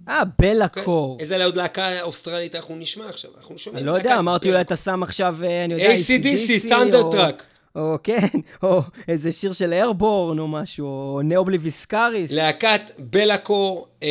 אה, 0.09 0.23
בלאקור. 0.39 1.17
איזה 1.21 1.45
עוד 1.45 1.57
להקה 1.57 2.03
אוסטרלית 2.03 2.55
אנחנו 2.55 2.77
נשמע 2.77 3.09
עכשיו? 3.09 3.31
אנחנו 3.39 3.59
שומעים 3.59 3.85
אני 3.85 3.93
לא 3.93 3.99
יודע, 3.99 4.19
אמרתי 4.19 4.49
אולי. 4.49 4.61
אתה 4.61 4.77
שם 4.77 5.03
עכשיו, 5.03 5.37
אה, 5.43 5.65
אני 5.65 5.75
יודע, 5.75 5.93
ACDC, 5.95 6.65
Thunder 6.71 7.15
Truck. 7.15 7.43
או 7.77 7.97
כן, 8.03 8.27
או 8.63 8.83
איזה 9.09 9.33
שיר 9.33 9.53
של 9.53 9.73
איירבורן 9.73 10.39
או 10.39 10.49
משהו, 10.49 10.87
או 10.87 11.21
נאובליביסקאריס. 11.25 12.31
להקת 12.31 12.81
בלאקור, 12.99 13.89
אה, 14.03 14.09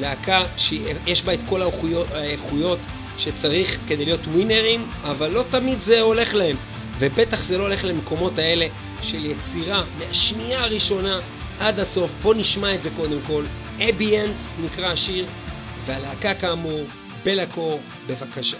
להקה 0.00 0.44
שיש 0.56 1.22
בה 1.24 1.34
את 1.34 1.40
כל 1.48 1.62
האיכויות 1.62 2.78
שצריך 3.18 3.78
כדי 3.88 4.04
להיות 4.04 4.26
ווינרים, 4.26 4.86
אבל 5.02 5.30
לא 5.30 5.44
תמיד 5.50 5.80
זה 5.80 6.00
הולך 6.00 6.34
להם. 6.34 6.56
ובטח 6.98 7.42
זה 7.42 7.58
לא 7.58 7.62
הולך 7.62 7.84
למקומות 7.84 8.38
האלה 8.38 8.66
של 9.02 9.26
יצירה 9.26 9.84
מהשנייה 9.98 10.64
הראשונה 10.64 11.20
עד 11.60 11.80
הסוף. 11.80 12.10
בוא 12.22 12.34
נשמע 12.34 12.74
את 12.74 12.82
זה 12.82 12.90
קודם 12.96 13.18
כל. 13.26 13.44
אביאנס 13.90 14.56
נקרא 14.64 14.86
השיר, 14.86 15.26
והלהקה 15.86 16.34
כאמור, 16.34 16.84
בלאקור, 17.24 17.80
בבקשה. 18.06 18.56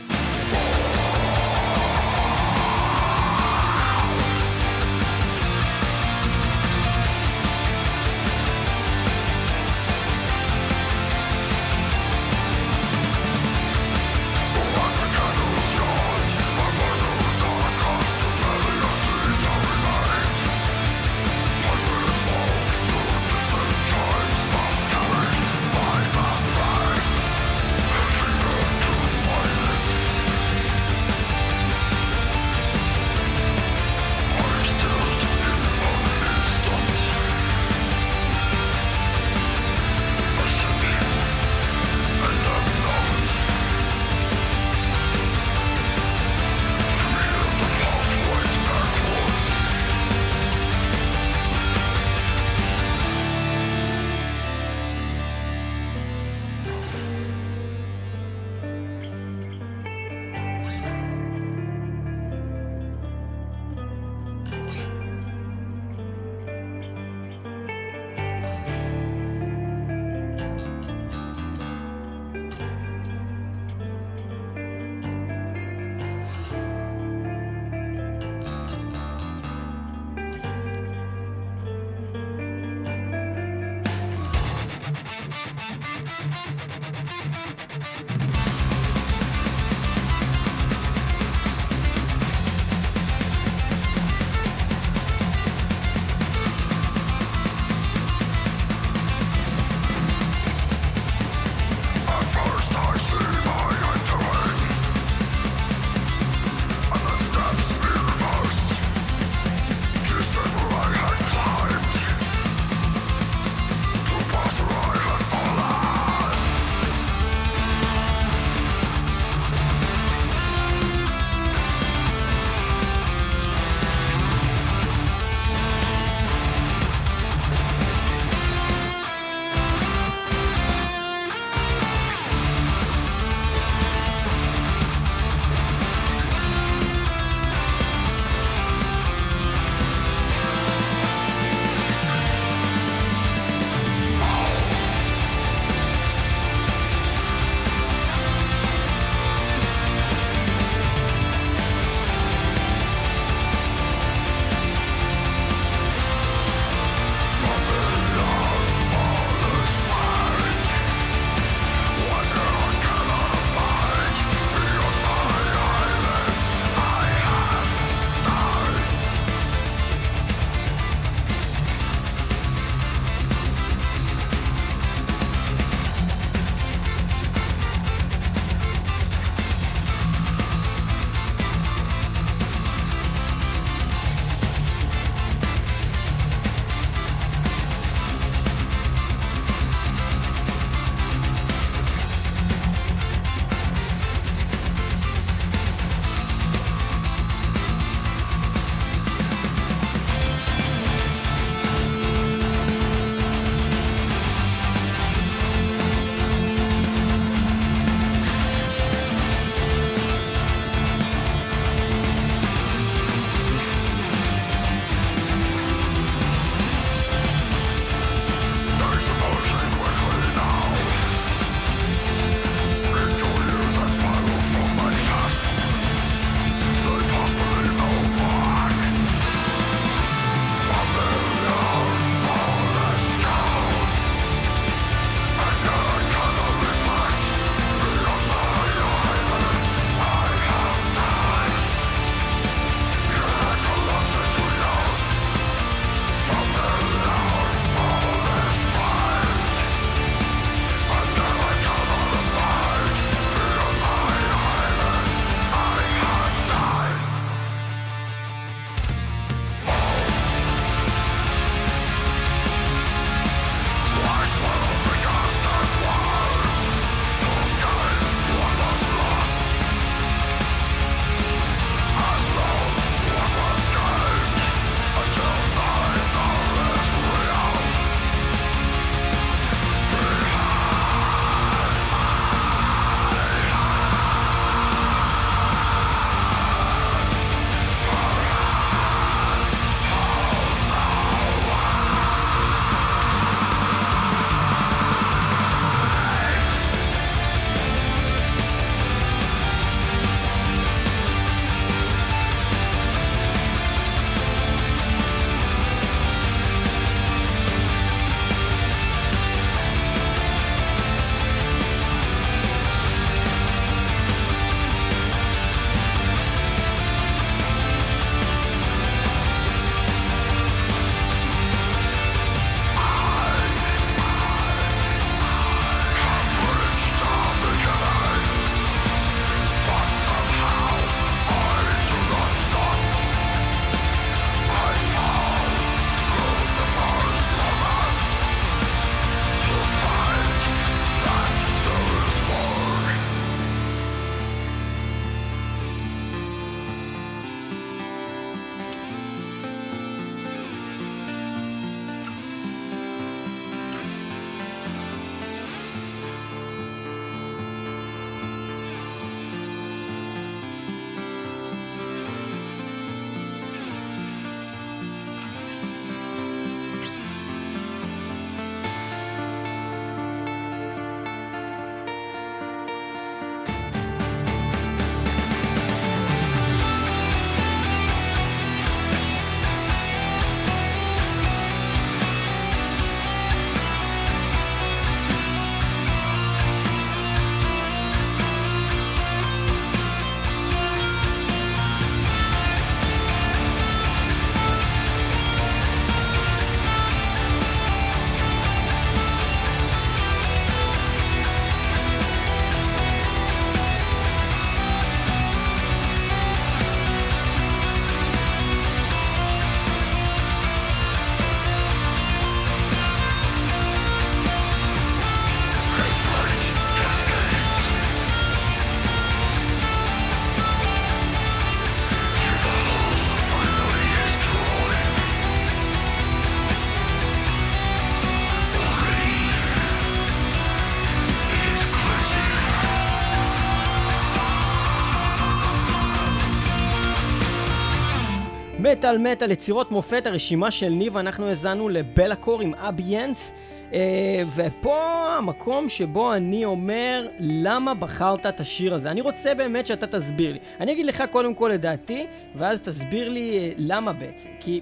מטאל 438.83 438.99
מטאל, 438.99 439.31
יצירות 439.31 439.71
מופת, 439.71 440.07
הרשימה 440.07 440.51
של 440.51 440.69
ניב, 440.69 440.97
אנחנו 440.97 441.29
האזנו 441.29 441.69
לבלקור 441.69 442.41
עם 442.41 442.55
אביאנס. 442.55 443.33
אה, 443.73 444.23
ופה 444.37 445.07
המקום 445.19 445.69
שבו 445.69 446.15
אני 446.15 446.45
אומר, 446.45 447.09
למה 447.19 447.75
בחרת 447.75 448.27
את 448.27 448.41
השיר 448.41 448.75
הזה? 448.75 448.91
אני 448.91 449.01
רוצה 449.01 449.35
באמת 449.35 449.67
שאתה 449.67 449.87
תסביר 449.87 450.33
לי. 450.33 450.39
אני 450.61 450.73
אגיד 450.73 450.87
לך 450.87 451.05
קודם 451.11 451.35
כל 451.35 451.55
את 451.55 451.61
דעתי, 451.61 452.07
ואז 452.35 452.61
תסביר 452.61 453.09
לי 453.09 453.39
אה, 453.39 453.53
למה 453.57 453.93
בעצם. 453.93 454.29
כי, 454.41 454.61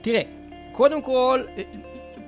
תראה, 0.00 0.22
קודם 0.72 1.02
כל, 1.02 1.42
אה, 1.56 1.62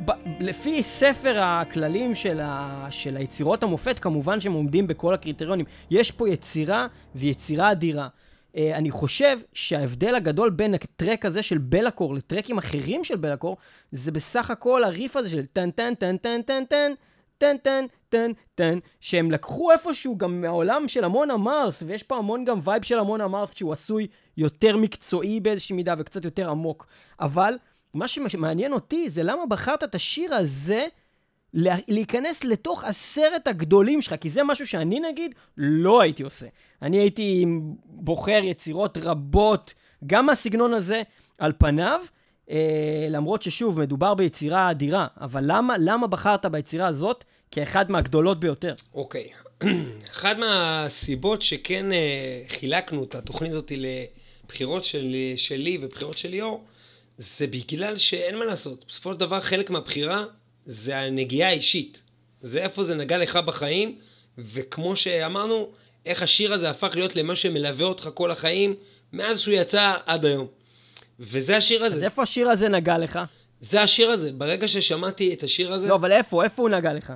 ב- 0.04 0.40
לפי 0.40 0.82
ספר 0.82 1.38
הכללים 1.38 2.14
של, 2.14 2.40
ה, 2.42 2.86
של 2.90 3.16
היצירות 3.16 3.62
המופת, 3.62 3.98
כמובן 3.98 4.40
שהם 4.40 4.52
עומדים 4.52 4.86
בכל 4.86 5.14
הקריטריונים. 5.14 5.66
יש 5.90 6.10
פה 6.10 6.28
יצירה 6.28 6.86
ויצירה 7.14 7.72
אדירה. 7.72 8.08
אני 8.56 8.90
חושב 8.90 9.38
שההבדל 9.52 10.14
הגדול 10.14 10.50
בין 10.50 10.74
ה 10.74 10.83
track 10.83 11.24
הזה 11.24 11.42
של 11.42 11.58
Be'lakor 11.58 12.14
לטרקים 12.14 12.58
אחרים 12.58 13.04
של 13.04 13.16
Be'lakor, 13.16 13.56
זה 13.92 14.12
בסך 14.12 14.50
הכל 14.50 14.84
הריף 14.84 15.16
הזה 15.16 15.28
של 15.28 15.46
טן 15.46 15.70
טן 15.70 15.94
טן 15.94 16.16
טן 16.16 16.42
טן 16.42 16.64
טן. 16.64 16.92
טן 17.38 17.56
טן 17.56 17.84
טן 18.08 18.30
טן, 18.54 18.78
שהם 19.00 19.30
לקחו 19.30 19.72
איפשהו 19.72 20.18
גם 20.18 20.40
מהעולם 20.40 20.88
של 20.88 21.04
Amon 21.04 21.30
Amarth, 21.30 21.82
ויש 21.86 22.02
פה 22.02 22.16
המון 22.16 22.44
גם 22.44 22.58
vibe 22.62 22.82
של 22.82 22.98
Amon 22.98 23.20
Amarth 23.20 23.54
שהוא 23.54 23.72
עשוי 23.72 24.06
יותר 24.36 24.76
מקצועי 24.76 25.40
באיזושהי 25.40 25.76
מידה 25.76 25.94
וקצת 25.98 26.24
יותר 26.24 26.50
עמוק. 26.50 26.86
אבל 27.20 27.58
מה 27.94 28.08
שמעניין 28.08 28.72
אותי 28.72 29.10
זה 29.10 29.22
למה 29.22 29.46
בחרת 29.46 29.84
את 29.84 29.94
השיר 29.94 30.34
הזה 30.34 30.86
להיכנס 31.88 32.44
לתוך 32.44 32.84
עשרת 32.84 33.46
הגדולים 33.46 34.02
שלך, 34.02 34.14
כי 34.20 34.30
זה 34.30 34.44
משהו 34.44 34.66
שאני 34.66 35.00
נגיד 35.00 35.34
לא 35.56 36.00
הייתי 36.00 36.22
עושה. 36.22 36.46
אני 36.82 36.96
הייתי 36.96 37.44
בוחר 37.86 38.40
יצירות 38.44 38.98
רבות, 38.98 39.74
גם 40.06 40.26
מהסגנון 40.26 40.72
הזה 40.72 41.02
על 41.38 41.52
פניו, 41.58 42.00
אה, 42.50 43.06
למרות 43.10 43.42
ששוב, 43.42 43.80
מדובר 43.80 44.14
ביצירה 44.14 44.70
אדירה, 44.70 45.06
אבל 45.20 45.44
למה, 45.46 45.76
למה 45.78 46.06
בחרת 46.06 46.46
ביצירה 46.46 46.86
הזאת 46.86 47.24
כאחד 47.50 47.90
מהגדולות 47.90 48.40
ביותר? 48.40 48.74
אוקיי. 48.94 49.28
אחת 50.12 50.36
מהסיבות 50.38 51.42
שכן 51.42 51.92
אה, 51.92 52.42
חילקנו 52.48 53.04
את 53.04 53.14
התוכנית 53.14 53.52
הזאת 53.52 53.72
לבחירות 53.76 54.84
של, 54.84 55.16
שלי 55.36 55.78
ובחירות 55.82 56.18
של 56.18 56.28
ליאור, 56.28 56.64
זה 57.18 57.46
בגלל 57.46 57.96
שאין 57.96 58.38
מה 58.38 58.44
לעשות. 58.44 58.84
בסופו 58.88 59.12
של 59.12 59.20
דבר 59.20 59.40
חלק 59.40 59.70
מהבחירה 59.70 60.24
זה 60.66 60.98
הנגיעה 60.98 61.48
האישית. 61.48 62.02
זה 62.42 62.62
איפה 62.62 62.84
זה 62.84 62.94
נגע 62.94 63.18
לך 63.18 63.36
בחיים, 63.36 63.98
וכמו 64.38 64.96
שאמרנו, 64.96 65.68
איך 66.06 66.22
השיר 66.22 66.52
הזה 66.52 66.70
הפך 66.70 66.92
להיות 66.94 67.16
למה 67.16 67.36
שמלווה 67.36 67.86
אותך 67.86 68.08
כל 68.14 68.30
החיים, 68.30 68.74
מאז 69.12 69.40
שהוא 69.40 69.54
יצא 69.54 69.94
עד 70.06 70.24
היום. 70.24 70.46
וזה 71.20 71.56
השיר 71.56 71.84
הזה. 71.84 71.96
אז 71.96 72.02
איפה 72.02 72.22
השיר 72.22 72.48
הזה 72.48 72.68
נגע 72.68 72.98
לך? 72.98 73.18
זה 73.60 73.82
השיר 73.82 74.10
הזה. 74.10 74.32
ברגע 74.32 74.68
ששמעתי 74.68 75.34
את 75.34 75.42
השיר 75.42 75.72
הזה, 75.72 75.88
לא, 75.88 75.94
אבל 75.94 76.12
איפה? 76.12 76.44
איפה 76.44 76.62
הוא 76.62 76.70
נגע 76.70 76.92
לך? 76.92 77.12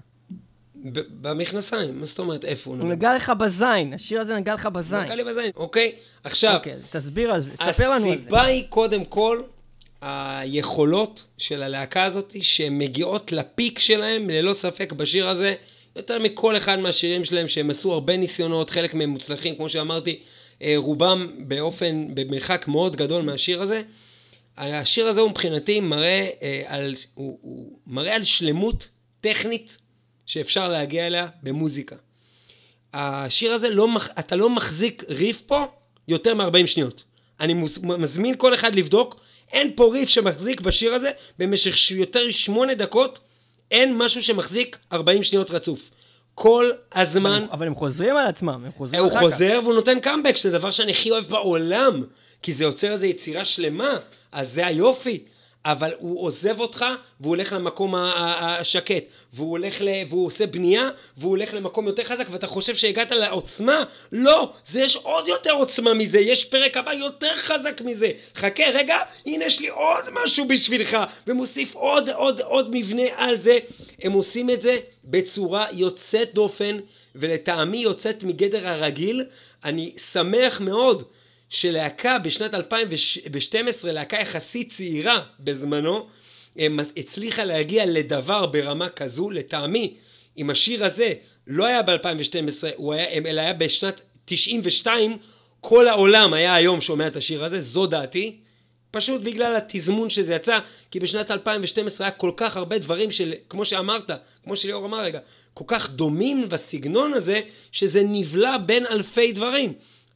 במכנסיים. 1.20 2.00
מה 2.00 2.06
זאת 2.06 2.18
אומרת, 2.18 2.44
איפה 2.44 2.70
הוא 2.70 2.78
הוא 2.80 2.88
נגע 2.88 3.16
לך 3.16 3.32
בזין, 3.38 3.94
השיר 3.94 4.20
הזה 4.20 4.36
נגע 4.36 4.54
לך 4.54 4.66
בזין. 4.66 5.00
נגע 5.00 5.14
לי 5.14 5.24
בזין. 5.24 5.50
אוקיי, 5.56 5.92
עכשיו, 6.24 6.54
אוקיי, 6.54 6.76
תסביר 6.90 7.32
על 7.32 7.40
זה, 7.40 7.52
ספר 7.56 7.90
לנו 7.90 8.06
על 8.06 8.12
זה. 8.12 8.18
הסיבה 8.18 8.42
היא 8.42 8.64
קודם 8.68 9.04
כל 9.04 9.42
היכולות 10.00 11.24
של 11.38 11.62
הלהקה 11.62 12.04
הזאת, 12.04 12.36
שהן 12.40 12.78
מגיעות 12.78 13.32
לפיק 13.32 13.78
שלהם, 13.78 14.30
ללא 14.30 14.52
ספק, 14.52 14.92
בשיר 14.92 15.28
הזה, 15.28 15.54
יותר 15.96 16.18
מכל 16.18 16.56
אחד 16.56 16.78
מהשירים 16.78 17.24
שלהם, 17.24 17.48
שהם 17.48 17.70
עשו 17.70 17.92
הרבה 17.92 18.16
ניסיונות, 18.16 18.70
חלק 18.70 18.94
מהם 18.94 19.08
מוצלחים, 19.10 19.54
כמו 19.56 19.68
שאמרתי, 19.68 20.18
אה, 20.62 20.74
רובם 20.76 21.30
באופן, 21.38 22.06
במרחק 22.14 22.64
מאוד 22.68 22.96
גדול 22.96 23.22
מהשיר 23.22 23.62
הזה. 23.62 23.82
השיר 24.56 25.06
הזה 25.06 25.20
הוא 25.20 25.30
מבחינתי 25.30 25.80
מראה 25.80 26.28
אה, 26.42 26.62
על, 26.66 26.94
הוא, 27.14 27.38
הוא 27.42 27.78
מראה 27.86 28.14
על 28.16 28.24
שלמות 28.24 28.88
טכנית 29.20 29.78
שאפשר 30.26 30.68
להגיע 30.68 31.06
אליה 31.06 31.28
במוזיקה. 31.42 31.96
השיר 32.94 33.52
הזה, 33.52 33.70
לא, 33.70 33.88
אתה 34.18 34.36
לא 34.36 34.50
מחזיק 34.50 35.04
ריף 35.08 35.40
פה 35.40 35.64
יותר 36.08 36.34
מ-40 36.34 36.66
שניות. 36.66 37.04
אני 37.40 37.54
מוז- 37.54 37.82
מזמין 37.82 38.34
כל 38.38 38.54
אחד 38.54 38.74
לבדוק, 38.74 39.20
אין 39.52 39.72
פה 39.76 39.90
ריף 39.92 40.08
שמחזיק 40.08 40.60
בשיר 40.60 40.94
הזה 40.94 41.10
במשך 41.38 41.90
יותר 41.90 42.26
משמונה 42.28 42.74
דקות, 42.74 43.18
אין 43.70 43.96
משהו 43.96 44.22
שמחזיק 44.22 44.78
40 44.92 45.22
שניות 45.22 45.50
רצוף. 45.50 45.90
כל 46.34 46.70
הזמן 46.92 47.46
אבל 47.52 47.66
הם 47.66 47.74
חוזרים 47.74 48.16
על 48.16 48.26
עצמם, 48.26 48.48
הם 48.48 48.70
חוזרים 48.76 49.02
הוא 49.02 49.08
אחר 49.08 49.16
כך. 49.16 49.22
חוזר 49.22 49.60
והוא 49.62 49.74
נותן 49.74 50.00
קאמבק, 50.00 50.36
שזה 50.36 50.58
דבר 50.58 50.70
שאני 50.70 50.92
הכי 50.92 51.10
אוהב 51.10 51.24
בעולם, 51.24 52.04
כי 52.42 52.52
זה 52.52 52.64
יוצר 52.64 52.92
איזו 52.92 53.06
יצירה 53.06 53.44
שלמה, 53.44 53.96
אז 54.32 54.52
זה 54.52 54.66
היופי. 54.66 55.22
אבל 55.68 55.90
הוא 55.98 56.22
עוזב 56.22 56.60
אותך, 56.60 56.84
והוא 57.20 57.30
הולך 57.30 57.52
למקום 57.52 57.94
השקט, 57.94 59.04
והוא 59.32 59.50
הולך 59.50 59.80
ל... 59.80 59.88
והוא 60.08 60.26
עושה 60.26 60.46
בנייה, 60.46 60.90
והוא 61.16 61.30
הולך 61.30 61.54
למקום 61.54 61.86
יותר 61.86 62.04
חזק, 62.04 62.26
ואתה 62.30 62.46
חושב 62.46 62.76
שהגעת 62.76 63.10
לעוצמה? 63.10 63.82
לא, 64.12 64.52
זה 64.66 64.80
יש 64.80 64.96
עוד 64.96 65.28
יותר 65.28 65.52
עוצמה 65.52 65.94
מזה, 65.94 66.20
יש 66.20 66.44
פרק 66.44 66.76
הבא 66.76 66.92
יותר 66.92 67.36
חזק 67.36 67.80
מזה. 67.80 68.10
חכה, 68.36 68.62
רגע, 68.74 68.96
הנה 69.26 69.44
יש 69.44 69.60
לי 69.60 69.68
עוד 69.68 70.04
משהו 70.12 70.48
בשבילך, 70.48 70.96
ומוסיף 71.26 71.74
עוד, 71.74 72.10
עוד, 72.10 72.40
עוד 72.40 72.68
מבנה 72.70 73.06
על 73.16 73.36
זה. 73.36 73.58
הם 74.02 74.12
עושים 74.12 74.50
את 74.50 74.62
זה 74.62 74.76
בצורה 75.04 75.66
יוצאת 75.72 76.34
דופן, 76.34 76.78
ולטעמי 77.14 77.78
יוצאת 77.78 78.22
מגדר 78.22 78.68
הרגיל. 78.68 79.24
אני 79.64 79.92
שמח 80.12 80.60
מאוד 80.60 81.02
שלהקה 81.48 82.18
בשנת 82.18 82.54
2012, 82.54 83.92
להקה 83.92 84.16
יחסית 84.16 84.72
צעירה 84.72 85.22
בזמנו, 85.40 86.06
הצליחה 86.96 87.44
להגיע 87.44 87.86
לדבר 87.86 88.46
ברמה 88.46 88.88
כזו, 88.88 89.30
לטעמי, 89.30 89.94
אם 90.38 90.50
השיר 90.50 90.84
הזה 90.84 91.12
לא 91.46 91.66
היה 91.66 91.82
ב-2012, 91.82 92.64
הוא 92.76 92.92
היה, 92.94 93.08
אלא 93.08 93.40
היה 93.40 93.52
בשנת 93.52 94.00
92, 94.24 95.16
כל 95.60 95.88
העולם 95.88 96.32
היה 96.32 96.54
היום 96.54 96.80
שומע 96.80 97.06
את 97.06 97.16
השיר 97.16 97.44
הזה, 97.44 97.60
זו 97.60 97.86
דעתי. 97.86 98.36
פשוט 98.90 99.22
בגלל 99.22 99.56
התזמון 99.56 100.10
שזה 100.10 100.34
יצא, 100.34 100.58
כי 100.90 101.00
בשנת 101.00 101.30
2012 101.30 102.06
היה 102.06 102.10
כל 102.10 102.30
כך 102.36 102.56
הרבה 102.56 102.78
דברים 102.78 103.10
של, 103.10 103.34
כמו 103.48 103.64
שאמרת, 103.64 104.10
כמו 104.44 104.56
שליאור 104.56 104.86
אמר 104.86 105.00
רגע, 105.00 105.20
כל 105.54 105.64
כך 105.66 105.90
דומים 105.90 106.48
בסגנון 106.48 107.14
הזה, 107.14 107.40
שזה 107.72 108.02
נבלע 108.04 108.56
בין 108.66 108.86
אלפי 108.86 109.32
דברים. 109.32 109.72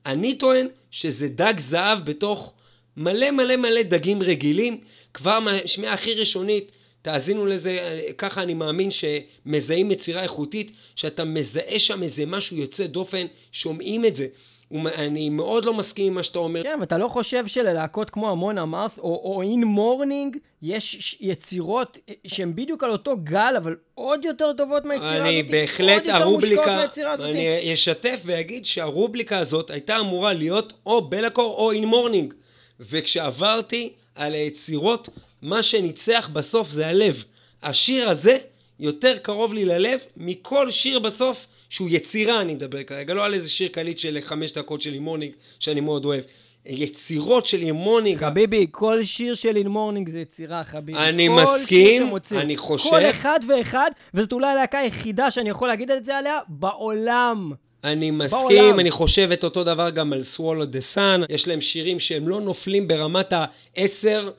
אני 0.07 0.35
טוען 0.35 0.69
שזה 0.91 1.29
דג 1.29 1.55
זהב 1.59 2.05
בתוך 2.05 2.53
מלא 2.97 3.31
מלא 3.31 3.57
מלא 3.57 3.83
דגים 3.83 4.23
רגילים, 4.23 4.81
כבר 5.15 5.41
מהשמיעה 5.41 5.95
הכי 5.95 6.15
ראשונית, 6.15 6.73
תאזינו 7.03 7.47
לזה, 7.47 8.01
ככה 8.19 8.43
אני 8.43 8.55
מאמין 8.55 8.91
שמזהים 8.91 9.91
יצירה 9.91 10.23
איכותית, 10.23 10.70
שאתה 10.97 11.24
מזהה 11.24 11.79
שם 11.79 12.03
איזה 12.03 12.27
משהו 12.27 12.57
יוצא 12.57 12.87
דופן, 12.87 13.27
שומעים 13.53 14.05
את 14.05 14.16
זה. 14.16 14.27
אני 14.74 15.31
מאוד 15.31 15.65
לא 15.65 15.74
מסכים 15.74 16.07
עם 16.07 16.15
מה 16.15 16.23
שאתה 16.23 16.39
אומר. 16.39 16.62
כן, 16.62 16.78
ואתה 16.81 16.99
לא 16.99 17.09
חושב 17.09 17.47
שללהקות 17.47 18.11
כמו 18.11 18.31
Amon 18.31 18.59
Amarth, 18.59 18.98
או, 18.99 19.20
או 19.24 19.43
In 19.43 19.64
Mourning, 19.64 20.36
יש 20.62 21.19
יצירות 21.20 21.99
שהן 22.27 22.55
בדיוק 22.55 22.85
על 22.85 22.90
אותו 22.90 23.16
גל, 23.24 23.55
אבל 23.57 23.77
עוד 23.94 24.24
יותר 24.24 24.53
טובות 24.53 24.85
מהיצירה 24.85 25.15
הזאת? 25.15 25.27
אני 25.27 25.43
בהחלט, 25.43 25.90
עוד 25.90 26.07
יותר 26.07 26.28
מושקעות 26.28 26.59
הרובריקה, 26.59 26.77
מהיצירה 26.77 27.11
הזאת? 27.11 27.27
אני 27.27 27.73
אשתף 27.73 28.20
ואגיד 28.24 28.66
שהרובריקה 28.66 29.39
הזאת 29.39 29.70
הייתה 29.70 29.99
אמורה 29.99 30.32
להיות 30.32 30.73
או 30.86 31.09
Be'lakor 31.09 31.55
או 31.59 31.73
In 31.73 31.85
Mourning. 31.85 32.35
וכשעברתי 32.81 33.93
על 34.15 34.32
היצירות, 34.32 35.09
מה 35.43 35.62
שניצח 35.62 36.31
בסוף 36.32 36.69
זה 36.69 36.86
הלב. 36.86 37.24
השיר 37.62 38.11
הזה 38.11 38.39
יותר 38.81 39.16
קרוב 39.19 39.55
לי 39.55 39.65
ללב 39.65 40.01
מכל 40.16 40.70
שיר 40.70 40.99
בסוף 40.99 41.47
שהוא 41.73 41.89
יצירה, 41.90 42.40
אני 42.40 42.55
מדבר 42.55 42.82
כרגע, 42.82 43.15
לא 43.15 43.24
על 43.24 43.35
איזה 43.35 43.51
שיר 43.51 43.69
קליט 43.69 43.99
של 43.99 44.19
חמש 44.20 44.53
דקות 44.53 44.82
של 44.82 44.93
In 44.94 45.01
Mourning, 45.01 45.32
שאני 45.61 45.81
מאוד 45.81 46.05
אוהב. 46.05 46.24
יצירות 46.66 47.47
של 47.47 47.62
In 47.62 47.73
Mourning, 47.73 48.19
חביבי, 48.19 48.66
כל 48.70 49.03
שיר 49.03 49.35
של 49.35 49.57
In 49.56 49.66
Mourning 49.66 50.09
זה 50.09 50.20
יצירה, 50.20 50.65
חביבי. 50.65 50.99
אני 50.99 51.28
כן 51.28 51.43
מסכים, 51.43 52.07
שמוציא. 52.07 52.39
אני 52.40 52.57
חושב- 52.57 52.90
כל 52.90 53.11
אחד 53.11 53.40
ואחד, 53.49 53.90
וזאת 54.15 54.32
אולי 54.32 54.47
הלהקה 54.47 54.78
היחידה 54.78 55.31
שאני 55.31 55.51
יכול 55.51 55.69
להגיד 55.69 55.90
את 55.90 56.05
זה 56.05 56.16
עליה, 56.16 56.39
בעולם. 56.49 57.53
אני 57.85 58.11
מסכים, 58.11 58.40
בעולם. 58.59 58.81
אני 58.81 58.90
חושב 58.90 59.31
את 59.32 59.44
אותו 59.44 59.65
דבר 59.65 59.90
גם 59.90 60.12
על 60.12 60.20
Swallow 60.36 60.65
the 60.74 60.97
Sun, 60.97 61.27
יש 61.28 61.49
להם 61.49 61.61
שירים 61.61 62.01
שהם 62.01 62.28
לא 62.28 62.40
נופלים 62.40 62.89
ברמת 62.89 63.32
העשר 63.32 64.31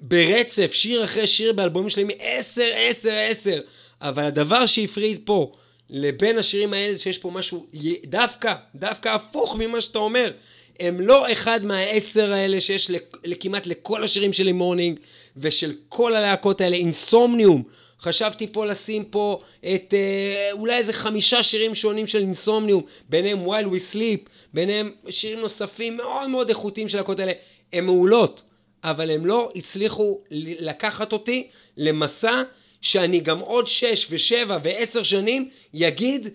ברצף, 0.00 0.72
שיר 0.72 1.04
אחרי 1.04 1.26
שיר 1.26 1.52
באלבומים 1.52 1.88
שלהם, 1.90 2.08
עשר, 2.20 2.68
עשר, 2.76 3.12
עשר. 3.30 3.60
אבל 4.00 4.22
הדבר 4.24 4.66
שהפריד 4.66 5.20
פה 5.24 5.52
לבין 5.92 6.38
השירים 6.38 6.72
האלה, 6.72 6.98
שיש 6.98 7.18
פה 7.18 7.30
משהו 7.30 7.66
דווקא, 8.04 8.54
דווקא 8.74 9.08
הפוך 9.08 9.56
ממה 9.58 9.80
שאתה 9.80 9.98
אומר. 9.98 10.32
הם 10.80 11.00
לא 11.00 11.32
אחד 11.32 11.64
מהעשר 11.64 12.32
האלה 12.32 12.60
שיש 12.60 12.90
לכמעט 13.24 13.66
לכל 13.66 14.04
השירים 14.04 14.32
של 14.32 14.52
In 14.52 14.61
Mourning 14.61 14.98
ושל 15.36 15.74
כל 15.88 16.14
הלהקות 16.14 16.60
האלה, 16.60 16.76
Insomnium. 16.76 17.62
חשבתי 18.00 18.46
פה 18.52 18.66
לשים 18.66 19.04
פה 19.04 19.40
את 19.74 19.94
אה, 19.94 20.48
אולי 20.52 20.76
איזה 20.76 20.92
חמישה 20.92 21.42
שירים 21.42 21.74
שונים 21.74 22.06
של 22.06 22.18
Insomnium, 22.18 22.82
ביניהם 23.08 23.46
While 23.46 23.66
We 23.66 23.94
Sleep, 23.94 24.28
ביניהם 24.54 24.90
שירים 25.10 25.40
נוספים 25.40 25.96
מאוד 25.96 26.30
מאוד 26.30 26.48
איכותיים 26.48 26.88
של 26.88 26.96
הלהקות 26.96 27.20
האלה, 27.20 27.32
הן 27.72 27.84
מעולות. 27.84 28.42
אבל 28.84 29.10
הם 29.10 29.26
לא 29.26 29.52
הצליחו 29.56 30.20
לקחת 30.30 31.12
אותי 31.12 31.48
למסע 31.76 32.42
שאני 32.82 33.20
גם 33.20 33.38
עוד 33.38 33.66
שש 33.66 34.06
ושבע 34.10 34.58
ועשר 34.62 35.02
שנים 35.02 35.48
יגיד 35.74 36.28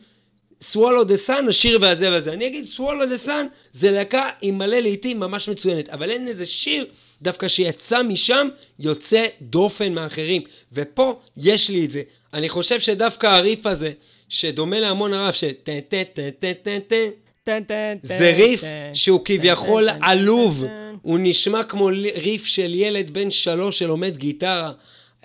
Swallow 0.61 1.03
the 1.03 1.17
Sun, 1.17 1.47
השיר 1.47 1.77
והזה 1.81 2.11
והזה. 2.11 2.33
אני 2.33 2.47
אגיד 2.47 2.65
Swallow 2.65 3.05
the 3.05 3.17
Sun, 3.17 3.47
זה 3.73 3.91
להקה 3.91 4.29
עם 4.41 4.57
מלא 4.57 4.79
להיטים 4.79 5.19
ממש 5.19 5.49
מצוינת, 5.49 5.89
אבל 5.89 6.09
אין 6.09 6.27
איזה 6.27 6.45
שיר 6.45 6.85
דווקא 7.21 7.47
שיצא 7.47 8.03
משם, 8.03 8.47
יוצא 8.79 9.25
דופן 9.41 9.93
מאחרים. 9.93 10.41
ופה 10.73 11.19
יש 11.37 11.69
לי 11.69 11.85
את 11.85 11.91
זה. 11.91 12.01
אני 12.33 12.49
חושב 12.49 12.79
שדווקא 12.79 13.27
הריף 13.27 13.65
הזה, 13.65 13.91
שדומה 14.29 14.79
ל 14.79 14.86
Amon 14.86 15.13
Amarth 15.13 15.33
של 15.33 15.51
טן 15.63 15.79
טן 15.79 16.03
טן 16.03 16.29
טן 16.39 16.53
טן 16.63 16.79
טן, 16.79 17.13
זה 18.03 18.33
ריף 18.37 18.63
שהוא 18.93 19.21
כביכול 19.25 19.87
עלוב. 20.01 20.63
הוא 21.01 21.19
נשמע 21.21 21.63
כמו 21.63 21.89
ריף 22.15 22.45
של 22.45 22.73
ילד 22.75 23.13
בן 23.13 23.31
שלוש 23.31 23.79
שלומד 23.79 24.17
גיטרה. 24.17 24.71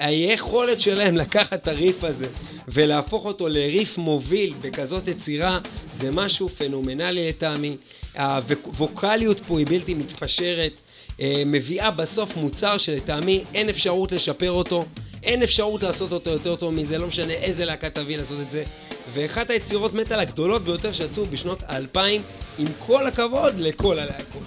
היכולת 0.02 0.80
שלהם 0.80 1.16
לקחת 1.16 1.52
את 1.52 1.68
הריף 1.68 2.04
הזה 2.04 2.26
ולהפוך 2.68 3.24
אותו 3.24 3.48
לריף 3.48 3.98
מוביל 3.98 4.54
בכזאת 4.60 5.08
יצירה 5.08 5.58
זה 5.96 6.10
משהו 6.10 6.48
פנומנלי 6.48 7.28
לטעמי. 7.28 7.76
הווקאליות 8.16 9.40
פה 9.46 9.58
היא 9.58 9.66
בלתי 9.66 9.94
מתפשרת, 9.94 10.72
אה, 11.20 11.42
מביאה 11.46 11.90
בסוף 11.90 12.36
מוצר 12.36 12.78
שלטעמי 12.78 13.44
אין 13.54 13.68
אפשרות 13.68 14.12
לשפר 14.12 14.50
אותו, 14.50 14.84
אין 15.22 15.42
אפשרות 15.42 15.82
לעשות 15.82 16.12
אותו 16.12 16.30
יותר 16.30 16.56
טוב 16.56 16.74
מזה, 16.74 16.98
לא 16.98 17.06
משנה 17.06 17.32
איזה 17.32 17.64
להקה 17.64 17.90
תביא 17.90 18.16
לעשות 18.16 18.40
את 18.40 18.50
זה. 18.50 18.64
ואחת 19.12 19.50
היצירות 19.50 19.94
מטאל 19.94 20.20
הגדולות 20.20 20.64
ביותר 20.64 20.92
שיצאו 20.92 21.24
בשנות 21.24 21.62
האלפיים, 21.66 22.22
עם 22.58 22.66
כל 22.78 23.06
הכבוד 23.06 23.54
לכל 23.58 23.98
הלהקות. 23.98 24.42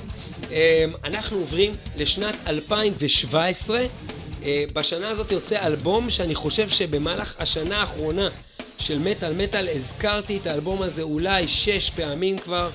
אה, 0.52 0.86
אנחנו 1.04 1.38
עוברים 1.38 1.72
לשנת 1.98 2.36
2017. 2.48 3.86
אה, 4.46 4.64
בשנה 4.74 5.10
הזאת 5.10 5.32
יוצא 5.32 5.68
אלבום 5.68 6.10
שאני 6.10 6.36
חושב 6.36 6.70
שבמהלך 6.70 7.36
השנה 7.40 7.78
האחרונה 7.78 8.30
של 8.78 9.00
מטאל 9.00 9.34
מטאל 9.34 9.68
הזכרתי 9.76 10.38
את 10.38 10.48
האלבום 10.48 10.82
הזה 10.82 11.02
אולי 11.02 11.48
שש 11.48 11.90
פעמים 11.90 12.38
כבר. 12.38 12.70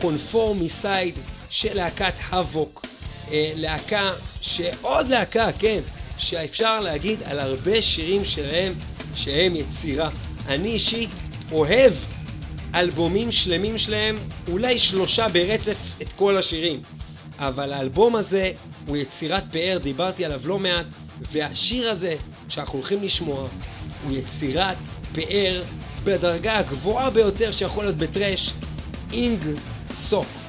קונפורמיסייד 0.00 1.14
של 1.50 1.74
להקת 1.74 2.14
האבוק. 2.28 2.86
אה, 3.32 3.52
להקה 3.56 4.12
שעוד 4.40 5.08
להקה, 5.08 5.52
כן, 5.58 5.80
שאפשר 6.18 6.80
להגיד 6.80 7.18
על 7.24 7.38
הרבה 7.38 7.82
שירים 7.82 8.24
שלהם 8.24 8.74
שהם 9.14 9.56
יצירה. 9.56 10.08
אני 10.48 10.68
אישית 10.68 11.10
אוהב 11.52 11.92
אלבומים 12.74 13.32
שלמים 13.32 13.78
שלהם, 13.78 14.16
אולי 14.48 14.78
שלושה 14.78 15.28
ברצף 15.28 15.76
את 16.02 16.12
כל 16.12 16.36
השירים. 16.36 16.82
אבל 17.38 17.72
האלבום 17.72 18.16
הזה 18.16 18.52
הוא 18.88 18.96
יצירת 18.96 19.44
פאר, 19.52 19.78
דיברתי 19.78 20.24
עליו 20.24 20.40
לא 20.44 20.58
מעט, 20.58 20.86
והשיר 21.32 21.90
הזה 21.90 22.16
שאנחנו 22.48 22.78
הולכים 22.78 23.02
לשמוע 23.02 23.48
הוא 24.04 24.12
יצירת 24.12 24.76
פאר 25.12 25.62
בדרגה 26.04 26.58
הגבוהה 26.58 27.10
ביותר 27.10 27.50
שיכול 27.50 27.84
להיות 27.84 27.96
בטרש, 27.96 28.52
אינג 29.12 29.44
סוק. 29.94 30.41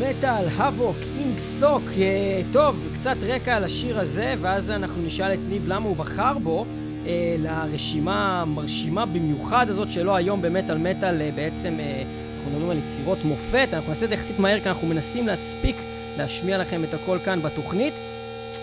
מטאל 0.00 0.48
האבוק, 0.56 0.96
אינק 1.18 1.38
סוק. 1.38 1.82
אה, 1.98 2.40
טוב, 2.52 2.88
קצת 2.94 3.16
רקע 3.22 3.56
על 3.56 3.64
השיר 3.64 4.00
הזה, 4.00 4.34
ואז 4.40 4.70
אנחנו 4.70 5.02
נשאל 5.02 5.34
את 5.34 5.38
ניב 5.48 5.68
למה 5.68 5.88
הוא 5.88 5.96
בחר 5.96 6.38
בו. 6.38 6.66
אה, 7.06 7.36
לרשימה 7.38 8.42
המרשימה 8.42 9.06
במיוחד 9.06 9.70
הזאת 9.70 9.90
שלו 9.90 10.16
היום 10.16 10.42
במטאל 10.42 10.78
מטאל, 10.78 11.22
אה, 11.22 11.30
בעצם 11.34 11.76
אה, 11.80 12.02
אנחנו 12.36 12.50
מדברים 12.50 12.70
על 12.70 12.78
יצירות 12.78 13.18
מופת, 13.24 13.68
אנחנו 13.72 13.88
נעשה 13.88 14.04
את 14.04 14.10
זה 14.10 14.14
יחסית 14.14 14.38
מהר 14.38 14.60
כי 14.60 14.68
אנחנו 14.68 14.88
מנסים 14.88 15.26
להספיק 15.26 15.76
להשמיע 16.18 16.58
לכם 16.58 16.84
את 16.84 16.94
הכל 16.94 17.18
כאן 17.24 17.42
בתוכנית. 17.42 17.94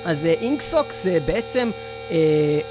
אז 0.05 0.25
אינקסוק 0.25 0.87
זה 1.03 1.17
בעצם 1.25 1.69
אה, 2.11 2.17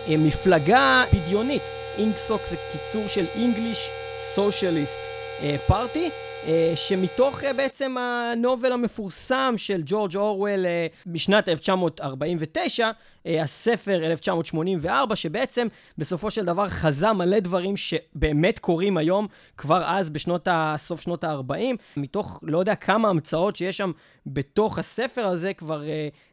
אה, 0.08 0.16
מפלגה 0.16 1.04
בדיונית. 1.12 1.62
אינקסוק 1.98 2.40
זה 2.50 2.56
קיצור 2.72 3.08
של 3.08 3.24
English 3.34 3.90
Socialist 4.36 5.13
אה, 5.42 5.56
Party. 5.68 6.10
אה, 6.46 6.72
שמתוך 6.76 7.44
אה, 7.44 7.52
בעצם 7.52 7.96
הנובל 7.98 8.72
המפורסם 8.72 9.54
של 9.56 9.82
ג'ורג' 9.86 10.16
אורוול 10.16 10.66
משנת 11.06 11.48
1949, 11.48 12.90
הספר 13.26 14.04
1984, 14.04 15.16
שבעצם 15.16 15.66
בסופו 15.98 16.30
של 16.30 16.44
דבר 16.44 16.68
חזה 16.68 17.12
מלא 17.12 17.38
דברים 17.38 17.76
שבאמת 17.76 18.58
קורים 18.58 18.96
היום, 18.96 19.26
כבר 19.56 19.82
אז 19.86 20.10
בשנות 20.10 20.48
ה... 20.48 20.74
סוף 20.78 21.00
שנות 21.00 21.24
ה-40. 21.24 21.76
מתוך 21.96 22.40
לא 22.42 22.58
יודע 22.58 22.74
כמה 22.74 23.08
המצאות 23.08 23.56
שיש 23.56 23.76
שם 23.76 23.92
בתוך 24.26 24.78
הספר 24.78 25.26
הזה, 25.26 25.54
כבר 25.54 25.82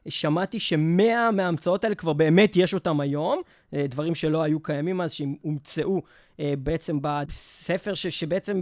שמעתי 0.10 0.60
שמאה 0.60 1.32
מההמצאות 1.32 1.84
האלה 1.84 1.95
כבר 1.95 2.14
באמת 2.14 2.57
יש 2.57 2.73
אותם 2.73 2.99
היום, 2.99 3.41
דברים 3.73 4.15
שלא 4.15 4.44
היו 4.44 4.60
קיימים 4.60 5.02
אז, 5.02 5.11
שהומצאו 5.11 6.02
בעצם 6.40 6.98
בספר 7.02 7.94
ש... 7.94 8.07
שבעצם 8.07 8.61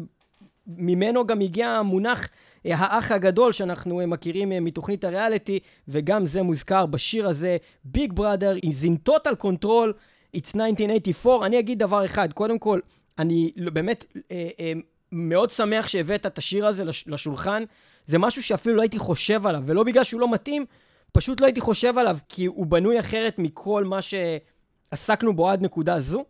ממנו 0.78 1.28
גם 1.28 1.42
הגיע 1.42 1.70
המונח 1.70 2.30
אה, 2.66 2.76
האח 2.76 3.12
הגדול 3.12 3.52
שאנחנו 3.52 4.00
אה, 4.00 4.06
מכירים 4.06 4.52
אה, 4.52 4.60
מתוכנית 4.60 5.04
הריאליטי, 5.04 5.60
וגם 5.88 6.26
זה 6.26 6.42
מוזכר 6.42 6.86
בשיר 6.86 7.28
הזה, 7.28 7.58
ביג 7.84 8.14
בראדר 8.14 8.56
is 8.58 8.86
in 8.86 9.10
total 9.10 9.34
control, 9.44 9.94
it's 10.38 10.56
1984. 10.56 11.46
אני 11.46 11.60
אגיד 11.60 11.80
דבר 11.80 12.06
אחד, 12.06 12.34
קודם 12.34 12.60
כל, 12.60 12.80
אני 13.20 13.52
באמת 13.74 14.06
אה, 14.32 14.50
אה, 14.60 14.74
מאוד 15.12 15.50
שמח 15.50 15.88
שהבאת 15.88 16.26
את 16.26 16.38
השיר 16.38 16.66
הזה 16.66 16.84
לשולחן. 17.08 17.64
זה 18.06 18.18
משהו 18.18 18.44
שאפילו 18.44 18.76
לא 18.76 18.82
הייתי 18.82 19.00
חושב 19.00 19.48
עליו, 19.48 19.64
ולא 19.66 19.84
בגלל 19.84 20.04
שהוא 20.04 20.22
לא 20.22 20.32
מתאים, 20.32 20.66
פשוט 21.12 21.42
לא 21.42 21.46
הייתי 21.46 21.62
חושב 21.62 21.98
עליו, 21.98 22.18
כי 22.30 22.46
הוא 22.46 22.66
בנוי 22.66 23.00
אחרת 23.00 23.40
מכל 23.40 23.84
מה 23.84 24.00
שעסקנו 24.02 25.34
בו 25.34 25.50
עד 25.50 25.62
נקודה 25.62 26.02
זו. 26.02 26.26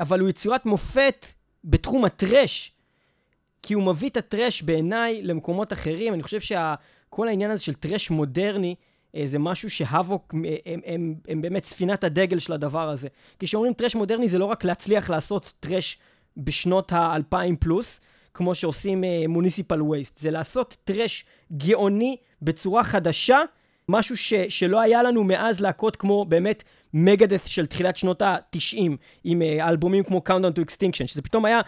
אבל 0.00 0.20
הוא 0.20 0.28
יצירת 0.28 0.66
מופת 0.66 1.26
בתחום 1.64 2.04
הטרש, 2.04 2.72
כי 3.66 3.74
הוא 3.74 3.82
מביא 3.82 4.08
את 4.08 4.16
הטרש 4.16 4.62
בעיניי 4.62 5.22
למקומות 5.22 5.72
אחרים. 5.72 6.14
אני 6.14 6.22
חושב 6.22 6.40
שכל 6.40 7.28
העניין 7.28 7.50
הזה 7.50 7.62
של 7.62 7.74
טרש 7.74 8.10
מודרני, 8.10 8.74
אה, 9.16 9.22
זה 9.26 9.38
משהו 9.38 9.70
שהאבוק 9.70 10.34
הם, 10.34 10.44
הם, 10.66 10.80
הם, 10.86 11.14
הם 11.28 11.42
באמת 11.42 11.64
ספינת 11.64 12.04
הדגל 12.04 12.38
של 12.38 12.52
הדבר 12.52 12.88
הזה. 12.88 13.08
כשאומרים 13.38 13.72
טרש 13.72 13.94
מודרני 13.94 14.28
זה 14.28 14.38
לא 14.38 14.44
רק 14.44 14.64
להצליח 14.64 15.10
לעשות 15.10 15.52
טרש 15.60 15.98
בשנות 16.36 16.92
האלפיים 16.92 17.56
פלוס, 17.56 18.00
כמו 18.34 18.54
שעושים 18.54 19.04
מוניסיפל 19.28 19.80
uh, 19.80 19.84
וייסט, 19.84 20.18
זה 20.18 20.30
לעשות 20.30 20.76
טרש 20.84 21.24
גאוני 21.56 22.16
בצורה 22.42 22.84
חדשה, 22.84 23.38
משהו 23.88 24.16
ש, 24.16 24.34
שלא 24.34 24.80
היה 24.80 25.02
לנו 25.02 25.24
מאז 25.24 25.60
להקות 25.60 25.96
כמו 25.96 26.24
באמת 26.24 26.62
מגדס 26.94 27.44
של 27.44 27.66
תחילת 27.66 27.96
שנות 27.96 28.22
ה-90, 28.22 28.90
עם 29.24 29.42
uh, 29.42 29.68
אלבומים 29.68 30.04
כמו 30.04 30.22
Countdown 30.28 30.58
to 30.58 30.62
Extinction, 30.62 31.06
שזה 31.06 31.22
פתאום 31.22 31.44
היה 31.44 31.60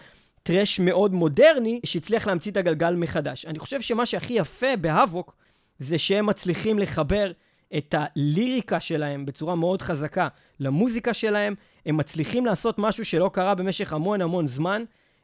טרש 0.47 0.79
מאוד 0.79 1.13
מודרני, 1.13 1.79
שהצליח 1.85 2.27
להמציא 2.27 2.51
את 2.51 2.57
הגלגל 2.57 2.95
מחדש. 2.95 3.45
אני 3.45 3.59
חושב 3.59 3.81
שמה 3.81 4.05
שהכי 4.05 4.33
יפה 4.33 4.75
בהאבוק, 4.81 5.35
זה 5.79 5.97
שהם 5.97 6.25
מצליחים 6.25 6.79
לחבר 6.79 7.31
את 7.77 7.95
הליריקה 7.97 8.79
שלהם 8.79 9.25
בצורה 9.25 9.55
מאוד 9.55 9.81
חזקה 9.81 10.27
למוזיקה 10.59 11.13
שלהם, 11.13 11.55
הם 11.85 11.97
מצליחים 11.97 12.45
לעשות 12.45 12.75
משהו 12.79 13.05
שלא 13.05 13.29
קרה 13.33 13.55
במשך 13.55 13.93
המון 13.93 14.21
המון 14.21 14.47
זמן, 14.47 14.83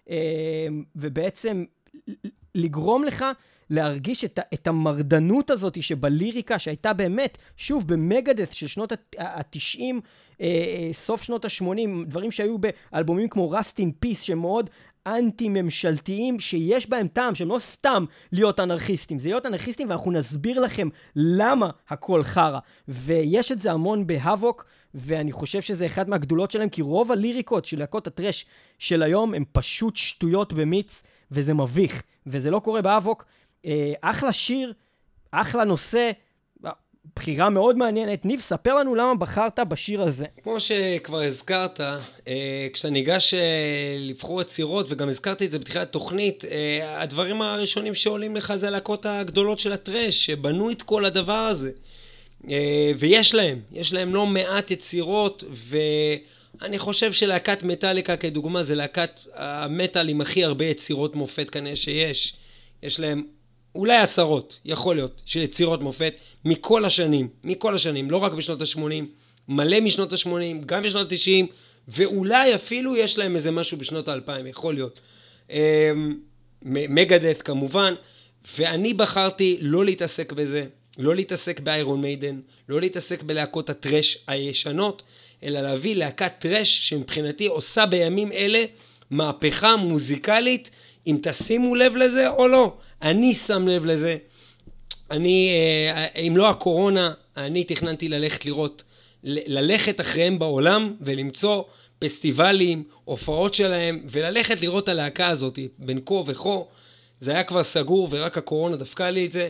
אה, 0.09 0.15
ובעצם 0.95 1.63
לגרום 2.55 3.03
לך 3.03 3.25
להרגיש 3.69 4.25
את, 4.25 4.39
את 4.53 4.67
המרדנות 4.67 5.49
הזאת 5.49 5.83
שבליריקה, 5.83 6.59
שהייתה 6.59 6.93
באמת, 6.93 7.37
שוב, 7.57 7.87
במגדס 7.87 8.51
של 8.51 8.67
שנות 8.67 8.91
ה-90, 8.91 9.79
אה, 10.41 10.47
אה, 10.47 10.89
סוף 10.93 11.23
שנות 11.23 11.45
ה-80, 11.45 12.05
דברים 12.05 12.31
שהיו 12.31 12.57
באלבומים 12.57 13.29
כמו 13.29 13.53
Rust 13.53 13.79
in 13.79 14.05
Peace, 14.05 14.21
שמאוד 14.21 14.69
אנטי-ממשלתיים 15.07 16.39
שיש 16.39 16.89
בהם 16.89 17.07
טעם, 17.07 17.35
שהם 17.35 17.49
לא 17.49 17.59
סתם 17.59 18.05
להיות 18.31 18.59
אנרכיסטים, 18.59 19.19
זה 19.19 19.29
להיות 19.29 19.45
אנרכיסטים 19.45 19.89
ואנחנו 19.89 20.11
נסביר 20.11 20.59
לכם 20.59 20.89
למה 21.15 21.69
הכל 21.89 22.23
חרא. 22.23 22.59
ויש 22.87 23.51
את 23.51 23.61
זה 23.61 23.71
המון 23.71 24.07
בהאבוק, 24.07 24.65
ואני 24.95 25.31
חושב 25.31 25.61
שזה 25.61 25.85
אחד 25.85 26.09
מהגדולות 26.09 26.51
שלהם, 26.51 26.69
כי 26.69 26.81
רוב 26.81 27.11
הליריקות 27.11 27.65
של 27.65 27.79
להקות 27.79 28.07
הטרש 28.07 28.45
של 28.79 29.03
היום 29.03 29.33
הם 29.33 29.43
פשוט 29.51 29.95
שטויות 29.95 30.53
במיץ, 30.53 31.03
וזה 31.31 31.53
מביך, 31.53 32.03
וזה 32.27 32.51
לא 32.51 32.59
קורה 32.59 32.81
בהאבוק. 32.81 33.25
אה, 33.65 33.93
אחלה 34.01 34.33
שיר, 34.33 34.73
אחלה 35.31 35.63
נושא, 35.63 36.11
בחירה 37.15 37.49
מאוד 37.49 37.77
מעניינת. 37.77 38.25
ניב, 38.25 38.39
ספר 38.39 38.75
לנו 38.75 38.95
למה 38.95 39.15
בחרת 39.15 39.59
בשיר 39.59 40.01
הזה. 40.01 40.25
כמו 40.43 40.59
שכבר 40.59 41.21
הזכרת, 41.21 41.81
אה, 42.27 42.67
כשאתה 42.73 42.89
ניגש 42.89 43.33
אה, 43.33 43.39
לבחור 43.99 44.41
יצירות, 44.41 44.85
וגם 44.89 45.09
הזכרתי 45.09 45.45
את 45.45 45.51
זה 45.51 45.59
בתחילת 45.59 45.87
התוכנית, 45.87 46.45
אה, 46.45 47.01
הדברים 47.01 47.41
הראשונים 47.41 47.93
שעולים 47.93 48.35
לך 48.35 48.55
זה 48.55 48.67
הלהקות 48.67 49.05
הגדולות 49.05 49.59
של 49.59 49.73
הטרש, 49.73 50.25
שבנו 50.25 50.71
את 50.71 50.81
כל 50.81 51.05
הדבר 51.05 51.33
הזה. 51.33 51.71
ויש 52.97 53.35
להם, 53.35 53.59
יש 53.71 53.93
להם 53.93 54.15
לא 54.15 54.25
מעט 54.25 54.71
יצירות, 54.71 55.43
ואני 55.51 56.77
חושב 56.77 57.13
שלהקת 57.13 57.63
מטאליקה 57.63 58.17
כדוגמה, 58.17 58.63
זה 58.63 58.75
להקת 58.75 59.19
המטאל 59.35 60.09
עם 60.09 60.21
הכי 60.21 60.43
הרבה 60.43 60.65
יצירות 60.65 61.15
מופת 61.15 61.49
כנראה 61.49 61.75
שיש. 61.75 62.33
יש 62.83 62.99
להם 62.99 63.23
אולי 63.75 63.97
עשרות, 63.97 64.59
יכול 64.65 64.95
להיות, 64.95 65.21
של 65.25 65.41
יצירות 65.41 65.81
מופת 65.81 66.13
מכל 66.45 66.85
השנים, 66.85 67.27
מכל 67.43 67.75
השנים, 67.75 68.11
לא 68.11 68.17
רק 68.17 68.31
בשנות 68.31 68.61
ה-80, 68.61 69.03
מלא 69.47 69.79
משנות 69.79 70.13
ה-80, 70.13 70.65
גם 70.65 70.83
בשנות 70.83 71.11
ה-90, 71.11 71.45
ואולי 71.87 72.55
אפילו 72.55 72.95
יש 72.95 73.17
להם 73.17 73.35
איזה 73.35 73.51
משהו 73.51 73.77
בשנות 73.77 74.07
ה-2000, 74.07 74.47
יכול 74.47 74.73
להיות. 74.73 74.99
אמ, 75.49 76.17
מגדeth 76.65 77.43
כמובן, 77.43 77.93
ואני 78.57 78.93
בחרתי 78.93 79.57
לא 79.61 79.85
להתעסק 79.85 80.33
בזה, 80.33 80.65
לא 80.97 81.15
להתעסק 81.15 81.59
באיירון 81.59 82.01
מיידן, 82.01 82.39
לא 82.69 82.79
להתעסק 82.81 83.23
בלהקות 83.23 83.69
הטרש 83.69 84.17
הישנות, 84.27 85.03
אלא 85.43 85.61
להביא 85.61 85.95
להקת 85.95 86.33
טרש 86.39 86.89
שמבחינתי 86.89 87.47
עושה 87.47 87.85
בימים 87.85 88.31
אלה 88.31 88.65
מהפכה 89.09 89.75
מוזיקלית, 89.75 90.71
אם 91.07 91.17
תשימו 91.21 91.75
לב 91.75 91.95
לזה 91.95 92.29
או 92.29 92.47
לא. 92.47 92.77
אני 93.03 93.33
שם 93.33 93.67
לב 93.67 93.85
לזה. 93.85 94.17
אני, 95.11 95.49
אה, 95.95 96.21
אם 96.27 96.37
לא 96.37 96.49
הקורונה, 96.49 97.13
אני 97.37 97.63
תכננתי 97.63 98.09
ללכת 98.09 98.45
לראות, 98.45 98.83
ללכת 99.23 100.01
אחריהם 100.01 100.39
בעולם 100.39 100.93
ולמצוא 101.01 101.63
פסטיבלים, 101.99 102.83
הופעות 103.03 103.53
שלהם, 103.53 104.03
וללכת 104.05 104.61
לראות 104.61 104.83
את 104.83 104.89
הלהקה 104.89 105.27
הזאת, 105.27 105.59
בין 105.77 105.99
כה 106.05 106.13
וכה. 106.13 106.59
זה 107.19 107.31
היה 107.31 107.43
כבר 107.43 107.63
סגור 107.63 108.07
ורק 108.11 108.37
הקורונה 108.37 108.75
דפקה 108.75 109.09
לי 109.09 109.25
את 109.25 109.31
זה. 109.31 109.49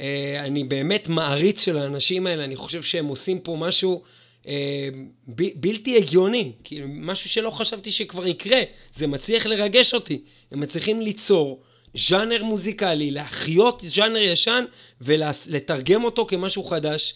אה, 0.00 0.42
אני 0.44 0.64
באמת 0.64 1.08
מעריץ 1.08 1.64
של 1.64 1.78
האנשים 1.78 2.26
האלה, 2.26 2.44
אני 2.44 2.56
חושב 2.56 2.82
שהם 2.82 3.06
עושים 3.06 3.38
פה 3.38 3.56
משהו 3.60 4.02
אה, 4.46 4.88
ב- 5.28 5.60
בלתי 5.60 5.96
הגיוני, 5.96 6.52
כאילו 6.64 6.86
משהו 6.90 7.30
שלא 7.30 7.50
חשבתי 7.50 7.90
שכבר 7.90 8.26
יקרה, 8.26 8.60
זה 8.92 9.06
מצליח 9.06 9.46
לרגש 9.46 9.94
אותי. 9.94 10.20
הם 10.52 10.60
מצליחים 10.60 11.00
ליצור 11.00 11.62
ז'אנר 11.96 12.44
מוזיקלי, 12.44 13.10
להחיות 13.10 13.82
ז'אנר 13.86 14.18
ישן 14.18 14.64
ולתרגם 15.00 16.04
אותו 16.04 16.26
כמשהו 16.26 16.64
חדש. 16.64 17.14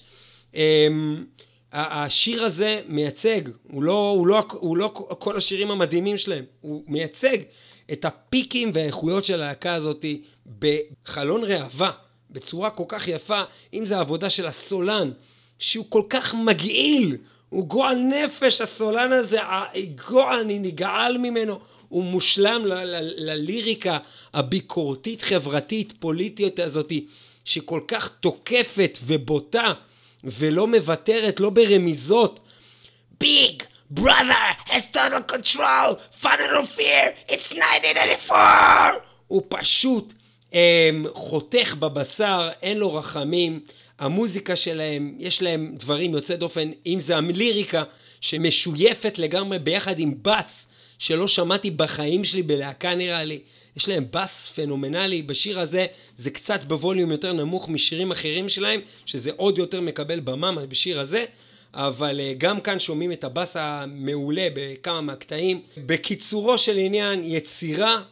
אמ, 0.55 1.25
השיר 1.73 2.45
הזה 2.45 2.81
מייצג, 2.89 3.41
הוא 3.63 3.83
לא, 3.83 4.11
הוא, 4.17 4.27
לא, 4.27 4.45
הוא 4.51 4.77
לא 4.77 4.89
כל 5.19 5.37
השירים 5.37 5.71
המדהימים 5.71 6.19
שלהם, 6.19 6.45
הוא 6.61 6.83
מייצג 6.87 7.39
את 7.93 8.05
הפיקים 8.05 8.71
והאיכויות 8.75 9.25
של 9.25 9.35
הלהקה 9.35 9.75
הזאת 9.75 10.05
בחלון 10.59 11.45
ראווה, 11.45 11.91
בצורה 12.31 12.71
כל 12.71 12.85
כך 12.89 13.09
יפה, 13.09 13.43
אם 13.75 13.87
זה 13.87 13.97
העבודה 13.97 14.31
של 14.31 14.47
הסולן, 14.47 15.11
שהוא 15.59 15.87
כל 15.89 16.03
כך 16.09 16.35
מגעיל, 16.35 17.17
הוא 17.49 17.67
גועל 17.67 17.99
נפש, 17.99 18.61
הסולן 18.61 19.13
הזה, 19.13 19.39
גועל, 20.09 20.41
אני 20.41 20.59
נגעל 20.59 21.19
ממנו, 21.19 21.59
הוא 21.91 22.05
מושלם 22.05 22.63
לליריקה 23.17 23.99
הביקורתית, 24.35 25.23
חברתית, 25.23 25.93
פוליטית 25.99 26.61
הזאתי, 26.61 27.07
שכל 27.45 27.81
כך 27.89 28.09
תוקפת 28.21 28.99
ובוטה, 29.03 29.73
ולא 30.25 30.67
מוותרת, 30.67 31.41
לא 31.41 31.51
ברמיזות. 31.51 32.41
ביג! 33.21 33.63
brother 33.95 34.47
has 34.67 34.85
total 34.93 35.23
control, 35.35 35.97
funnel 36.23 36.63
of 36.63 36.69
fear, 36.69 37.07
it's 37.29 37.53
1994! 37.53 38.91
הוא 39.27 39.43
פשוט 39.49 40.13
אמ, 40.53 41.05
חותך 41.15 41.75
בבשר, 41.79 42.51
אין 42.63 42.79
לו 42.79 42.95
רחמים. 42.95 43.61
המוזיקה 43.99 44.57
שלהם, 44.57 45.15
יש 45.19 45.43
להם 45.43 45.75
דברים 45.77 46.15
יוצאי 46.15 46.37
דופן, 46.37 46.71
אם 46.87 47.01
זה 47.01 47.17
הליריקה 47.17 47.83
שמשויפת 48.21 49.19
לגמרי 49.19 49.59
ביחד 49.59 49.99
עם 49.99 50.15
בס, 50.23 50.67
שלא 51.01 51.29
שמעתי 51.29 51.71
בחיים 51.71 52.25
שלי 52.25 52.43
בלהקה 52.43 52.95
נראה 52.95 53.25
לי. 53.25 53.39
יש 53.77 53.89
להם 53.89 54.05
בס 54.11 54.53
פנומנלי, 54.55 55.23
בשיר 55.23 55.61
הזה 55.61 55.87
זה 56.19 56.31
קצת 56.31 56.65
בווליום 56.65 57.11
יותר 57.11 57.33
נמוך 57.33 57.69
משירים 57.69 58.11
אחרים 58.11 58.49
שלהם, 58.49 58.81
שזה 59.07 59.31
עוד 59.37 59.59
יותר 59.59 59.81
מקבל 59.81 60.21
במה 60.21 60.67
בשיר 60.67 61.01
הזה. 61.01 61.25
אבל 61.75 62.21
אה, 62.21 62.33
גם 62.39 62.61
כאן 62.61 62.79
שומעים 62.79 63.13
את 63.13 63.25
הבאס 63.25 63.57
המעולה 63.57 64.49
בכמה 64.55 65.01
מהקטעים. 65.01 65.63
בקיצורו 65.87 66.59
של 66.59 66.77
עניין, 66.79 67.21
יצירה 67.25 68.03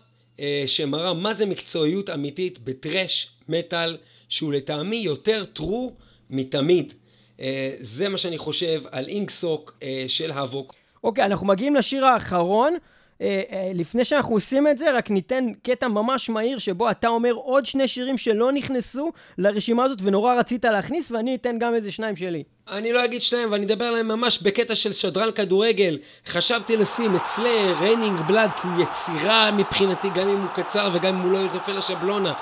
אה, 0.40 0.64
שמראה 0.66 1.14
מה 1.14 1.34
זה 1.34 1.46
מקצועיות 1.46 2.10
אמיתית 2.10 2.58
בטרש 2.58 3.28
מטאל, 3.48 3.96
שהוא 4.28 4.52
לטעמי 4.52 4.96
יותר 4.96 5.44
טרו 5.44 5.92
מתמיד. 6.30 6.92
אה, 7.40 7.72
זה 7.80 8.08
מה 8.08 8.18
שאני 8.18 8.38
חושב 8.38 8.82
על 8.90 9.08
אינקסוק 9.08 9.78
אה, 9.82 10.04
של 10.08 10.30
האבוק. 10.30 10.74
אוקיי, 11.08 11.24
אנחנו 11.24 11.46
מגיעים 11.46 11.74
לשיר 11.74 12.06
האחרון. 12.06 12.76
אה, 13.22 13.42
אה, 13.52 13.70
לפני 13.74 14.04
שאנחנו 14.04 14.34
עושים 14.34 14.68
את 14.68 14.78
זה, 14.78 14.92
רק 14.92 15.10
ניתן 15.10 15.44
קטע 15.62 15.88
ממש 15.88 16.30
מהיר 16.30 16.58
שבו 16.58 16.90
אתה 16.90 17.08
אומר 17.08 17.32
עוד 17.32 17.66
שני 17.66 17.88
שירים 17.88 18.18
שלא 18.18 18.52
נכנסו 18.52 19.12
לרשימה 19.38 19.84
הזאת 19.84 19.98
ונורא 20.02 20.34
רצית 20.34 20.64
להכניס, 20.64 21.10
ואני 21.10 21.34
אתן 21.34 21.58
גם 21.58 21.74
איזה 21.74 21.92
שניים 21.92 22.16
שלי. 22.16 22.42
אני 22.70 22.92
לא 22.92 23.04
אגיד 23.04 23.22
שניים, 23.22 23.52
ואני 23.52 23.66
אדבר 23.66 23.84
עליהם 23.84 24.08
ממש 24.08 24.42
בקטע 24.42 24.74
של 24.74 24.92
שדרן 24.92 25.30
כדורגל. 25.32 25.98
חשבתי 26.26 26.76
לשים 26.76 27.16
Slayer, 27.24 27.74
Raining 27.80 28.20
Blood, 28.20 28.52
כי 28.52 28.66
הוא 28.66 28.82
יצירה 28.82 29.50
מבחינתי, 29.50 30.08
גם 30.14 30.28
אם 30.28 30.40
הוא 30.40 30.48
קצר 30.54 30.90
וגם 30.92 31.16
אם 31.16 31.20
הוא 31.20 31.32
לא 31.32 31.54
נופל 31.54 31.72
לשבלונה. 31.72 32.32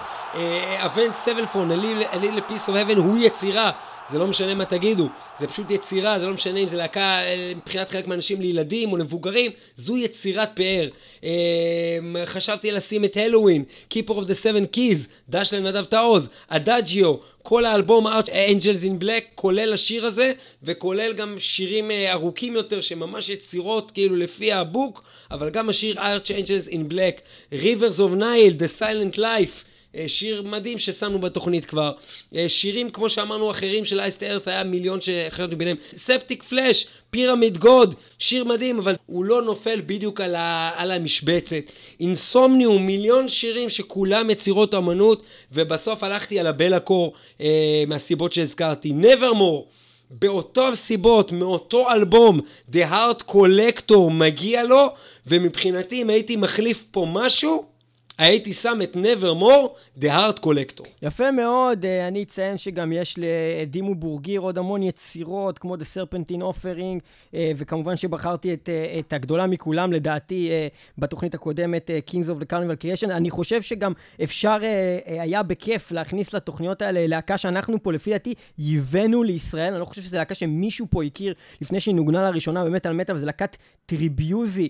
Avenged 0.85 1.13
Sevenfold, 1.13 2.31
A 2.33 2.36
Little 2.36 2.54
Piece 2.54 2.69
of 2.69 2.77
Heaven, 2.77 2.97
הוא 2.97 3.19
יצירה. 3.19 3.71
זה 4.11 4.19
לא 4.19 4.27
משנה 4.27 4.55
מה 4.55 4.65
תגידו, 4.65 5.09
זה 5.41 5.47
פשוט 5.47 5.71
יצירה, 5.71 6.19
זה 6.19 6.27
לא 6.27 6.33
משנה 6.33 6.59
אם 6.61 6.69
זה 6.69 6.77
להקה 6.77 7.01
אה, 7.01 7.53
מבחינת 7.57 7.91
חלק 7.91 8.07
מהאנשים 8.07 8.41
לילדים 8.41 8.93
או 8.93 8.97
למבוגרים, 8.97 9.51
זו 9.77 9.97
יצירת 9.97 10.51
פאר. 10.55 10.89
אה, 11.25 11.99
חשבתי 12.25 12.73
לשים 12.73 13.05
את 13.05 13.17
Helloween, 13.17 13.65
Keeper 13.95 14.11
of 14.13 14.23
the 14.23 14.43
Seven 14.43 14.77
Keys, 14.77 15.09
דש 15.29 15.55
לנדב 15.55 15.85
תעוז, 15.85 16.29
Adagio, 16.49 17.15
כל 17.43 17.65
האלבום 17.65 18.07
Archangels 18.51 18.85
in 18.85 18.99
Black, 18.99 19.27
כולל 19.35 19.73
השיר 19.73 20.07
הזה, 20.07 20.33
וכולל 20.63 21.13
גם 21.13 21.35
שירים 21.39 21.91
אה, 21.91 22.13
ארוכים 22.13 22.55
יותר, 22.55 22.81
שממש 22.81 23.29
יצירות 23.29 23.91
כאילו 23.91 24.17
לפי 24.17 24.53
ה 24.53 24.61
book, 24.61 25.03
אבל 25.31 25.51
גם 25.51 25.69
השיר 25.69 26.01
Archangels 26.01 26.69
in 26.69 26.89
Black, 26.89 27.21
Rivers 27.53 27.99
of 27.99 28.19
Nihil, 28.19 28.61
The 28.61 28.81
Silent 28.81 29.19
Life, 29.19 29.65
שיר 30.07 30.43
מדהים 30.43 30.79
ששמנו 30.79 31.19
בתוכנית 31.19 31.65
כבר. 31.65 31.93
אה, 32.35 32.49
שירים, 32.49 32.91
כמו 32.91 33.11
שאמרנו, 33.11 33.51
אחרים 33.51 33.85
של 33.85 34.01
Iced 34.01 34.23
Earth 34.23 34.49
היה 34.49 34.65
מיליון 34.65 35.01
שהחלטנו 35.01 35.59
ביניהם. 35.59 35.77
Septicflesh, 35.97 36.87
Pyramid 37.11 37.59
God, 37.59 37.95
שיר 38.19 38.45
מדהים, 38.45 38.79
אבל 38.79 38.95
הוא 39.07 39.25
לא 39.25 39.43
נופל 39.43 39.81
בדיוק 39.87 40.21
על, 40.21 40.35
ה, 40.35 40.71
על 40.77 40.91
המשבצת. 40.91 41.63
Insomnium, 42.01 42.87
מיליון 42.87 43.29
שירים 43.29 43.71
שכולם 43.71 44.31
יצירות 44.31 44.75
אמנות, 44.75 45.23
ובסוף 45.53 46.03
הלכתי 46.03 46.41
על 46.41 46.47
ה 46.47 46.81
Be'lakor 46.81 47.13
אה, 47.41 47.85
מהסיבות 47.87 48.33
שהזכרתי. 48.33 48.93
Nevermore. 49.03 49.87
באותו 50.11 50.77
סיבות, 50.77 51.33
מאותו 51.33 51.91
אלבום, 51.93 52.41
The 52.73 52.93
Heart 52.93 53.31
Collector 53.31 54.11
מגיע 54.11 54.65
לו, 54.65 54.89
ומבחינתי 55.27 56.03
אם 56.03 56.11
הייתי 56.11 56.37
מחליף 56.37 56.85
פה 56.91 57.07
משהו, 57.13 57.76
הייתי 58.19 58.53
שם 58.53 58.79
את 58.83 58.97
Nevermore, 58.97 59.99
The 60.01 60.07
Heart 60.07 60.41
Collector. 60.45 60.89
יפה 61.03 61.31
מאוד, 61.31 61.85
אה, 61.85 62.09
אני 62.09 62.23
אציין 62.23 62.59
שגם 62.59 62.93
יש 62.93 63.15
לדימו 63.19 63.95
בורגיר 63.95 64.41
עוד 64.41 64.59
המון 64.59 64.83
יצירות, 64.83 65.59
כמו 65.59 65.75
The 65.75 65.79
Serpentine 65.79 66.41
Offering, 66.41 67.01
אה, 67.35 67.53
וכמובן 67.57 67.97
שבחרתי 67.97 68.55
את, 68.55 68.69
אה, 68.69 68.99
את 68.99 69.13
הגדולה 69.13 69.47
מכולם, 69.47 69.93
לדעתי, 69.93 70.51
בתוכנית 70.99 71.35
הקודמת, 71.35 71.91
Kings 72.11 72.27
of 72.27 72.43
the 72.43 72.53
Carnival 72.53 72.85
Creation. 72.85 73.11
אני 73.11 73.31
חושב 73.31 73.63
שגם 73.63 73.93
אפשר 74.23 74.57
היה 75.07 75.43
בכיף 75.43 75.93
להכניס 75.93 76.35
לתוכניות 76.35 76.83
האלה 76.83 77.07
להקה 77.07 77.39
שאנחנו 77.39 77.83
פה, 77.83 77.93
לפי 77.93 78.11
דעתי, 78.11 78.35
ייבאנו 78.59 79.23
לישראל. 79.23 79.73
אני 79.73 79.81
לא 79.81 79.85
חושב 79.85 80.03
שזו 80.03 80.17
להקה 80.17 80.35
שמישהו 80.35 80.87
פה 80.91 81.05
הכיר 81.05 81.35
לפני 81.61 81.81
שהיא 81.81 81.95
נוגנה 81.95 82.31
לראשונה 82.31 82.65
במטאל 82.65 82.93
מטאל, 82.93 83.13
וזו 83.13 83.27
להקת 83.27 83.57
Tribuzy 83.87 84.69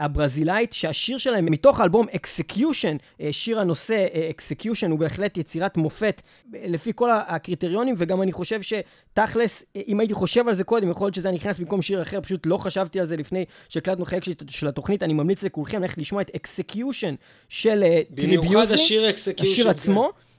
הברזילאית, 0.00 0.72
שהשיר 0.72 1.18
שלהם 1.18 1.46
מתוך 1.46 1.80
האלבום 1.80 2.06
Ex 2.14 2.34
Execution, 2.34 2.96
אה, 3.20 3.28
שיר 3.32 3.60
הנושא 3.60 4.06
Execution 4.30 4.90
הוא 4.90 4.98
בהחלט 4.98 5.38
יצירת 5.38 5.76
מופת 5.76 6.22
לפי 6.52 6.92
כל 6.94 7.10
הקריטריונים, 7.10 7.94
וגם 7.98 8.22
אני 8.22 8.32
חושב 8.32 8.60
שתכלס, 8.62 9.64
אה, 9.76 9.82
אם 9.88 10.00
הייתי 10.00 10.14
חושב 10.14 10.48
על 10.48 10.54
זה 10.54 10.64
קודם, 10.64 10.90
יכול 10.90 11.06
להיות 11.06 11.14
שזה 11.14 11.28
היה 11.28 11.34
נכנס 11.34 11.58
במקום 11.58 11.82
שיר 11.82 12.02
אחר, 12.02 12.20
פשוט 12.20 12.46
לא 12.46 12.56
חשבתי 12.56 13.00
על 13.00 13.06
זה 13.06 13.16
לפני 13.16 13.44
שהקלטנו 13.68 14.04
חלק 14.04 14.22
של 14.48 14.68
התוכנית, 14.68 15.02
אני 15.02 15.12
ממליץ 15.12 15.42
לכולכם 15.42 15.82
ללכת 15.82 15.98
לשמוע 15.98 16.22
את 16.22 16.30
Execution 16.36 17.14
של 17.48 17.84
Tribuzy. 18.16 18.74
השיר. 18.74 19.04
השיר 19.40 19.70
עצמו. 19.70 20.08
Uh, 20.08 20.33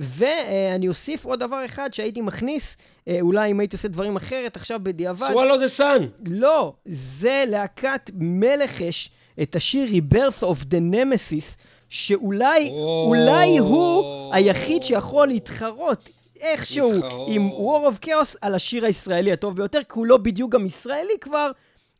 ואני 0.00 0.88
אוסיף 0.88 1.24
עוד 1.24 1.40
דבר 1.40 1.64
אחד 1.64 1.94
שהייתי 1.94 2.20
מכניס, 2.20 2.76
uh, 2.76 3.10
אולי 3.20 3.50
אם 3.50 3.60
הייתי 3.60 3.76
עושה 3.76 3.88
דברים 3.88 4.16
אחרת 4.16 4.56
עכשיו 4.56 4.80
בדיעבד. 4.82 5.26
Swallow 5.26 5.56
the 5.56 5.68
Sun. 5.68 6.06
לא, 6.26 6.72
זה 6.86 7.44
להקת 7.48 8.10
Melechesh 8.14 9.10
את 9.42 9.56
השיר 9.56 9.88
Rebirth 9.88 10.42
of 10.42 10.62
the 10.62 10.94
Nemesis, 10.94 11.56
שאולי, 11.88 12.68
oh. 12.68 12.72
אולי 13.06 13.58
הוא 13.58 14.34
היחיד 14.34 14.82
שיכול 14.82 15.28
להתחרות 15.28 16.10
איכשהו 16.40 16.92
עם 17.26 17.50
War 17.50 17.92
of 17.92 18.06
Chaos 18.06 18.36
על 18.40 18.54
השיר 18.54 18.84
הישראלי 18.84 19.32
הטוב 19.32 19.56
ביותר, 19.56 19.80
כי 19.88 19.92
הוא 19.94 20.06
לא 20.06 20.16
בדיוק 20.16 20.52
גם 20.52 20.66
ישראלי 20.66 21.18
כבר, 21.20 21.50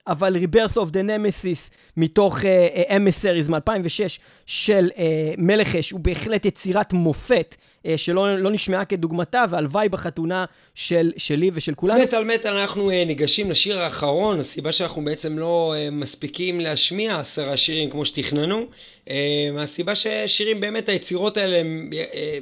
אבל 0.06 0.36
Rebirth 0.36 0.76
of 0.76 0.90
the 0.90 1.02
Nemesis 1.08 1.70
מתוך 1.96 2.38
uh, 2.38 2.42
uh, 2.42 2.90
MSRs 2.90 3.50
מ-2006 3.50 4.20
של 4.46 4.90
uh, 4.94 4.98
מלך 5.38 5.76
אש 5.76 5.90
הוא 5.90 6.00
בהחלט 6.00 6.46
יצירת 6.46 6.92
מופת 6.92 7.56
uh, 7.58 7.88
שלא 7.96 8.38
לא 8.38 8.50
נשמעה 8.50 8.84
כדוגמתה, 8.84 9.44
והלוואי 9.50 9.88
בחתונה 9.88 10.44
של, 10.74 11.12
שלי 11.16 11.50
ושל 11.54 11.74
כולנו. 11.74 12.02
מטאל 12.02 12.24
מטאל 12.24 12.52
אנחנו 12.52 12.90
uh, 12.90 12.94
ניגשים 13.06 13.50
לשיר 13.50 13.80
האחרון, 13.80 14.40
הסיבה 14.40 14.72
שאנחנו 14.72 15.04
בעצם 15.04 15.38
לא 15.38 15.74
uh, 15.74 15.94
מספיקים 15.94 16.60
להשמיע 16.60 17.20
עשרה 17.20 17.56
שירים 17.56 17.90
כמו 17.90 18.04
שתכננו, 18.04 18.66
uh, 19.06 19.10
הסיבה 19.58 19.94
ששירים 19.94 20.60
באמת 20.60 20.88
היצירות 20.88 21.36
האלה 21.36 21.56
הם 21.56 21.90
uh, 21.92 21.96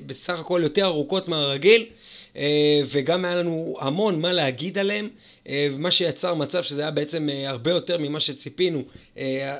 בסך 0.07 0.41
הכל 0.41 0.61
יותר 0.63 0.85
ארוכות 0.85 1.29
מהרגיל. 1.29 1.85
אה, 2.37 2.81
וגם 2.87 3.25
היה 3.25 3.37
לנו 3.37 3.77
המון 3.81 4.21
מה 4.21 4.33
להגיד 4.33 4.79
עליהם, 4.79 5.09
אה, 5.49 5.69
מה 5.79 5.91
שיצר 5.91 6.35
מצב 6.35 6.63
שזה 6.63 6.83
היה 6.83 6.91
בעצם 6.91 7.29
אה, 7.29 7.51
הרבה 7.51 7.71
יותר 7.71 7.99
ממה 7.99 8.21
שציפינו. 8.21 8.83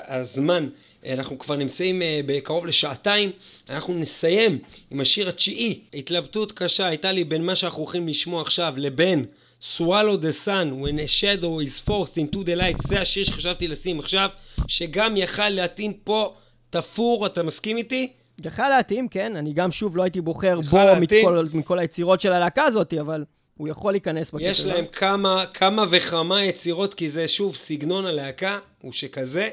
הזמן, 0.07 0.69
אנחנו 1.09 1.39
כבר 1.39 1.55
נמצאים 1.55 2.01
בקרוב 2.25 2.65
לשעתיים, 2.65 3.31
אנחנו 3.69 3.93
נסיים 3.93 4.59
עם 4.91 5.01
השיר 5.01 5.29
התשיעי. 5.29 5.79
התלבטות 5.93 6.51
קשה 6.51 6.87
הייתה 6.87 7.11
לי 7.11 7.23
בין 7.23 7.45
מה 7.45 7.55
שאנחנו 7.55 7.83
הולכים 7.83 8.07
לשמוע 8.07 8.41
עכשיו 8.41 8.73
לבין 8.77 9.25
Swallow 9.61 10.17
the 10.21 10.45
Sun 10.45 10.81
when 10.81 10.99
a 10.99 11.07
shadow 11.07 11.59
is 11.59 11.79
forced 11.89 12.17
into 12.17 12.43
the 12.45 12.55
light, 12.59 12.87
זה 12.87 13.01
השיר 13.01 13.23
שחשבתי 13.23 13.67
לשים 13.67 13.99
עכשיו, 13.99 14.29
שגם 14.67 15.17
יכל 15.17 15.49
להתאים 15.49 15.93
פה 15.93 16.33
תפור, 16.69 17.25
אתה 17.25 17.43
מסכים 17.43 17.77
איתי? 17.77 18.11
יכל 18.45 18.69
להתאים, 18.69 19.07
כן, 19.07 19.35
אני 19.35 19.53
גם 19.53 19.71
שוב 19.71 19.97
לא 19.97 20.03
הייתי 20.03 20.21
בוחר 20.21 20.59
בו 20.61 20.77
מכל, 21.01 21.45
מכל 21.53 21.79
היצירות 21.79 22.21
של 22.21 22.31
הלהקה 22.31 22.63
הזאת, 22.63 22.93
אבל 22.93 23.23
הוא 23.57 23.67
יכול 23.67 23.93
להיכנס 23.93 24.31
בקטע. 24.31 24.45
יש 24.47 24.65
להם 24.65 24.85
כמה, 24.91 25.45
כמה 25.53 25.85
וכמה 25.89 26.43
יצירות, 26.43 26.93
כי 26.93 27.09
זה 27.09 27.27
שוב 27.27 27.55
סגנון 27.55 28.05
הלהקה, 28.05 28.59
הוא 28.81 28.91
שכזה. 28.91 29.49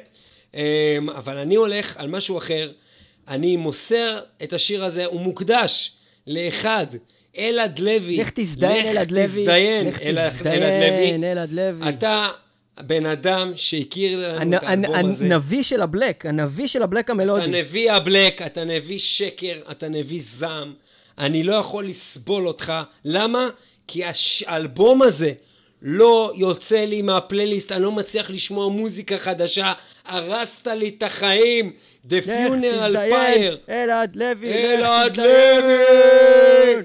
אמ, 0.55 0.61
אבל 1.11 1.39
אני 1.39 1.55
הולך 1.55 1.97
על 1.97 2.09
משהו 2.09 2.39
אחר. 2.39 2.73
אני 3.29 3.57
מוסר 3.57 4.19
את 4.43 4.53
השיר 4.53 4.85
הזה, 4.85 5.05
הוא 5.05 5.21
מוקדש 5.21 5.93
לאחד, 6.27 6.87
אלעד 7.39 7.79
לוי. 7.79 8.17
לך 8.17 8.31
תזדיין, 8.35 8.87
אלעד 8.87 9.11
לוי. 9.11 9.45
לך 9.45 10.35
תזדיין, 10.35 11.25
אלעד 11.25 11.53
לוי. 11.53 11.89
אתה 11.89 12.29
הבן 12.79 13.07
אדם 13.07 13.53
שהכיר 13.57 14.39
לנו 14.39 14.57
את 14.57 14.63
האלבום 14.63 15.07
הזה. 15.07 15.25
הנביא 15.25 15.63
של 15.63 15.83
הבלק, 15.83 16.27
הנביא 16.27 16.67
של 16.67 16.83
הבלק 16.83 17.11
המלודי. 17.11 17.43
אתה 17.43 17.51
נביא 17.51 17.93
הבלק, 17.93 18.43
אתה 18.43 18.65
נביא 18.65 18.99
שקר, 18.99 19.55
אתה 19.71 19.89
נביא 19.89 20.21
זעם. 20.23 20.75
אני 21.19 21.43
לא 21.43 21.55
יכול 21.55 21.87
לסבול 21.87 22.47
אותך. 22.49 22.73
למה? 23.05 23.49
כי 23.87 24.03
האלבום 24.47 25.03
הזה 25.03 25.33
לא 25.83 26.33
יוצא 26.37 26.85
לי 26.85 27.03
מהפלייליסט, 27.03 27.73
אני 27.73 27.83
לא 27.83 27.93
מצליח 27.93 28.31
לשמוע 28.31 28.69
מוזיקה 28.69 29.19
חדשה. 29.19 29.73
הרסת 30.07 30.67
לי 30.67 30.89
את 30.89 31.03
החיים. 31.03 31.73
The 32.09 32.27
Funeral 32.27 32.95
Pyre. 32.95 33.71
אלעד 33.71 34.17
לוי. 34.17 34.53
אלעד 34.53 35.17
לוי! 35.17 36.85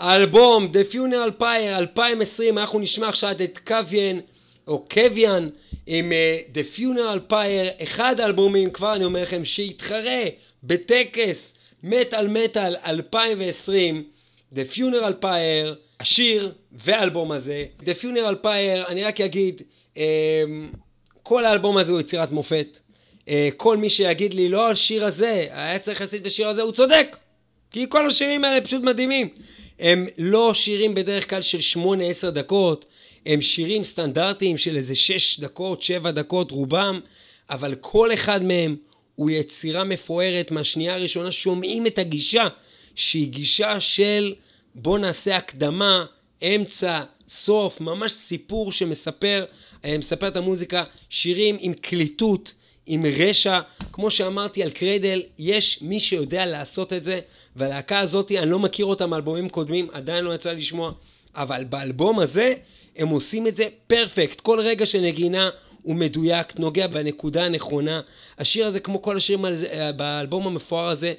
אלבום 0.00 0.68
The 0.72 0.92
Funeral 0.94 1.42
Pyre 1.42 1.78
2020, 1.78 2.58
אנחנו 2.58 2.78
נשמע 2.78 3.08
עכשיו 3.08 3.30
את 3.30 3.58
קוויין. 3.66 4.20
או 4.68 4.84
קוויאן 4.90 5.48
עם 5.86 6.12
uh, 6.12 6.56
The 6.56 6.78
Funeral 6.78 7.32
Pyre, 7.32 7.82
אחד 7.82 8.20
האלבומים, 8.20 8.70
כבר 8.70 8.94
אני 8.94 9.04
אומר 9.04 9.22
לכם, 9.22 9.44
שיתחרה 9.44 10.22
בטקס 10.64 11.54
מטאל 11.82 12.28
מטאל 12.28 12.76
2020, 12.86 14.04
The 14.54 14.76
Funeral 14.76 15.24
Pyre, 15.24 15.74
השיר 16.00 16.52
והאלבום 16.72 17.32
הזה. 17.32 17.64
The 17.80 18.02
Funeral 18.02 18.44
Pyre, 18.44 18.88
אני 18.88 19.04
רק 19.04 19.20
אגיד, 19.20 19.62
אמ, 19.96 20.02
כל 21.22 21.44
האלבום 21.44 21.76
הזה 21.76 21.92
הוא 21.92 22.00
יצירת 22.00 22.32
מופת. 22.32 22.78
אה, 23.28 23.48
כל 23.56 23.76
מי 23.76 23.90
שיגיד 23.90 24.34
לי, 24.34 24.48
לא 24.48 24.70
השיר 24.70 25.04
הזה, 25.04 25.46
היה 25.50 25.78
צריך 25.78 26.00
לשים 26.00 26.20
את 26.22 26.26
השיר 26.26 26.48
הזה, 26.48 26.62
הוא 26.62 26.72
צודק. 26.72 27.16
כי 27.70 27.86
כל 27.88 28.06
השירים 28.06 28.44
האלה 28.44 28.60
פשוט 28.60 28.82
מדהימים. 28.82 29.28
הם 29.78 30.06
לא 30.18 30.54
שירים 30.54 30.94
בדרך 30.94 31.30
כלל 31.30 31.42
של 31.42 31.80
8-10 31.80 32.30
דקות, 32.30 32.84
הם 33.28 33.42
שירים 33.42 33.84
סטנדרטיים 33.84 34.58
של 34.58 34.76
איזה 34.76 34.94
6 34.94 35.40
דקות, 35.40 35.82
7 35.82 36.10
דקות 36.10 36.50
רובם, 36.50 37.00
אבל 37.50 37.74
כל 37.80 38.14
אחד 38.14 38.42
מהם 38.42 38.76
הוא 39.14 39.30
יצירה 39.30 39.84
מפוארת 39.84 40.50
מהשנייה 40.50 40.94
הראשונה, 40.94 41.32
שומעים 41.32 41.86
את 41.86 41.98
הגישה, 41.98 42.48
שהיא 42.94 43.28
גישה 43.28 43.80
של 43.80 44.34
בוא 44.74 44.98
נעשה 44.98 45.36
הקדמה, 45.36 46.04
אמצע, 46.42 47.02
סוף, 47.28 47.80
ממש 47.80 48.12
סיפור 48.12 48.72
שמספר, 48.72 49.44
אה, 49.84 49.98
מספר 49.98 50.28
את 50.28 50.36
המוזיקה, 50.36 50.84
שירים 51.10 51.56
עם 51.60 51.74
קליטות, 51.74 52.52
עם 52.86 53.04
רשע, 53.06 53.60
כמו 53.92 54.10
שאמרתי 54.10 54.62
על 54.62 54.70
קריידל, 54.70 55.22
יש 55.38 55.78
מי 55.82 56.00
שיודע 56.00 56.46
לעשות 56.46 56.92
את 56.92 57.04
זה, 57.04 57.20
והלהקה 57.56 57.98
הזאת, 57.98 58.32
אני 58.32 58.50
לא 58.50 58.58
מכיר 58.58 58.86
אותה 58.86 59.06
מאלבומים 59.06 59.48
קודמים, 59.48 59.88
עדיין 59.92 60.24
לא 60.24 60.34
יצא 60.34 60.52
לשמוע, 60.52 60.92
אבל 61.34 61.64
באלבום 61.64 62.20
הזה, 62.20 62.54
הם 62.98 63.08
עושים 63.08 63.46
את 63.46 63.56
זה 63.56 63.64
פרפקט, 63.86 64.40
כל 64.40 64.60
רגע 64.60 64.86
של 64.86 65.00
נגינה 65.00 65.50
הוא 65.82 65.96
מדויק, 65.96 66.58
נוגע 66.58 66.86
בנקודה 66.86 67.44
הנכונה. 67.44 68.00
השיר 68.38 68.66
הזה, 68.66 68.80
כמו 68.80 69.02
כל 69.02 69.16
השירים 69.16 69.44
אה, 69.46 69.92
באלבום 69.92 70.46
המפואר 70.46 70.88
הזה, 70.88 71.12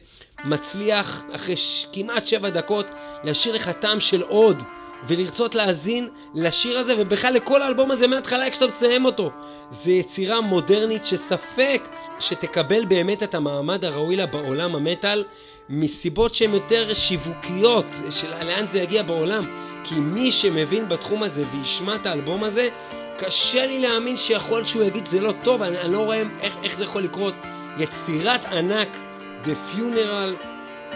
מצליח 0.45 1.23
אחרי 1.31 1.55
ש... 1.55 1.85
כמעט 1.93 2.27
שבע 2.27 2.49
דקות 2.49 2.85
להשאיר 3.23 3.55
לך 3.55 3.69
טעם 3.69 3.99
של 3.99 4.21
עוד. 4.21 4.63
ולרצות 5.07 5.55
להאזין 5.55 6.09
לשיר 6.35 6.77
הזה, 6.77 6.93
ובכלל 6.97 7.33
לכל 7.33 7.61
האלבום 7.61 7.91
הזה 7.91 8.07
מההתחלה 8.07 8.45
איך 8.45 8.55
שאתה 8.55 8.67
מסיים 8.67 9.05
אותו. 9.05 9.31
זה 9.71 9.91
יצירה 9.91 10.41
מודרנית 10.41 11.05
שספק 11.05 11.87
שתקבל 12.19 12.85
באמת 12.85 13.23
את 13.23 13.35
המעמד 13.35 13.85
הראוי 13.85 14.15
לה 14.15 14.25
בעולם 14.25 14.75
המטאל, 14.75 15.23
מסיבות 15.69 16.35
שהן 16.35 16.53
יותר 16.53 16.93
שיווקיות, 16.93 17.85
של 18.09 18.45
לאן 18.45 18.65
זה 18.65 18.79
יגיע 18.79 19.03
בעולם. 19.03 19.68
כי 19.89 19.99
מי 19.99 20.31
שמבין 20.31 20.89
בתחום 20.89 21.23
הזה 21.23 21.43
וישמע 21.51 21.95
את 21.95 22.05
האלבום 22.05 22.43
הזה, 22.43 22.69
קשה 23.17 23.65
לי 23.65 23.79
להאמין 23.79 24.17
שיכול 24.17 24.57
להיות 24.57 24.67
שהוא 24.67 24.83
יגיד 24.83 25.05
זה 25.05 25.19
לא 25.19 25.33
טוב, 25.43 25.61
אני, 25.61 25.79
אני 25.79 25.93
לא 25.93 25.99
רואה 25.99 26.23
איך, 26.41 26.57
איך 26.63 26.77
זה 26.77 26.83
יכול 26.83 27.01
לקרות. 27.01 27.33
יצירת 27.77 28.45
ענק, 28.45 28.97
The 29.45 29.73
Funeral 29.73 30.45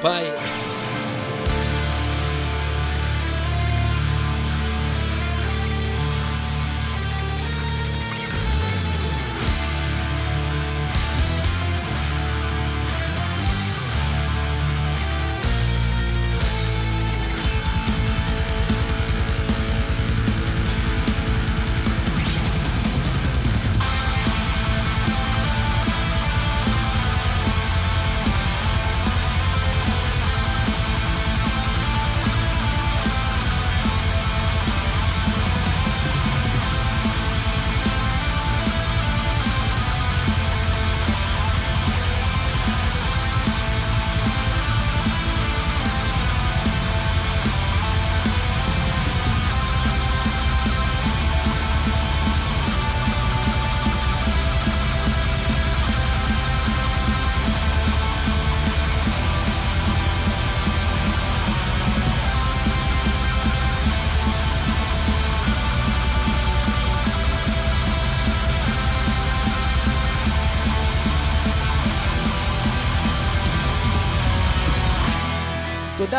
Pyre. 0.04 0.93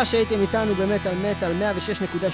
שהייתם 0.05 0.41
איתנו 0.41 0.75
במטאל 0.75 1.15
מטאל 1.15 1.53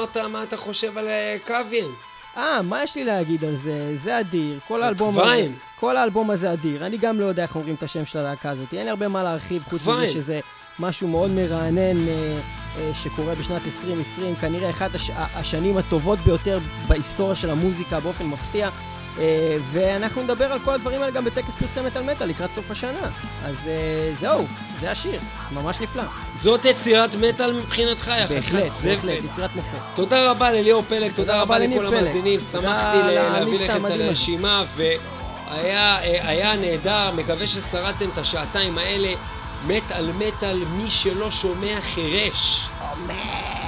אמרת 0.00 0.16
מה 0.16 0.42
אתה 0.42 0.56
חושב 0.56 0.98
על 0.98 1.08
אה, 1.08 1.36
קוויין. 1.46 1.90
אה, 2.36 2.62
מה 2.62 2.82
יש 2.82 2.96
לי 2.96 3.04
להגיד 3.04 3.44
על 3.44 3.56
זה? 3.56 3.96
זה 3.96 4.20
אדיר. 4.20 4.58
כל 4.68 4.82
האלבום 4.82 5.08
הזה... 5.08 5.20
קוויין. 5.20 5.54
כל 5.80 5.96
האלבום 5.96 6.30
הזה 6.30 6.52
אדיר. 6.52 6.86
אני 6.86 6.96
גם 6.96 7.20
לא 7.20 7.24
יודע 7.24 7.42
איך 7.42 7.56
אומרים 7.56 7.74
את 7.74 7.82
השם 7.82 8.06
של 8.06 8.18
הלהקה 8.18 8.50
הזאת. 8.50 8.74
אין 8.74 8.84
לי 8.84 8.90
הרבה 8.90 9.08
מה 9.08 9.22
להרחיב, 9.22 9.62
חוץ 9.62 9.86
מזה. 9.86 10.06
שזה 10.06 10.40
משהו 10.78 11.08
מאוד 11.08 11.30
מרענן 11.30 12.08
אה, 12.08 12.38
אה, 12.78 12.90
שקורה 12.94 13.34
בשנת 13.34 13.62
2020. 13.66 14.34
כנראה 14.36 14.70
אחת 14.70 14.94
הש... 14.94 15.10
השנים 15.14 15.76
הטובות 15.76 16.18
ביותר 16.18 16.58
בהיסטוריה 16.88 17.34
של 17.34 17.50
המוזיקה 17.50 18.00
באופן 18.00 18.26
מפתיע. 18.26 18.70
אה, 19.18 19.56
ואנחנו 19.72 20.22
נדבר 20.22 20.52
על 20.52 20.58
כל 20.58 20.70
הדברים 20.70 21.00
האלה 21.00 21.12
גם 21.12 21.24
בטקס 21.24 21.50
פרסי 21.58 21.80
מטאל 21.86 22.02
מטאל 22.02 22.26
לקראת 22.26 22.50
סוף 22.54 22.70
השנה. 22.70 23.08
אז 23.44 23.54
אה, 23.66 24.12
זהו, 24.20 24.46
זה 24.80 24.90
השיר. 24.90 25.20
ממש 25.52 25.80
נפלא. 25.80 26.02
זאת 26.40 26.64
יצירת 26.64 27.14
מטאל 27.14 27.52
מבחינתך, 27.52 28.06
יא 28.18 28.26
חתיכת 28.26 28.52
בהחלט, 28.52 28.72
זבל. 28.72 28.94
בהחלט, 28.94 29.24
יצירת 29.24 29.56
מופת. 29.56 29.78
תודה 29.94 30.30
רבה 30.30 30.52
לליאור 30.52 30.82
פלג, 30.88 31.12
תודה 31.12 31.40
רבה 31.40 31.58
לכל. 31.58 31.86
המאזינים, 31.86 32.40
שמחתי 32.52 32.98
להביא 33.14 33.64
לכם 33.64 33.86
את. 33.86 33.90
הרשימה, 33.90 34.64
והיה 34.76 35.98
אה, 36.02 36.56
נהדר, 36.56 37.10
מקווה 37.16 37.46
ששרדתם 37.46 38.08
את 38.12 38.18
השעתיים 38.18 38.78
האלה. 38.78 39.14
מת 39.66 39.92
על 39.92 40.10
מטאל, 40.18 40.62
מי 40.76 40.90
שלא 40.90 41.30
שומע 41.30 41.80
חירש. 41.80 42.68
אמן. 42.92 43.59